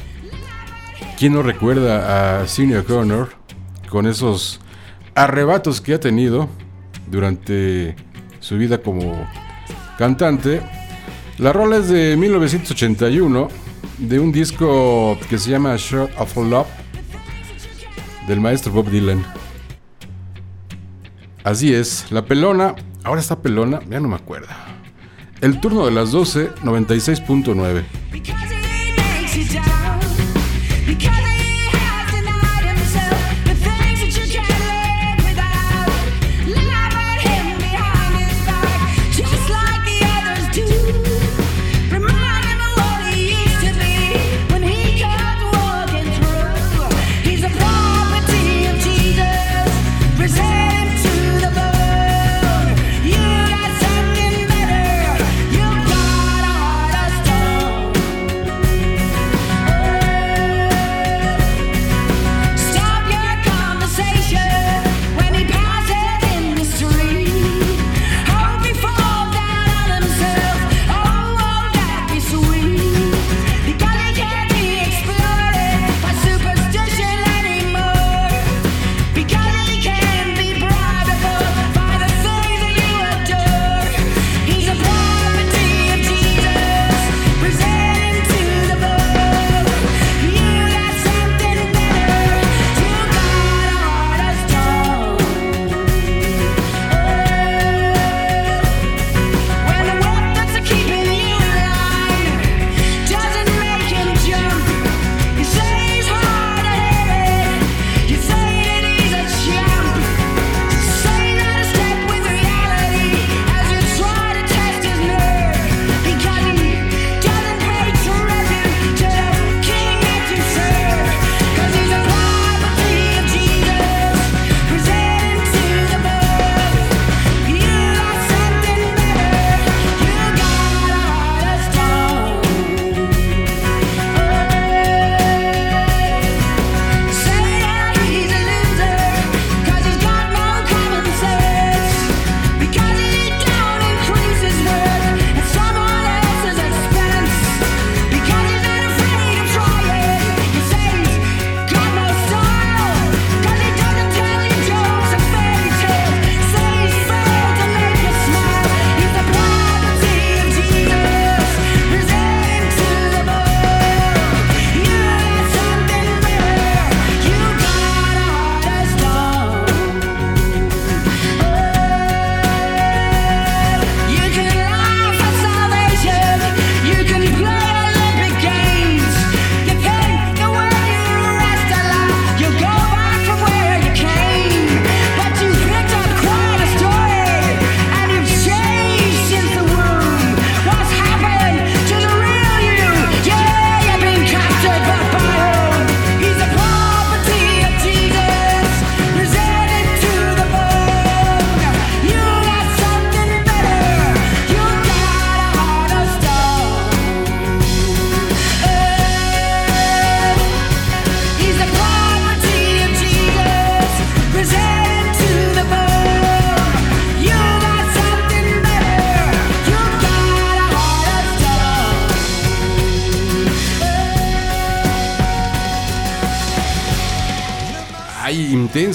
¿Quién 1.18 1.32
no 1.32 1.42
recuerda 1.42 2.42
a 2.42 2.46
Sinead 2.46 2.80
O'Connor 2.80 3.30
con 3.88 4.06
esos 4.06 4.60
arrebatos 5.14 5.80
que 5.80 5.94
ha 5.94 6.00
tenido 6.00 6.50
durante 7.10 7.96
su 8.40 8.58
vida 8.58 8.82
como 8.82 9.26
cantante? 9.96 10.60
La 11.38 11.54
rola 11.54 11.78
es 11.78 11.88
de 11.88 12.14
1981, 12.14 13.48
de 13.96 14.20
un 14.20 14.32
disco 14.32 15.16
que 15.30 15.38
se 15.38 15.50
llama 15.50 15.76
Short 15.78 16.12
of 16.18 16.36
Love, 16.36 16.68
del 18.28 18.38
maestro 18.38 18.70
Bob 18.70 18.90
Dylan. 18.90 19.39
Así 21.50 21.74
es, 21.74 22.06
la 22.12 22.26
pelona, 22.26 22.76
ahora 23.02 23.20
está 23.20 23.42
pelona, 23.42 23.80
ya 23.90 23.98
no 23.98 24.06
me 24.06 24.14
acuerdo. 24.14 24.46
El 25.40 25.58
turno 25.60 25.84
de 25.84 25.90
las 25.90 26.12
12, 26.12 26.54
96.9. 26.62 28.59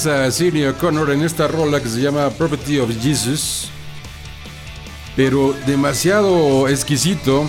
intensa 0.06 0.32
Sidney 0.32 0.66
O'Connor 0.66 1.12
en 1.12 1.22
esta 1.24 1.48
rola 1.48 1.82
que 1.82 1.90
se 1.90 2.00
llama 2.00 2.30
Property 2.30 2.78
of 2.78 2.92
Jesus, 3.02 3.70
pero 5.16 5.56
demasiado 5.66 6.68
exquisito 6.68 7.44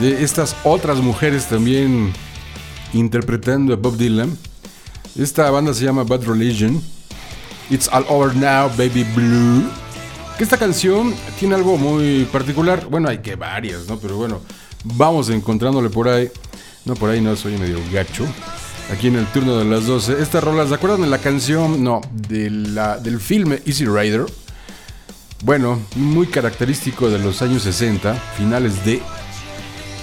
de 0.00 0.24
estas 0.24 0.56
otras 0.64 0.98
mujeres 0.98 1.46
también 1.46 2.12
interpretando 2.92 3.74
a 3.74 3.76
Bob 3.76 3.96
Dylan. 3.96 4.36
Esta 5.16 5.50
banda 5.52 5.72
se 5.72 5.84
llama 5.84 6.02
Bad 6.02 6.24
Religion. 6.24 6.82
It's 7.70 7.88
All 7.92 8.04
Over 8.08 8.34
Now, 8.34 8.68
Baby 8.70 9.04
Blue. 9.14 9.62
Que 10.36 10.42
esta 10.42 10.56
canción 10.56 11.14
tiene 11.38 11.54
algo 11.54 11.76
muy 11.76 12.24
particular. 12.32 12.86
Bueno, 12.90 13.08
hay 13.08 13.18
que 13.18 13.36
varias, 13.36 13.86
¿no? 13.86 13.98
Pero 13.98 14.16
bueno, 14.16 14.40
vamos 14.82 15.30
encontrándole 15.30 15.90
por 15.90 16.08
ahí. 16.08 16.28
No, 16.84 16.96
por 16.96 17.10
ahí 17.10 17.20
no, 17.20 17.36
soy 17.36 17.56
medio 17.56 17.78
gacho. 17.92 18.26
Aquí 18.92 19.06
en 19.06 19.16
el 19.16 19.26
turno 19.28 19.56
de 19.56 19.64
las 19.64 19.86
12. 19.86 20.20
Estas 20.20 20.44
rolas, 20.44 20.68
¿se 20.68 20.74
acuerdan 20.74 21.00
de 21.00 21.06
la 21.06 21.16
canción? 21.16 21.82
No, 21.82 22.02
de 22.12 22.50
la, 22.50 22.98
del 22.98 23.20
filme 23.20 23.62
Easy 23.64 23.86
Rider. 23.86 24.26
Bueno, 25.44 25.80
muy 25.96 26.26
característico 26.26 27.08
de 27.08 27.18
los 27.18 27.40
años 27.40 27.62
60, 27.62 28.12
finales 28.36 28.84
de 28.84 29.00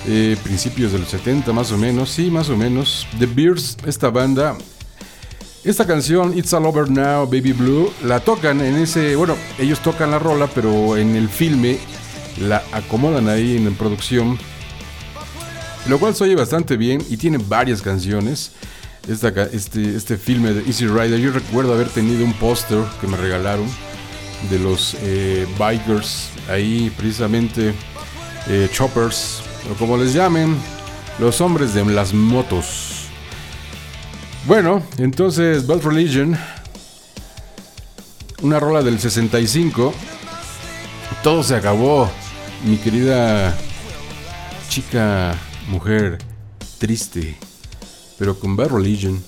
eh, 0.07 0.35
principios 0.43 0.91
de 0.91 0.97
los 0.97 1.07
70 1.09 1.53
más 1.53 1.71
o 1.71 1.77
menos, 1.77 2.09
sí, 2.09 2.31
más 2.31 2.49
o 2.49 2.57
menos. 2.57 3.05
The 3.19 3.27
Bears, 3.27 3.77
esta 3.85 4.09
banda, 4.09 4.57
esta 5.63 5.85
canción, 5.85 6.35
It's 6.35 6.51
All 6.51 6.65
Over 6.65 6.89
Now, 6.89 7.27
Baby 7.27 7.53
Blue, 7.53 7.93
la 8.03 8.19
tocan 8.19 8.59
en 8.59 8.75
ese, 8.75 9.15
bueno, 9.15 9.35
ellos 9.59 9.81
tocan 9.81 10.09
la 10.09 10.17
rola, 10.17 10.47
pero 10.47 10.97
en 10.97 11.15
el 11.15 11.29
filme 11.29 11.77
la 12.41 12.63
acomodan 12.71 13.29
ahí 13.29 13.55
en 13.55 13.71
producción, 13.75 14.39
lo 15.87 15.99
cual 15.99 16.15
se 16.15 16.23
oye 16.23 16.35
bastante 16.35 16.75
bien 16.75 17.03
y 17.07 17.17
tiene 17.17 17.37
varias 17.37 17.83
canciones. 17.83 18.51
Este, 19.07 19.95
este 19.95 20.17
filme 20.17 20.53
de 20.53 20.61
Easy 20.67 20.85
Rider, 20.85 21.19
yo 21.19 21.31
recuerdo 21.31 21.73
haber 21.73 21.89
tenido 21.89 22.23
un 22.23 22.33
póster 22.33 22.83
que 23.01 23.07
me 23.07 23.17
regalaron 23.17 23.65
de 24.49 24.59
los 24.59 24.95
eh, 25.01 25.47
bikers, 25.57 26.29
ahí 26.49 26.91
precisamente 26.95 27.73
eh, 28.47 28.69
choppers, 28.71 29.41
o 29.71 29.75
como 29.75 29.97
les 29.97 30.13
llamen, 30.13 30.55
los 31.17 31.41
hombres 31.41 31.73
de 31.73 31.83
las 31.85 32.13
motos. 32.13 33.07
Bueno, 34.45 34.81
entonces 34.97 35.67
Bad 35.67 35.81
Religion, 35.81 36.37
una 38.41 38.59
rola 38.59 38.81
del 38.81 38.99
65, 38.99 39.93
todo 41.23 41.43
se 41.43 41.55
acabó, 41.55 42.09
mi 42.63 42.77
querida 42.77 43.55
chica, 44.69 45.35
mujer, 45.67 46.19
triste, 46.77 47.37
pero 48.19 48.37
con 48.37 48.55
Bad 48.57 48.71
Religion. 48.71 49.23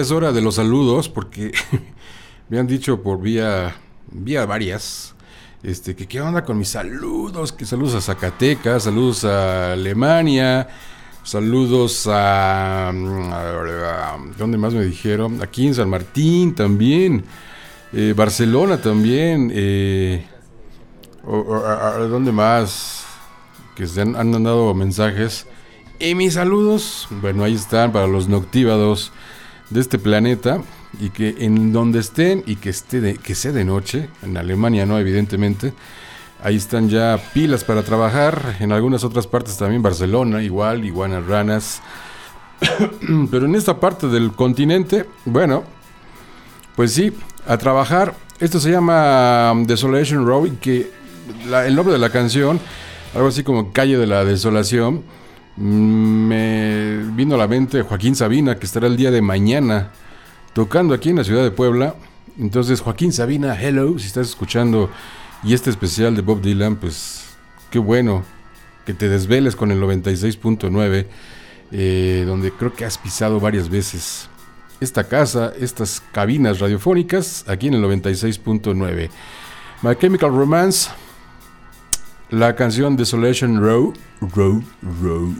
Es 0.00 0.10
hora 0.10 0.32
de 0.32 0.40
los 0.40 0.56
saludos 0.56 1.08
porque 1.08 1.52
me 2.48 2.58
han 2.58 2.66
dicho 2.66 3.02
por 3.02 3.20
vía, 3.20 3.74
vía 4.10 4.46
varias, 4.46 5.14
este, 5.62 5.94
que 5.96 6.06
qué 6.06 6.20
onda 6.20 6.44
con 6.44 6.58
mis 6.58 6.68
saludos, 6.68 7.52
que 7.52 7.64
saludos 7.66 7.94
a 7.94 8.00
Zacatecas, 8.00 8.84
saludos 8.84 9.24
a 9.24 9.72
Alemania, 9.72 10.68
saludos 11.24 12.06
a, 12.10 12.90
mm, 12.94 13.32
a- 13.32 14.18
¿dónde 14.38 14.56
más 14.58 14.72
me 14.74 14.84
dijeron? 14.84 15.42
Aquí 15.42 15.66
en 15.66 15.74
San 15.74 15.90
Martín 15.90 16.54
también, 16.54 17.24
eh, 17.92 18.14
Barcelona 18.16 18.80
también, 18.80 19.50
eh, 19.54 20.26
o- 21.24 22.06
¿dónde 22.08 22.32
más? 22.32 23.04
Que 23.74 23.86
se 23.86 24.00
han, 24.00 24.16
han 24.16 24.30
mandado 24.30 24.72
mensajes. 24.74 25.46
Y 26.00 26.14
mis 26.14 26.34
saludos, 26.34 27.08
bueno, 27.20 27.42
ahí 27.44 27.54
están 27.54 27.90
para 27.92 28.06
los 28.06 28.28
noctívados 28.28 29.12
de 29.70 29.80
este 29.80 29.98
planeta. 29.98 30.62
y 31.00 31.10
que 31.10 31.36
en 31.40 31.70
donde 31.70 31.98
estén 32.00 32.42
y 32.46 32.56
que, 32.56 32.70
esté 32.70 33.02
de- 33.02 33.16
que 33.18 33.34
sea 33.34 33.52
de 33.52 33.62
noche, 33.62 34.08
en 34.22 34.38
Alemania 34.38 34.86
no, 34.86 34.98
evidentemente, 34.98 35.74
ahí 36.42 36.56
están 36.56 36.88
ya 36.88 37.20
pilas 37.34 37.62
para 37.62 37.82
trabajar, 37.82 38.56
en 38.58 38.72
algunas 38.72 39.04
otras 39.04 39.26
partes 39.26 39.58
también, 39.58 39.82
Barcelona 39.82 40.42
igual, 40.42 40.86
iguanas 40.86 41.26
ranas, 41.26 41.82
pero 43.30 43.44
en 43.44 43.54
esta 43.54 43.78
parte 43.78 44.06
del 44.08 44.32
continente, 44.32 45.04
bueno, 45.26 45.64
pues 46.74 46.92
sí, 46.94 47.12
a 47.46 47.58
trabajar. 47.58 48.14
Esto 48.40 48.58
se 48.60 48.70
llama 48.70 49.52
um, 49.52 49.64
Desolation 49.66 50.24
Row 50.26 50.48
que 50.60 50.90
el 51.66 51.74
nombre 51.76 51.92
de 51.92 51.98
la 51.98 52.08
canción, 52.10 52.58
algo 53.14 53.28
así 53.28 53.42
como 53.42 53.72
Calle 53.72 53.98
de 53.98 54.06
la 54.06 54.24
Desolación, 54.24 55.02
me 55.58 56.98
vino 57.14 57.34
a 57.34 57.38
la 57.38 57.48
mente 57.48 57.82
Joaquín 57.82 58.14
Sabina, 58.14 58.58
que 58.58 58.66
estará 58.66 58.86
el 58.86 58.96
día 58.96 59.10
de 59.10 59.22
mañana 59.22 59.90
tocando 60.52 60.94
aquí 60.94 61.10
en 61.10 61.16
la 61.16 61.24
ciudad 61.24 61.42
de 61.42 61.50
Puebla. 61.50 61.96
Entonces, 62.38 62.80
Joaquín 62.80 63.12
Sabina, 63.12 63.60
hello, 63.60 63.98
si 63.98 64.06
estás 64.06 64.28
escuchando 64.28 64.90
y 65.42 65.54
este 65.54 65.70
especial 65.70 66.14
de 66.14 66.22
Bob 66.22 66.40
Dylan, 66.40 66.76
pues 66.76 67.24
qué 67.70 67.78
bueno 67.78 68.24
que 68.86 68.94
te 68.94 69.08
desveles 69.08 69.56
con 69.56 69.70
el 69.72 69.80
96.9, 69.80 71.06
eh, 71.72 72.24
donde 72.26 72.52
creo 72.52 72.72
que 72.72 72.84
has 72.84 72.96
pisado 72.96 73.40
varias 73.40 73.68
veces 73.68 74.28
esta 74.80 75.04
casa, 75.04 75.52
estas 75.58 76.00
cabinas 76.12 76.60
radiofónicas, 76.60 77.44
aquí 77.48 77.66
en 77.66 77.74
el 77.74 77.82
96.9. 77.82 79.10
My 79.82 79.96
Chemical 79.96 80.30
Romance, 80.30 80.90
la 82.30 82.54
canción 82.54 82.96
Desolation 82.96 83.60
Row, 83.60 83.92
Row, 84.34 84.62
Row, 85.02 85.34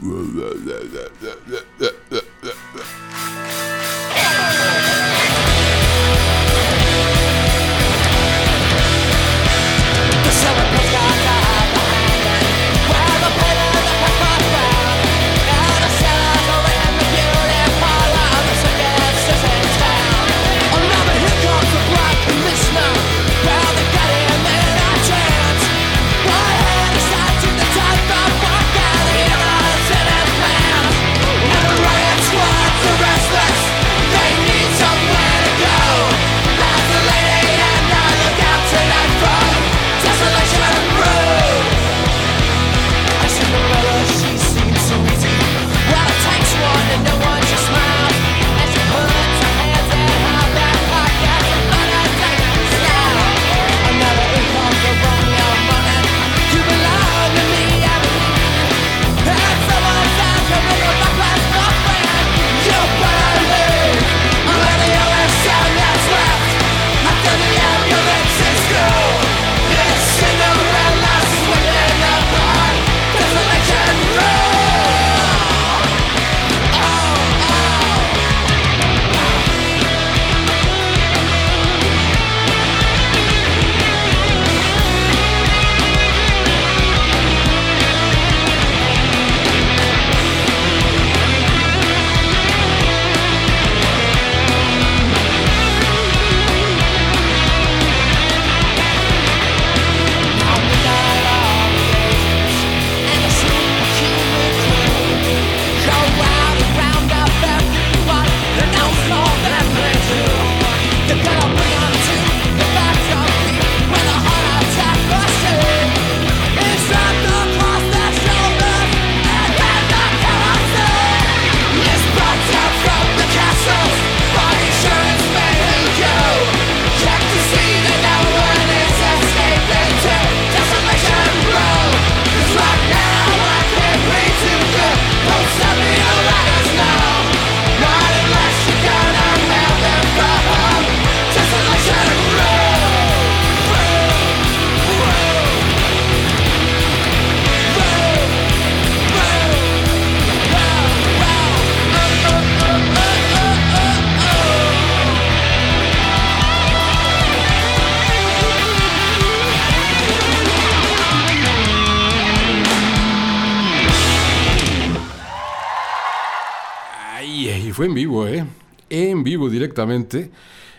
en 167.89 167.95
vivo, 167.95 168.27
¿eh? 168.27 168.45
En 168.89 169.23
vivo 169.23 169.49
directamente. 169.49 170.29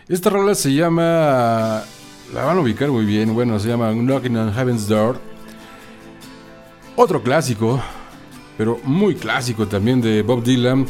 Esta 0.07 0.29
rola 0.29 0.55
se 0.55 0.73
llama. 0.73 1.83
La 2.33 2.45
van 2.45 2.57
a 2.57 2.61
ubicar 2.61 2.89
muy 2.89 3.05
bien. 3.05 3.33
Bueno, 3.33 3.59
se 3.59 3.67
llama 3.67 3.91
Knocking 3.91 4.37
on 4.37 4.53
Heaven's 4.53 4.87
Door. 4.87 5.19
Otro 6.95 7.21
clásico, 7.21 7.81
pero 8.57 8.79
muy 8.83 9.15
clásico 9.15 9.67
también 9.67 10.01
de 10.01 10.21
Bob 10.21 10.43
Dylan. 10.43 10.85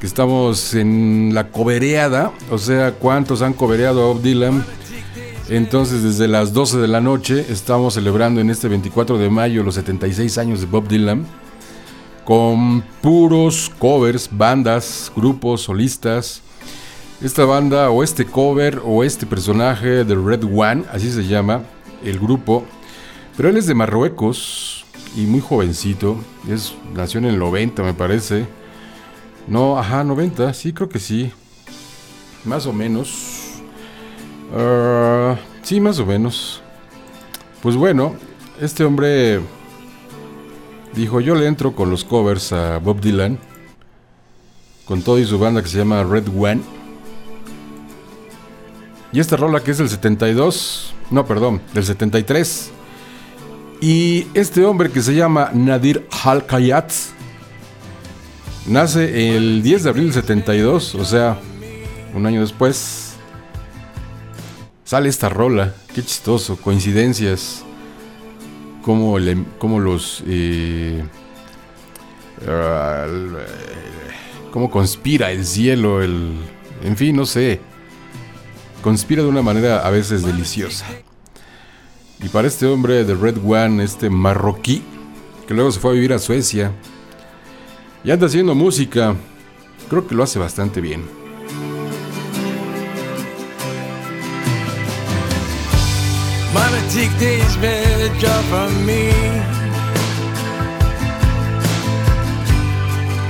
Que 0.00 0.06
estamos 0.06 0.74
en 0.74 1.32
la 1.34 1.50
cobereada. 1.50 2.32
O 2.50 2.58
sea, 2.58 2.92
¿cuántos 2.92 3.42
han 3.42 3.52
cobereado 3.52 4.02
a 4.02 4.06
Bob 4.12 4.22
Dylan? 4.22 4.64
Entonces, 5.50 6.02
desde 6.02 6.28
las 6.28 6.52
12 6.52 6.78
de 6.78 6.88
la 6.88 7.00
noche, 7.00 7.44
estamos 7.50 7.94
celebrando 7.94 8.40
en 8.40 8.50
este 8.50 8.68
24 8.68 9.18
de 9.18 9.28
mayo 9.28 9.62
los 9.62 9.74
76 9.74 10.38
años 10.38 10.60
de 10.60 10.66
Bob 10.66 10.88
Dylan 10.88 11.26
con 12.28 12.82
puros 13.00 13.72
covers, 13.78 14.28
bandas, 14.30 15.10
grupos, 15.16 15.62
solistas. 15.62 16.42
Esta 17.22 17.46
banda 17.46 17.88
o 17.88 18.02
este 18.02 18.26
cover 18.26 18.82
o 18.84 19.02
este 19.02 19.24
personaje 19.24 20.04
de 20.04 20.14
Red 20.14 20.44
One, 20.44 20.84
así 20.92 21.10
se 21.10 21.26
llama 21.26 21.62
el 22.04 22.18
grupo, 22.18 22.66
pero 23.34 23.48
él 23.48 23.56
es 23.56 23.66
de 23.66 23.74
Marruecos 23.74 24.84
y 25.16 25.22
muy 25.22 25.40
jovencito, 25.40 26.18
es 26.46 26.74
nació 26.94 27.16
en 27.16 27.24
el 27.24 27.38
90 27.38 27.82
me 27.82 27.94
parece. 27.94 28.44
No, 29.46 29.78
ajá, 29.78 30.04
90, 30.04 30.52
sí 30.52 30.74
creo 30.74 30.90
que 30.90 30.98
sí. 30.98 31.32
Más 32.44 32.66
o 32.66 32.74
menos. 32.74 33.62
Ah, 34.54 35.34
sí, 35.62 35.80
más 35.80 35.98
o 35.98 36.04
menos. 36.04 36.60
Pues 37.62 37.74
bueno, 37.74 38.16
este 38.60 38.84
hombre 38.84 39.40
dijo, 40.98 41.20
yo 41.20 41.34
le 41.34 41.46
entro 41.46 41.74
con 41.74 41.90
los 41.90 42.04
covers 42.04 42.52
a 42.52 42.78
Bob 42.78 43.00
Dylan, 43.00 43.38
con 44.84 45.02
todo 45.02 45.18
y 45.18 45.24
su 45.24 45.38
banda 45.38 45.62
que 45.62 45.68
se 45.68 45.78
llama 45.78 46.02
Red 46.02 46.28
One. 46.36 46.60
Y 49.12 49.20
esta 49.20 49.36
rola 49.36 49.60
que 49.60 49.70
es 49.70 49.78
del 49.78 49.88
72, 49.88 50.92
no, 51.10 51.24
perdón, 51.24 51.62
del 51.72 51.84
73. 51.84 52.70
Y 53.80 54.26
este 54.34 54.64
hombre 54.64 54.90
que 54.90 55.00
se 55.00 55.14
llama 55.14 55.50
Nadir 55.54 56.06
Halkayat 56.10 56.92
nace 58.66 59.36
el 59.36 59.62
10 59.62 59.84
de 59.84 59.90
abril 59.90 60.04
del 60.06 60.14
72, 60.14 60.96
o 60.96 61.04
sea, 61.04 61.38
un 62.12 62.26
año 62.26 62.40
después 62.40 63.14
sale 64.84 65.08
esta 65.08 65.28
rola. 65.28 65.74
Qué 65.94 66.02
chistoso, 66.02 66.56
coincidencias. 66.56 67.64
Cómo, 68.88 69.18
cómo 69.58 69.80
los... 69.80 70.22
eh, 70.26 71.04
ah, 72.48 73.06
cómo 74.50 74.70
conspira 74.70 75.30
el 75.30 75.44
cielo, 75.44 76.02
el... 76.02 76.32
En 76.82 76.96
fin, 76.96 77.14
no 77.14 77.26
sé. 77.26 77.60
Conspira 78.80 79.22
de 79.22 79.28
una 79.28 79.42
manera 79.42 79.86
a 79.86 79.90
veces 79.90 80.22
deliciosa. 80.22 80.86
Y 82.24 82.30
para 82.30 82.48
este 82.48 82.64
hombre 82.64 83.04
de 83.04 83.14
Red 83.14 83.36
One, 83.46 83.84
este 83.84 84.08
marroquí, 84.08 84.82
que 85.46 85.52
luego 85.52 85.70
se 85.70 85.80
fue 85.80 85.90
a 85.90 85.94
vivir 85.94 86.14
a 86.14 86.18
Suecia, 86.18 86.72
y 88.04 88.10
anda 88.10 88.24
haciendo 88.24 88.54
música, 88.54 89.14
creo 89.90 90.06
que 90.06 90.14
lo 90.14 90.22
hace 90.22 90.38
bastante 90.38 90.80
bien. 90.80 91.04
Take 96.90 97.12
this 97.18 97.56
message 97.58 98.24
off 98.24 98.44
from 98.48 98.86
me. 98.86 99.10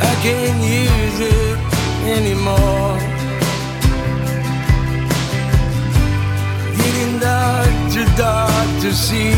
I 0.00 0.14
can't 0.22 0.62
use 0.62 1.18
it 1.18 1.58
anymore. 2.16 2.98
Getting 6.78 7.18
dark 7.18 7.74
too 7.92 8.06
dark 8.16 8.68
to 8.82 8.92
see. 8.92 9.34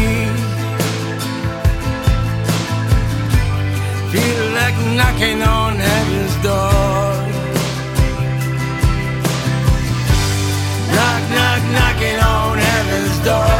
Feel 4.13 4.45
like 4.61 4.77
knocking 4.99 5.41
on 5.43 5.77
heaven's 5.77 6.37
door. 6.43 7.11
Knock, 10.95 11.23
knock, 11.37 11.63
knocking 11.77 12.19
on 12.21 12.59
heaven's 12.59 13.19
door. 13.25 13.60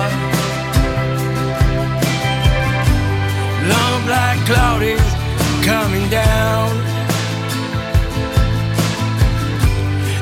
Long 3.71 4.05
black 4.05 4.37
cloud 4.45 4.81
is 4.81 5.07
coming 5.65 6.09
down. 6.09 6.69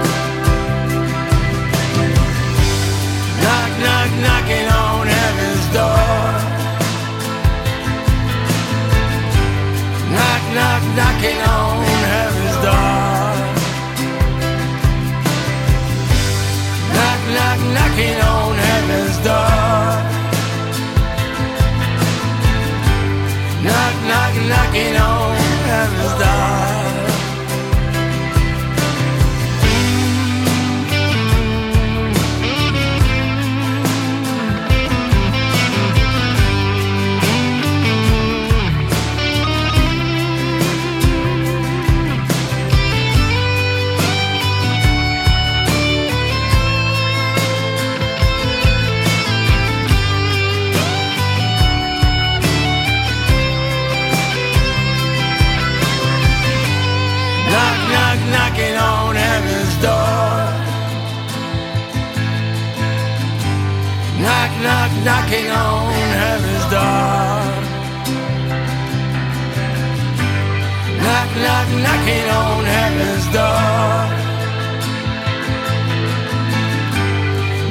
Knock, 3.44 3.70
knock, 3.84 4.10
knocking 4.26 4.68
on 4.84 5.06
heaven's 5.16 5.66
door. 5.76 6.50
Knock, 10.16 10.42
knock, 10.56 10.82
knocking 10.98 11.40
on 11.56 11.76
heaven's 12.14 12.56
door. 12.66 13.30
Knock, 16.96 17.20
knock, 17.36 17.60
knocking 17.76 18.18
on 18.34 18.54
heaven's 18.56 19.18
door. 19.24 19.59
Knock, 24.30 24.38
knock, 24.38 24.48
knocking 24.48 24.96
on 24.96 25.34
heaven's 25.66 26.12
door. 26.22 26.69
Knocking 65.04 65.50
on 65.50 65.92
heaven's 66.20 66.64
door. 66.70 67.40
Knock, 71.02 71.30
knock, 71.44 71.68
knocking 71.84 72.28
on 72.40 72.64
heaven's 72.76 73.26
door. 73.32 74.20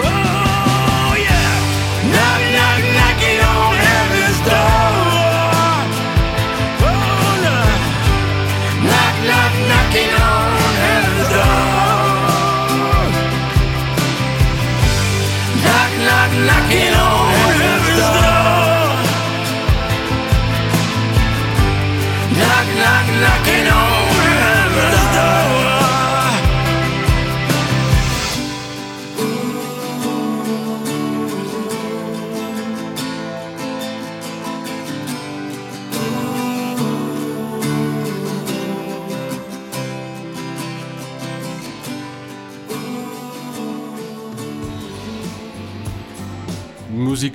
Oh 0.03 1.11
yeah! 1.27 1.53
Knock, 2.13 2.41
knock, 2.55 2.81
knocking 2.97 3.39
on 3.39 3.73
heaven's 3.87 4.39
door. 4.49 4.88
Knocking 16.49 16.93
on 17.05 17.29
heaven's 17.61 18.07
door. 18.17 18.89
Knock, 22.39 22.67
knock, 22.81 23.05
knocking 23.23 23.58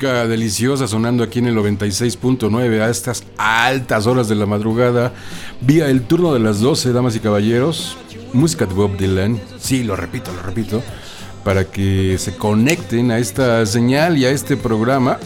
Deliciosa 0.05 0.87
sonando 0.87 1.25
aquí 1.25 1.39
en 1.39 1.47
el 1.47 1.57
96.9 1.57 2.83
a 2.83 2.91
estas 2.91 3.25
altas 3.39 4.07
horas 4.07 4.29
de 4.29 4.35
la 4.35 4.45
madrugada. 4.45 5.15
Vía 5.63 5.89
el 5.89 6.03
turno 6.03 6.35
de 6.35 6.41
las 6.41 6.61
12, 6.61 6.93
damas 6.93 7.17
y 7.17 7.21
caballeros. 7.21 7.97
Música 8.35 8.67
de 8.67 8.75
Bob 8.75 8.99
Dylan. 8.99 9.41
Sí, 9.59 9.83
lo 9.83 9.97
repito, 9.97 10.31
lo 10.31 10.43
repito. 10.43 10.83
Para 11.43 11.65
que 11.65 12.19
se 12.19 12.37
conecten 12.37 13.13
a 13.13 13.19
esta 13.19 13.65
señal 13.65 14.19
y 14.19 14.27
a 14.27 14.31
este 14.31 14.59
programa. 14.59 15.19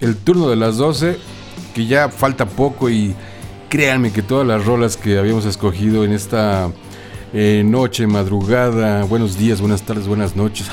El 0.00 0.16
turno 0.16 0.48
de 0.48 0.56
las 0.56 0.78
12, 0.78 1.18
que 1.74 1.86
ya 1.86 2.08
falta 2.08 2.46
poco 2.46 2.88
y 2.88 3.14
créanme 3.68 4.10
que 4.10 4.22
todas 4.22 4.46
las 4.46 4.64
rolas 4.64 4.96
que 4.96 5.18
habíamos 5.18 5.44
escogido 5.44 6.04
en 6.04 6.12
esta 6.12 6.70
eh, 7.34 7.62
noche, 7.62 8.06
madrugada, 8.06 9.04
buenos 9.04 9.36
días, 9.36 9.60
buenas 9.60 9.82
tardes, 9.82 10.08
buenas 10.08 10.34
noches, 10.34 10.66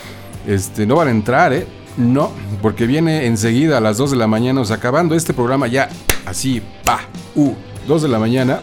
este, 0.46 0.84
no 0.84 0.96
van 0.96 1.08
a 1.08 1.10
entrar, 1.12 1.54
¿eh? 1.54 1.66
No, 1.96 2.32
porque 2.62 2.86
viene 2.86 3.26
enseguida 3.26 3.78
a 3.78 3.80
las 3.80 3.98
2 3.98 4.12
de 4.12 4.16
la 4.16 4.26
mañana, 4.26 4.60
o 4.60 4.64
sea, 4.64 4.76
acabando 4.76 5.14
este 5.14 5.34
programa 5.34 5.66
ya, 5.66 5.90
así, 6.24 6.62
pa, 6.84 7.00
uh, 7.34 7.52
2 7.86 8.02
de 8.02 8.08
la 8.08 8.18
mañana. 8.18 8.62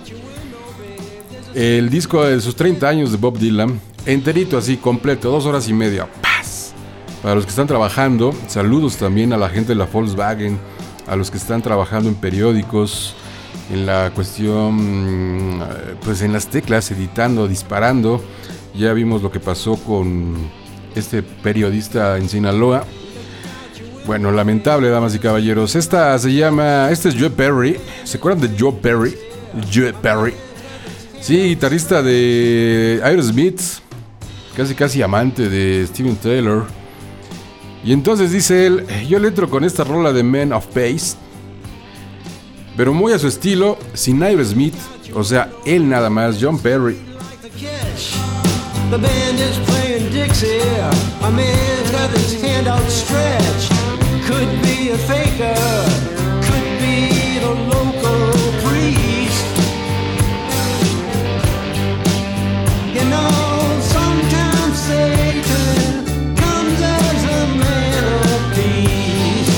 El 1.53 1.89
disco 1.89 2.23
de 2.23 2.39
sus 2.41 2.55
30 2.55 2.87
años 2.87 3.11
de 3.11 3.17
Bob 3.17 3.37
Dylan, 3.37 3.79
enterito 4.05 4.57
así, 4.57 4.77
completo, 4.77 5.29
dos 5.31 5.45
horas 5.45 5.67
y 5.67 5.73
media, 5.73 6.07
paz. 6.21 6.73
Para 7.21 7.35
los 7.35 7.45
que 7.45 7.49
están 7.49 7.67
trabajando, 7.67 8.33
saludos 8.47 8.97
también 8.97 9.33
a 9.33 9.37
la 9.37 9.49
gente 9.49 9.69
de 9.69 9.75
la 9.75 9.85
Volkswagen, 9.85 10.57
a 11.07 11.15
los 11.15 11.29
que 11.29 11.37
están 11.37 11.61
trabajando 11.61 12.07
en 12.07 12.15
periódicos, 12.15 13.15
en 13.71 13.85
la 13.85 14.11
cuestión, 14.13 15.57
mm, 15.57 15.61
pues 16.03 16.21
en 16.21 16.33
las 16.33 16.47
teclas, 16.47 16.89
editando, 16.91 17.47
disparando. 17.47 18.23
Ya 18.75 18.93
vimos 18.93 19.21
lo 19.21 19.31
que 19.31 19.39
pasó 19.39 19.75
con 19.75 20.35
este 20.95 21.21
periodista 21.23 22.17
en 22.17 22.29
Sinaloa. 22.29 22.85
Bueno, 24.09 24.31
lamentable, 24.31 24.89
damas 24.89 25.13
y 25.13 25.19
caballeros. 25.19 25.75
Esta 25.75 26.17
se 26.17 26.33
llama. 26.33 26.89
Este 26.89 27.09
es 27.09 27.15
Joe 27.15 27.29
Perry. 27.29 27.79
¿Se 28.03 28.17
acuerdan 28.17 28.41
de 28.41 28.59
Joe 28.59 28.73
Perry? 28.73 29.15
Joe 29.71 29.93
Perry. 29.93 30.33
Sí, 31.21 31.49
guitarrista 31.49 32.01
de 32.01 33.01
Aerosmith. 33.03 33.61
Casi, 34.57 34.73
casi 34.73 35.03
amante 35.03 35.47
de 35.47 35.85
Steven 35.85 36.15
Taylor. 36.15 36.65
Y 37.83 37.93
entonces 37.93 38.31
dice 38.31 38.65
él: 38.65 38.83
Yo 39.07 39.19
le 39.19 39.27
entro 39.27 39.47
con 39.47 39.63
esta 39.63 39.83
rola 39.83 40.11
de 40.11 40.23
Men 40.23 40.53
of 40.53 40.65
Pace. 40.65 41.15
Pero 42.75 42.95
muy 42.95 43.13
a 43.13 43.19
su 43.19 43.27
estilo, 43.27 43.77
sin 43.93 44.23
Aerosmith. 44.23 44.73
O 45.13 45.23
sea, 45.23 45.51
él 45.67 45.87
nada 45.87 46.09
más, 46.09 46.39
John 46.41 46.57
Perry. 46.57 46.97
Dixie. 50.11 50.59
Could 54.29 54.61
be 54.61 54.89
a 54.89 54.97
faker, 54.97 55.55
could 56.45 56.69
be 56.79 57.39
the 57.39 57.53
local 57.73 58.21
priest. 58.63 59.45
You 62.93 63.03
know, 63.09 63.81
sometimes 63.81 64.77
Satan 64.87 66.05
comes 66.35 66.79
as 66.79 67.23
a 67.23 67.43
man 67.57 68.03
of 68.21 68.41
peace. 68.53 69.55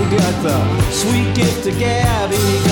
We 0.00 0.04
got 0.16 0.34
the 0.42 0.58
sweet 0.90 1.34
gift 1.34 1.66
of 1.66 1.78
Gabby. 1.78 2.67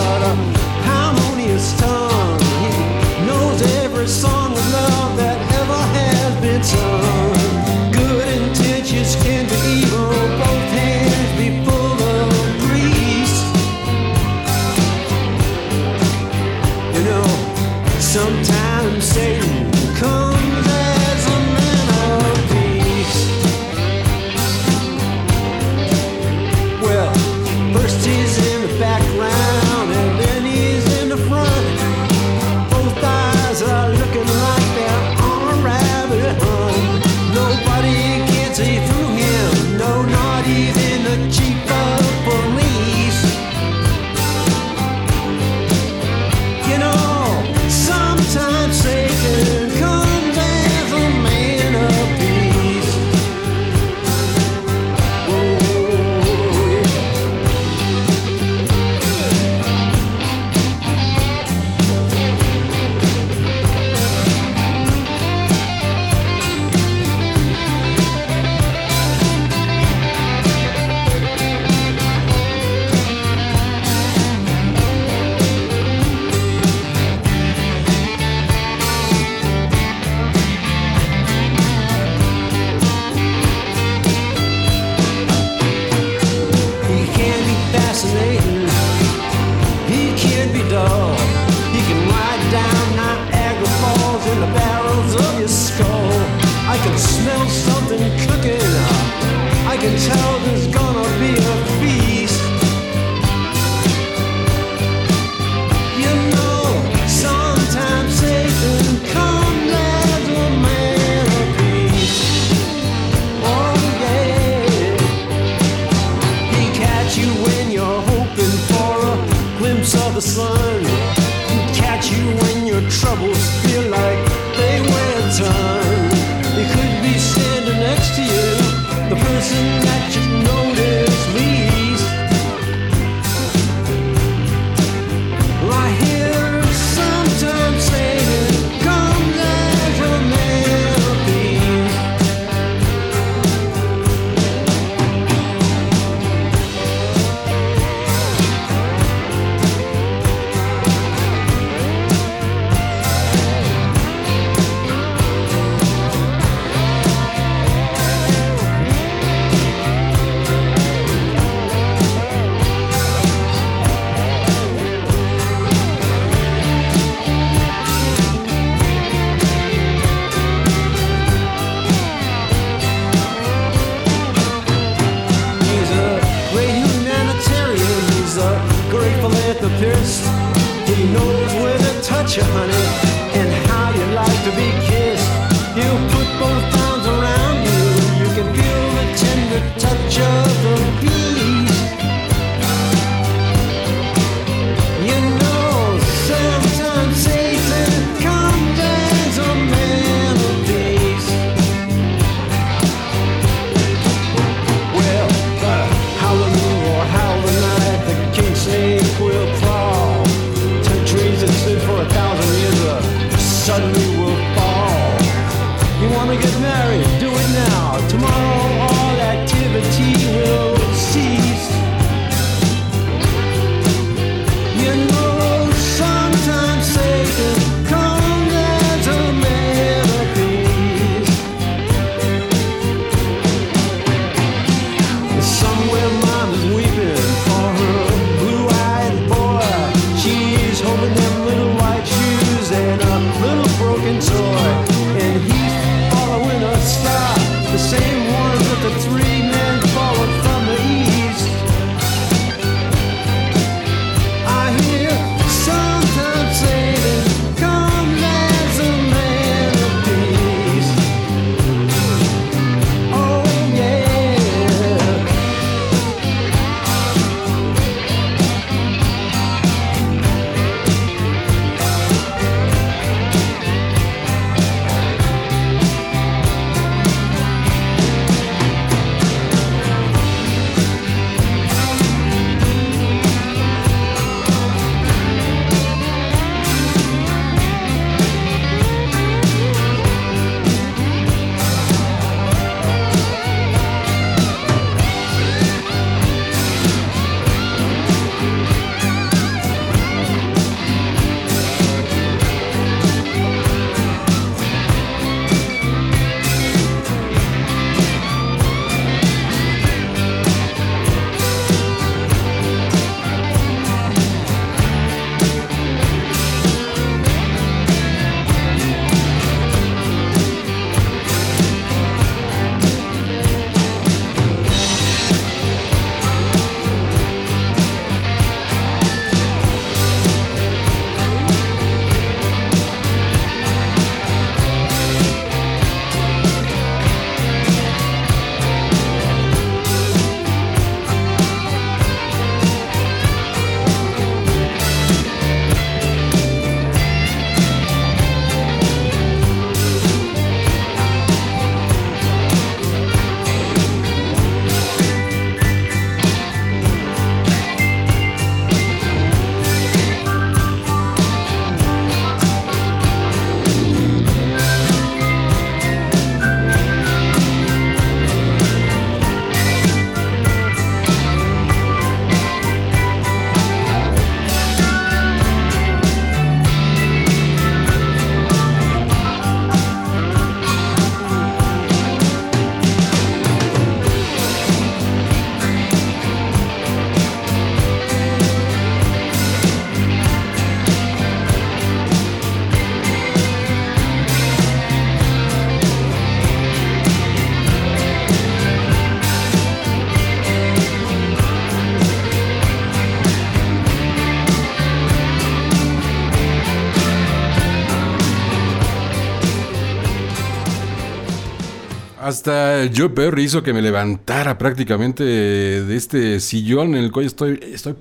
Hasta 412.27 412.91
Joe 412.93 413.11
Perry 413.11 413.45
hizo 413.45 413.63
que 413.63 413.73
me 413.73 413.81
levantara 413.81 414.59
prácticamente 414.59 415.23
de 415.23 415.97
este 415.97 416.41
sillón 416.41 416.97
en 416.97 417.05
el 417.05 417.13
cual 417.13 417.25
estoy, 417.25 417.61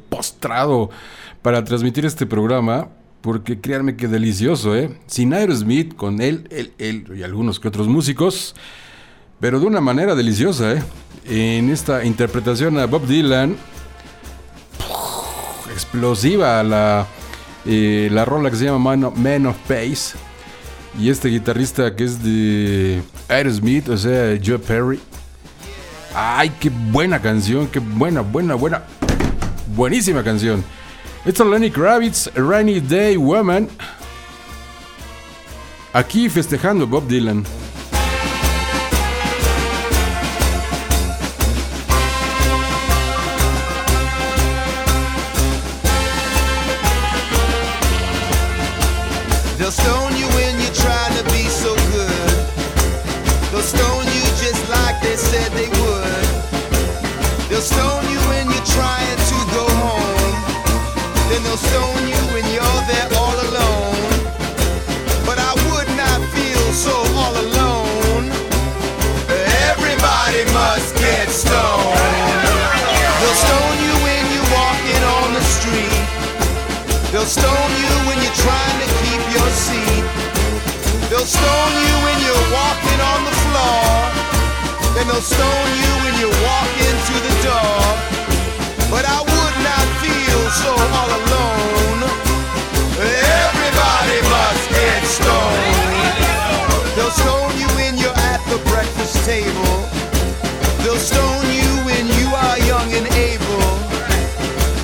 postrado 0.10 0.90
para 1.44 1.64
transmitir 1.64 2.08
este 2.08 2.26
programa. 2.26 2.88
Porque 3.22 3.62
créanme 3.62 3.96
que 3.96 4.08
delicioso, 4.08 4.76
¿eh? 4.76 4.98
Sin 5.06 5.32
Aerosmith, 5.32 5.96
con 5.96 6.22
él, 6.22 6.48
él, 6.50 6.74
él 6.80 7.06
y 7.16 7.22
algunos 7.22 7.60
que 7.60 7.68
otros 7.68 7.88
músicos. 7.88 8.56
Pero 9.40 9.60
de 9.60 9.68
una 9.68 9.80
manera 9.80 10.16
deliciosa, 10.16 10.74
¿eh? 10.74 10.84
En 11.28 11.70
esta 11.70 12.04
interpretación 12.04 12.80
a 12.80 12.88
Bob 12.88 13.06
Dylan. 13.06 13.56
Explosiva 15.72 16.64
la, 16.64 17.06
eh, 17.68 18.10
la 18.12 18.26
rola 18.26 18.50
que 18.50 18.56
se 18.56 18.66
llama 18.66 18.80
Man 18.80 19.04
of, 19.04 19.18
Man 19.20 19.46
of 19.46 19.58
Pace. 19.68 20.18
Y 20.98 21.10
este 21.10 21.28
guitarrista 21.28 21.96
que 21.96 22.06
es 22.06 22.24
de 22.24 23.02
Aerosmith, 23.28 23.90
o 23.90 23.98
sea, 23.98 24.40
Joe 24.44 24.60
Perry. 24.60 25.00
Ay, 26.14 26.52
qué 26.60 26.70
buena 26.70 27.22
canción, 27.22 27.68
qué 27.68 27.80
buena, 27.80 28.22
buena, 28.22 28.56
buena. 28.56 28.84
Buenísima 29.76 30.24
canción. 30.24 30.64
Esto 31.26 31.44
es 31.44 31.50
Lenny 31.50 31.70
Kravitz, 31.70 32.32
Rainy 32.36 32.80
Day 32.80 33.18
Woman. 33.18 33.68
Aquí 35.92 36.30
festejando 36.30 36.88
Bob 36.88 37.08
Dylan. 37.08 37.44
Stone 85.26 85.70
you 85.82 85.92
when 86.06 86.16
you 86.22 86.30
walk 86.46 86.72
into 86.86 87.16
the 87.18 87.34
door. 87.42 87.82
But 88.94 89.10
I 89.10 89.26
would 89.26 89.56
not 89.66 89.86
feel 89.98 90.42
so 90.62 90.70
all 90.70 91.12
alone. 91.18 92.00
Everybody 93.02 94.20
must 94.30 94.66
get 94.70 95.02
stoned. 95.18 96.14
They'll 96.94 97.10
stone 97.10 97.58
you 97.58 97.66
when 97.74 97.98
you're 97.98 98.20
at 98.30 98.42
the 98.54 98.62
breakfast 98.70 99.26
table. 99.26 99.76
They'll 100.86 101.02
stone 101.02 101.50
you 101.50 101.74
when 101.90 102.06
you 102.06 102.28
are 102.30 102.58
young 102.70 102.94
and 102.94 103.10
able. 103.18 103.70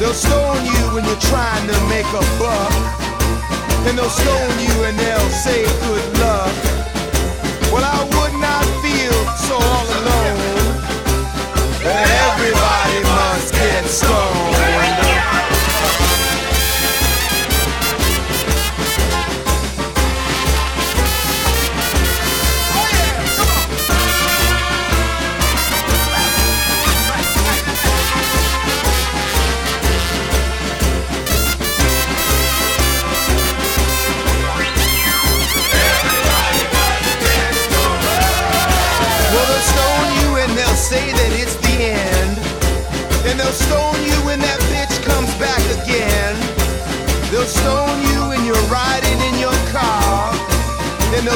They'll 0.01 0.17
stone 0.17 0.65
you 0.65 0.81
when 0.97 1.05
you're 1.05 1.25
trying 1.29 1.69
to 1.69 1.77
make 1.85 2.09
a 2.17 2.25
buck. 2.41 2.73
And 3.85 3.93
they'll 3.93 4.09
stone 4.09 4.57
you 4.57 4.73
and 4.89 4.97
they'll 4.97 5.33
say 5.45 5.61
good 5.85 6.05
luck. 6.17 6.80
Stop. 13.91 14.20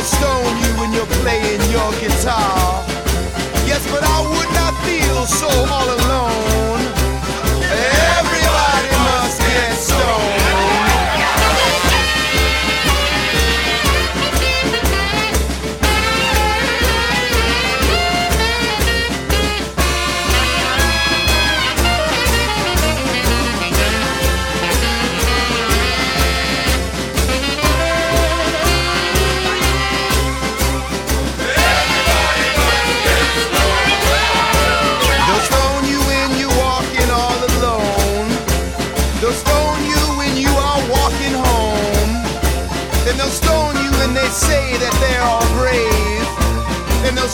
Stone 0.05 0.57
you 0.61 0.71
when 0.79 0.93
you're 0.93 1.13
playing 1.23 1.61
your 1.71 1.91
guitar. 1.99 2.85
Yes, 3.65 3.81
but 3.91 4.03
I 4.03 4.17
would 4.21 4.51
not 4.53 4.73
feel 4.85 5.25
so 5.25 5.49
all 5.73 5.89
alone. 5.97 6.64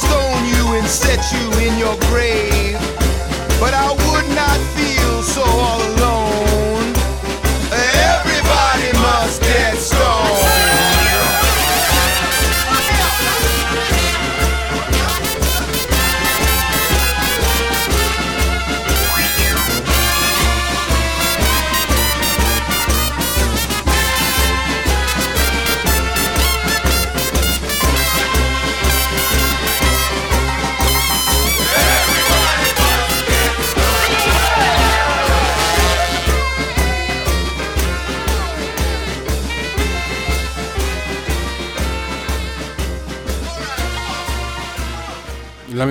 Stone 0.01 0.43
you 0.53 0.63
and 0.77 0.87
set 0.87 1.21
you 1.33 1.45
in 1.67 1.77
your 1.77 1.97
grave. 2.09 2.79
But 3.61 3.73
I 3.73 3.89
would 4.05 4.27
not 4.35 4.57
feel 4.75 5.21
so 5.23 5.45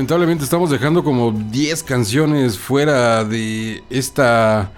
Lamentablemente 0.01 0.44
estamos 0.44 0.70
dejando 0.70 1.05
como 1.05 1.31
10 1.31 1.82
canciones 1.82 2.59
fuera 2.59 3.22
de 3.22 3.85
esta 3.90 4.72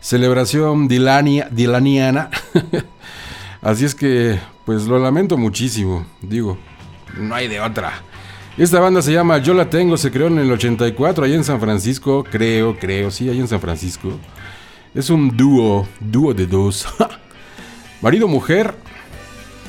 celebración 0.00 0.88
dilania, 0.88 1.46
dilaniana. 1.50 2.30
Así 3.60 3.84
es 3.84 3.94
que, 3.94 4.38
pues 4.64 4.84
lo 4.84 4.98
lamento 4.98 5.36
muchísimo. 5.36 6.06
Digo, 6.22 6.56
no 7.18 7.34
hay 7.34 7.48
de 7.48 7.60
otra. 7.60 7.92
Esta 8.56 8.80
banda 8.80 9.02
se 9.02 9.12
llama 9.12 9.36
Yo 9.36 9.52
la 9.52 9.68
tengo, 9.68 9.98
se 9.98 10.10
creó 10.10 10.28
en 10.28 10.38
el 10.38 10.50
84 10.50 11.26
allá 11.26 11.34
en 11.34 11.44
San 11.44 11.60
Francisco. 11.60 12.24
Creo, 12.24 12.78
creo, 12.78 13.10
sí, 13.10 13.28
allá 13.28 13.40
en 13.40 13.48
San 13.48 13.60
Francisco. 13.60 14.18
Es 14.94 15.10
un 15.10 15.36
dúo, 15.36 15.86
dúo 16.00 16.32
de 16.32 16.46
dos. 16.46 16.86
Marido-mujer, 18.00 18.74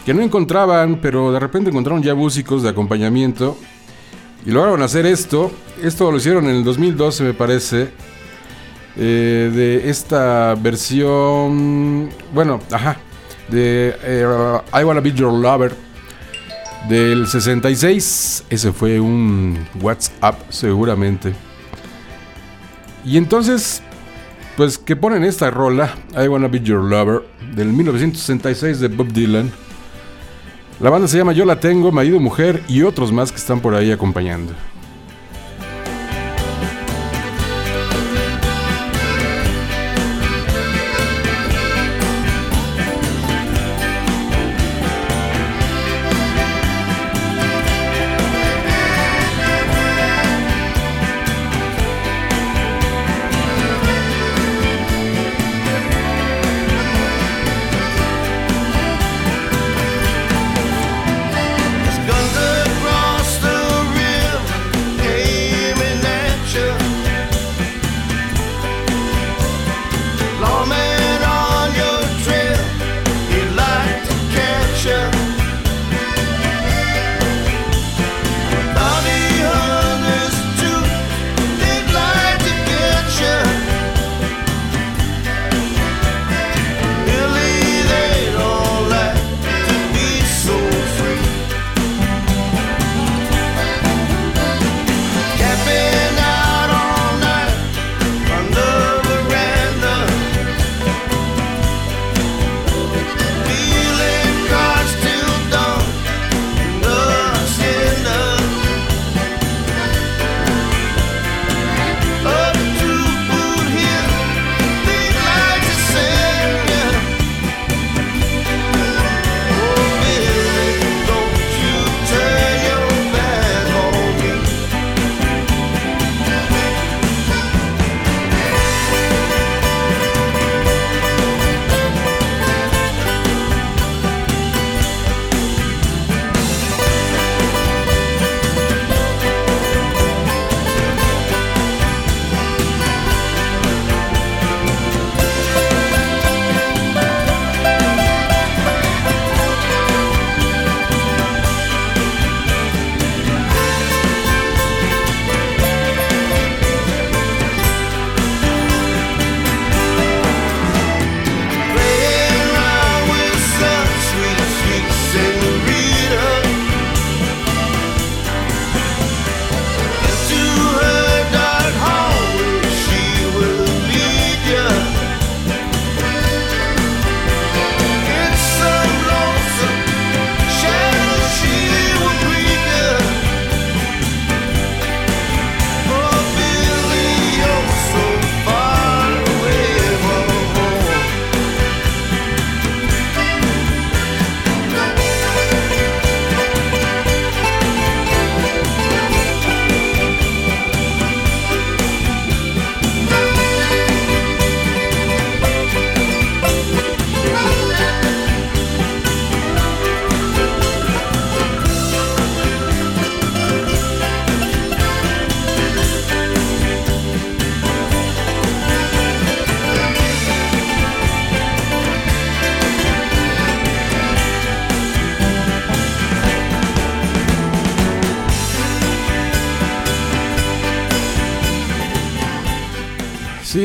que 0.05 0.13
no 0.13 0.21
encontraban, 0.21 0.99
pero 1.01 1.33
de 1.33 1.41
repente 1.41 1.71
encontraron 1.71 2.01
ya 2.01 2.15
músicos 2.15 2.63
de 2.63 2.69
acompañamiento. 2.69 3.57
Y 4.45 4.51
lograron 4.51 4.81
hacer 4.81 5.05
esto. 5.05 5.51
Esto 5.81 6.11
lo 6.11 6.17
hicieron 6.17 6.45
en 6.45 6.57
el 6.57 6.63
2012, 6.63 7.23
me 7.23 7.33
parece. 7.33 7.89
eh, 8.95 9.51
de 9.53 9.89
esta 9.89 10.53
versión. 10.55 12.09
Bueno, 12.33 12.59
ajá. 12.71 12.97
De 13.49 13.95
eh, 14.03 14.25
I 14.79 14.83
Wanna 14.83 15.01
Be 15.01 15.11
Your 15.13 15.33
Lover. 15.33 15.73
Del 16.89 17.27
66, 17.27 18.43
ese 18.49 18.73
fue 18.73 18.99
un 18.99 19.57
WhatsApp 19.81 20.35
seguramente. 20.49 21.33
Y 23.05 23.15
entonces, 23.15 23.81
pues 24.57 24.77
que 24.77 24.95
ponen 24.97 25.23
esta 25.23 25.49
rola, 25.49 25.95
I 26.21 26.27
Wanna 26.27 26.49
Be 26.49 26.59
Your 26.59 26.83
Lover, 26.83 27.23
del 27.55 27.69
1966 27.69 28.81
de 28.81 28.87
Bob 28.89 29.07
Dylan. 29.13 29.49
La 30.83 30.89
banda 30.89 31.07
se 31.07 31.17
llama 31.17 31.31
Yo 31.31 31.45
la 31.45 31.61
tengo, 31.61 31.93
marido, 31.93 32.19
mujer 32.19 32.61
y 32.67 32.81
otros 32.81 33.13
más 33.13 33.31
que 33.31 33.37
están 33.37 33.61
por 33.61 33.73
ahí 33.73 33.89
acompañando. 33.89 34.51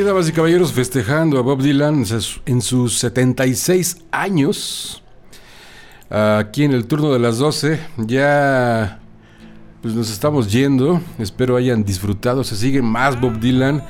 Damas 0.08 0.26
y 0.26 0.32
caballeros, 0.32 0.72
festejando 0.72 1.38
a 1.38 1.42
Bob 1.42 1.60
Dylan 1.60 2.02
en 2.46 2.62
sus 2.62 2.98
76 2.98 3.98
años. 4.10 5.02
Aquí 6.08 6.64
en 6.64 6.72
el 6.72 6.86
turno 6.86 7.12
de 7.12 7.18
las 7.18 7.36
12, 7.36 7.78
ya 7.98 9.00
pues 9.82 9.92
nos 9.92 10.10
estamos 10.10 10.50
yendo. 10.50 11.02
Espero 11.18 11.56
hayan 11.56 11.84
disfrutado. 11.84 12.42
Se 12.42 12.56
sigue 12.56 12.80
más 12.80 13.20
Bob 13.20 13.38
Dylan. 13.38 13.84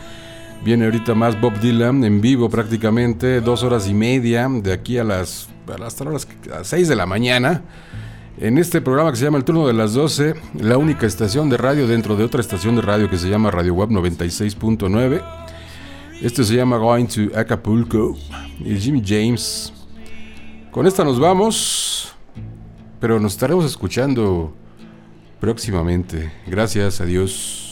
Viene 0.65 0.87
ahorita 0.87 1.15
más 1.15 1.41
Bob 1.41 1.57
Dylan 1.61 2.03
en 2.03 2.21
vivo 2.21 2.51
prácticamente, 2.51 3.41
dos 3.41 3.63
horas 3.63 3.87
y 3.89 3.95
media, 3.95 4.49
de 4.51 4.73
aquí 4.73 4.99
a 4.99 5.05
las, 5.05 5.49
hasta 5.85 6.05
las 6.05 6.27
6 6.65 6.89
de 6.89 6.97
la 6.97 7.07
mañana. 7.07 7.63
En 8.39 8.59
este 8.59 8.81
programa 8.81 9.13
que 9.13 9.19
se 9.19 9.25
llama 9.25 9.39
El 9.39 9.45
Turno 9.45 9.69
de 9.69 9.73
las 9.73 9.95
12, 9.95 10.35
la 10.55 10.79
única 10.79 11.07
estación 11.07 11.49
de 11.49 11.59
radio 11.59 11.87
dentro 11.87 12.17
de 12.17 12.25
otra 12.25 12.41
estación 12.41 12.75
de 12.75 12.83
radio 12.83 13.09
que 13.09 13.19
se 13.19 13.31
llama 13.31 13.53
Radio 13.53 13.75
Web 13.75 13.91
96.9. 13.91 15.38
Este 16.21 16.43
se 16.43 16.57
llama 16.57 16.79
Going 16.79 17.07
to 17.07 17.39
Acapulco 17.39 18.17
y 18.59 18.75
Jimmy 18.77 19.01
James. 19.07 19.73
Con 20.73 20.85
esta 20.87 21.05
nos 21.05 21.21
vamos, 21.21 22.13
pero 22.99 23.21
nos 23.21 23.33
estaremos 23.35 23.65
escuchando 23.65 24.53
próximamente. 25.39 26.33
Gracias, 26.49 27.01
adiós. 27.01 27.68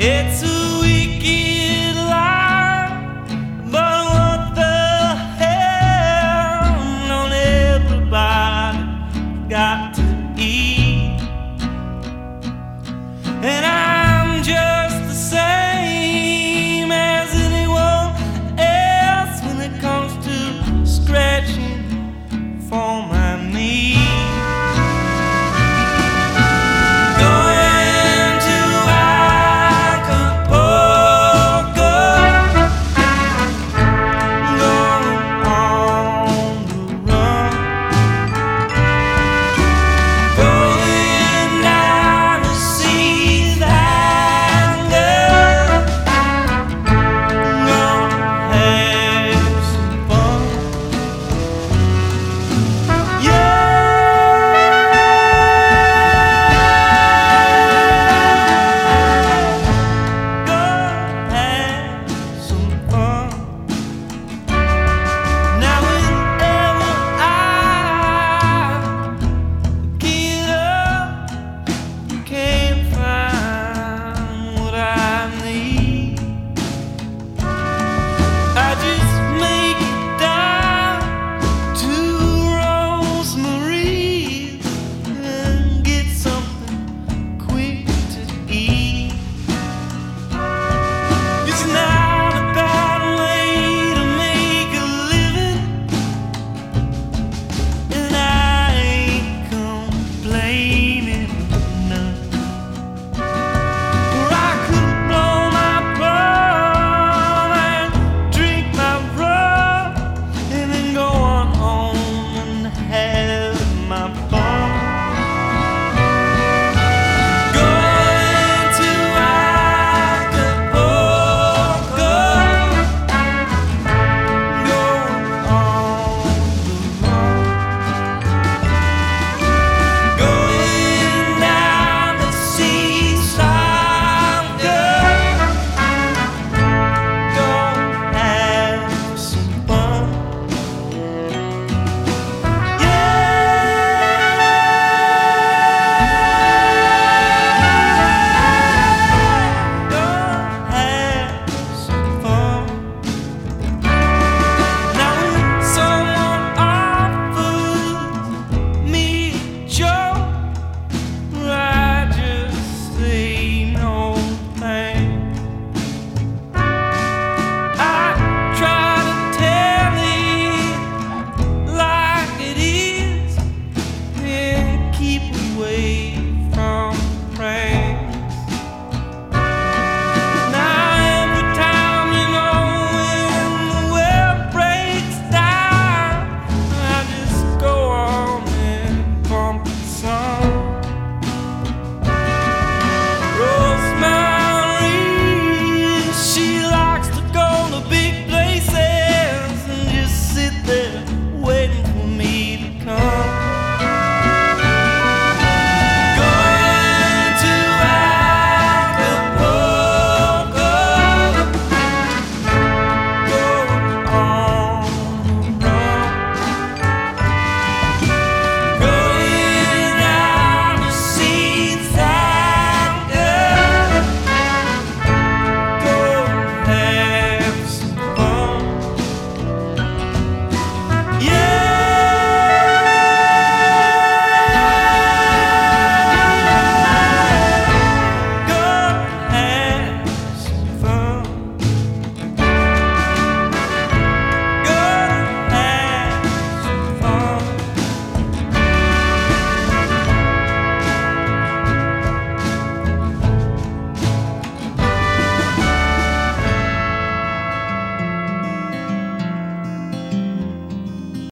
It's 0.00 0.37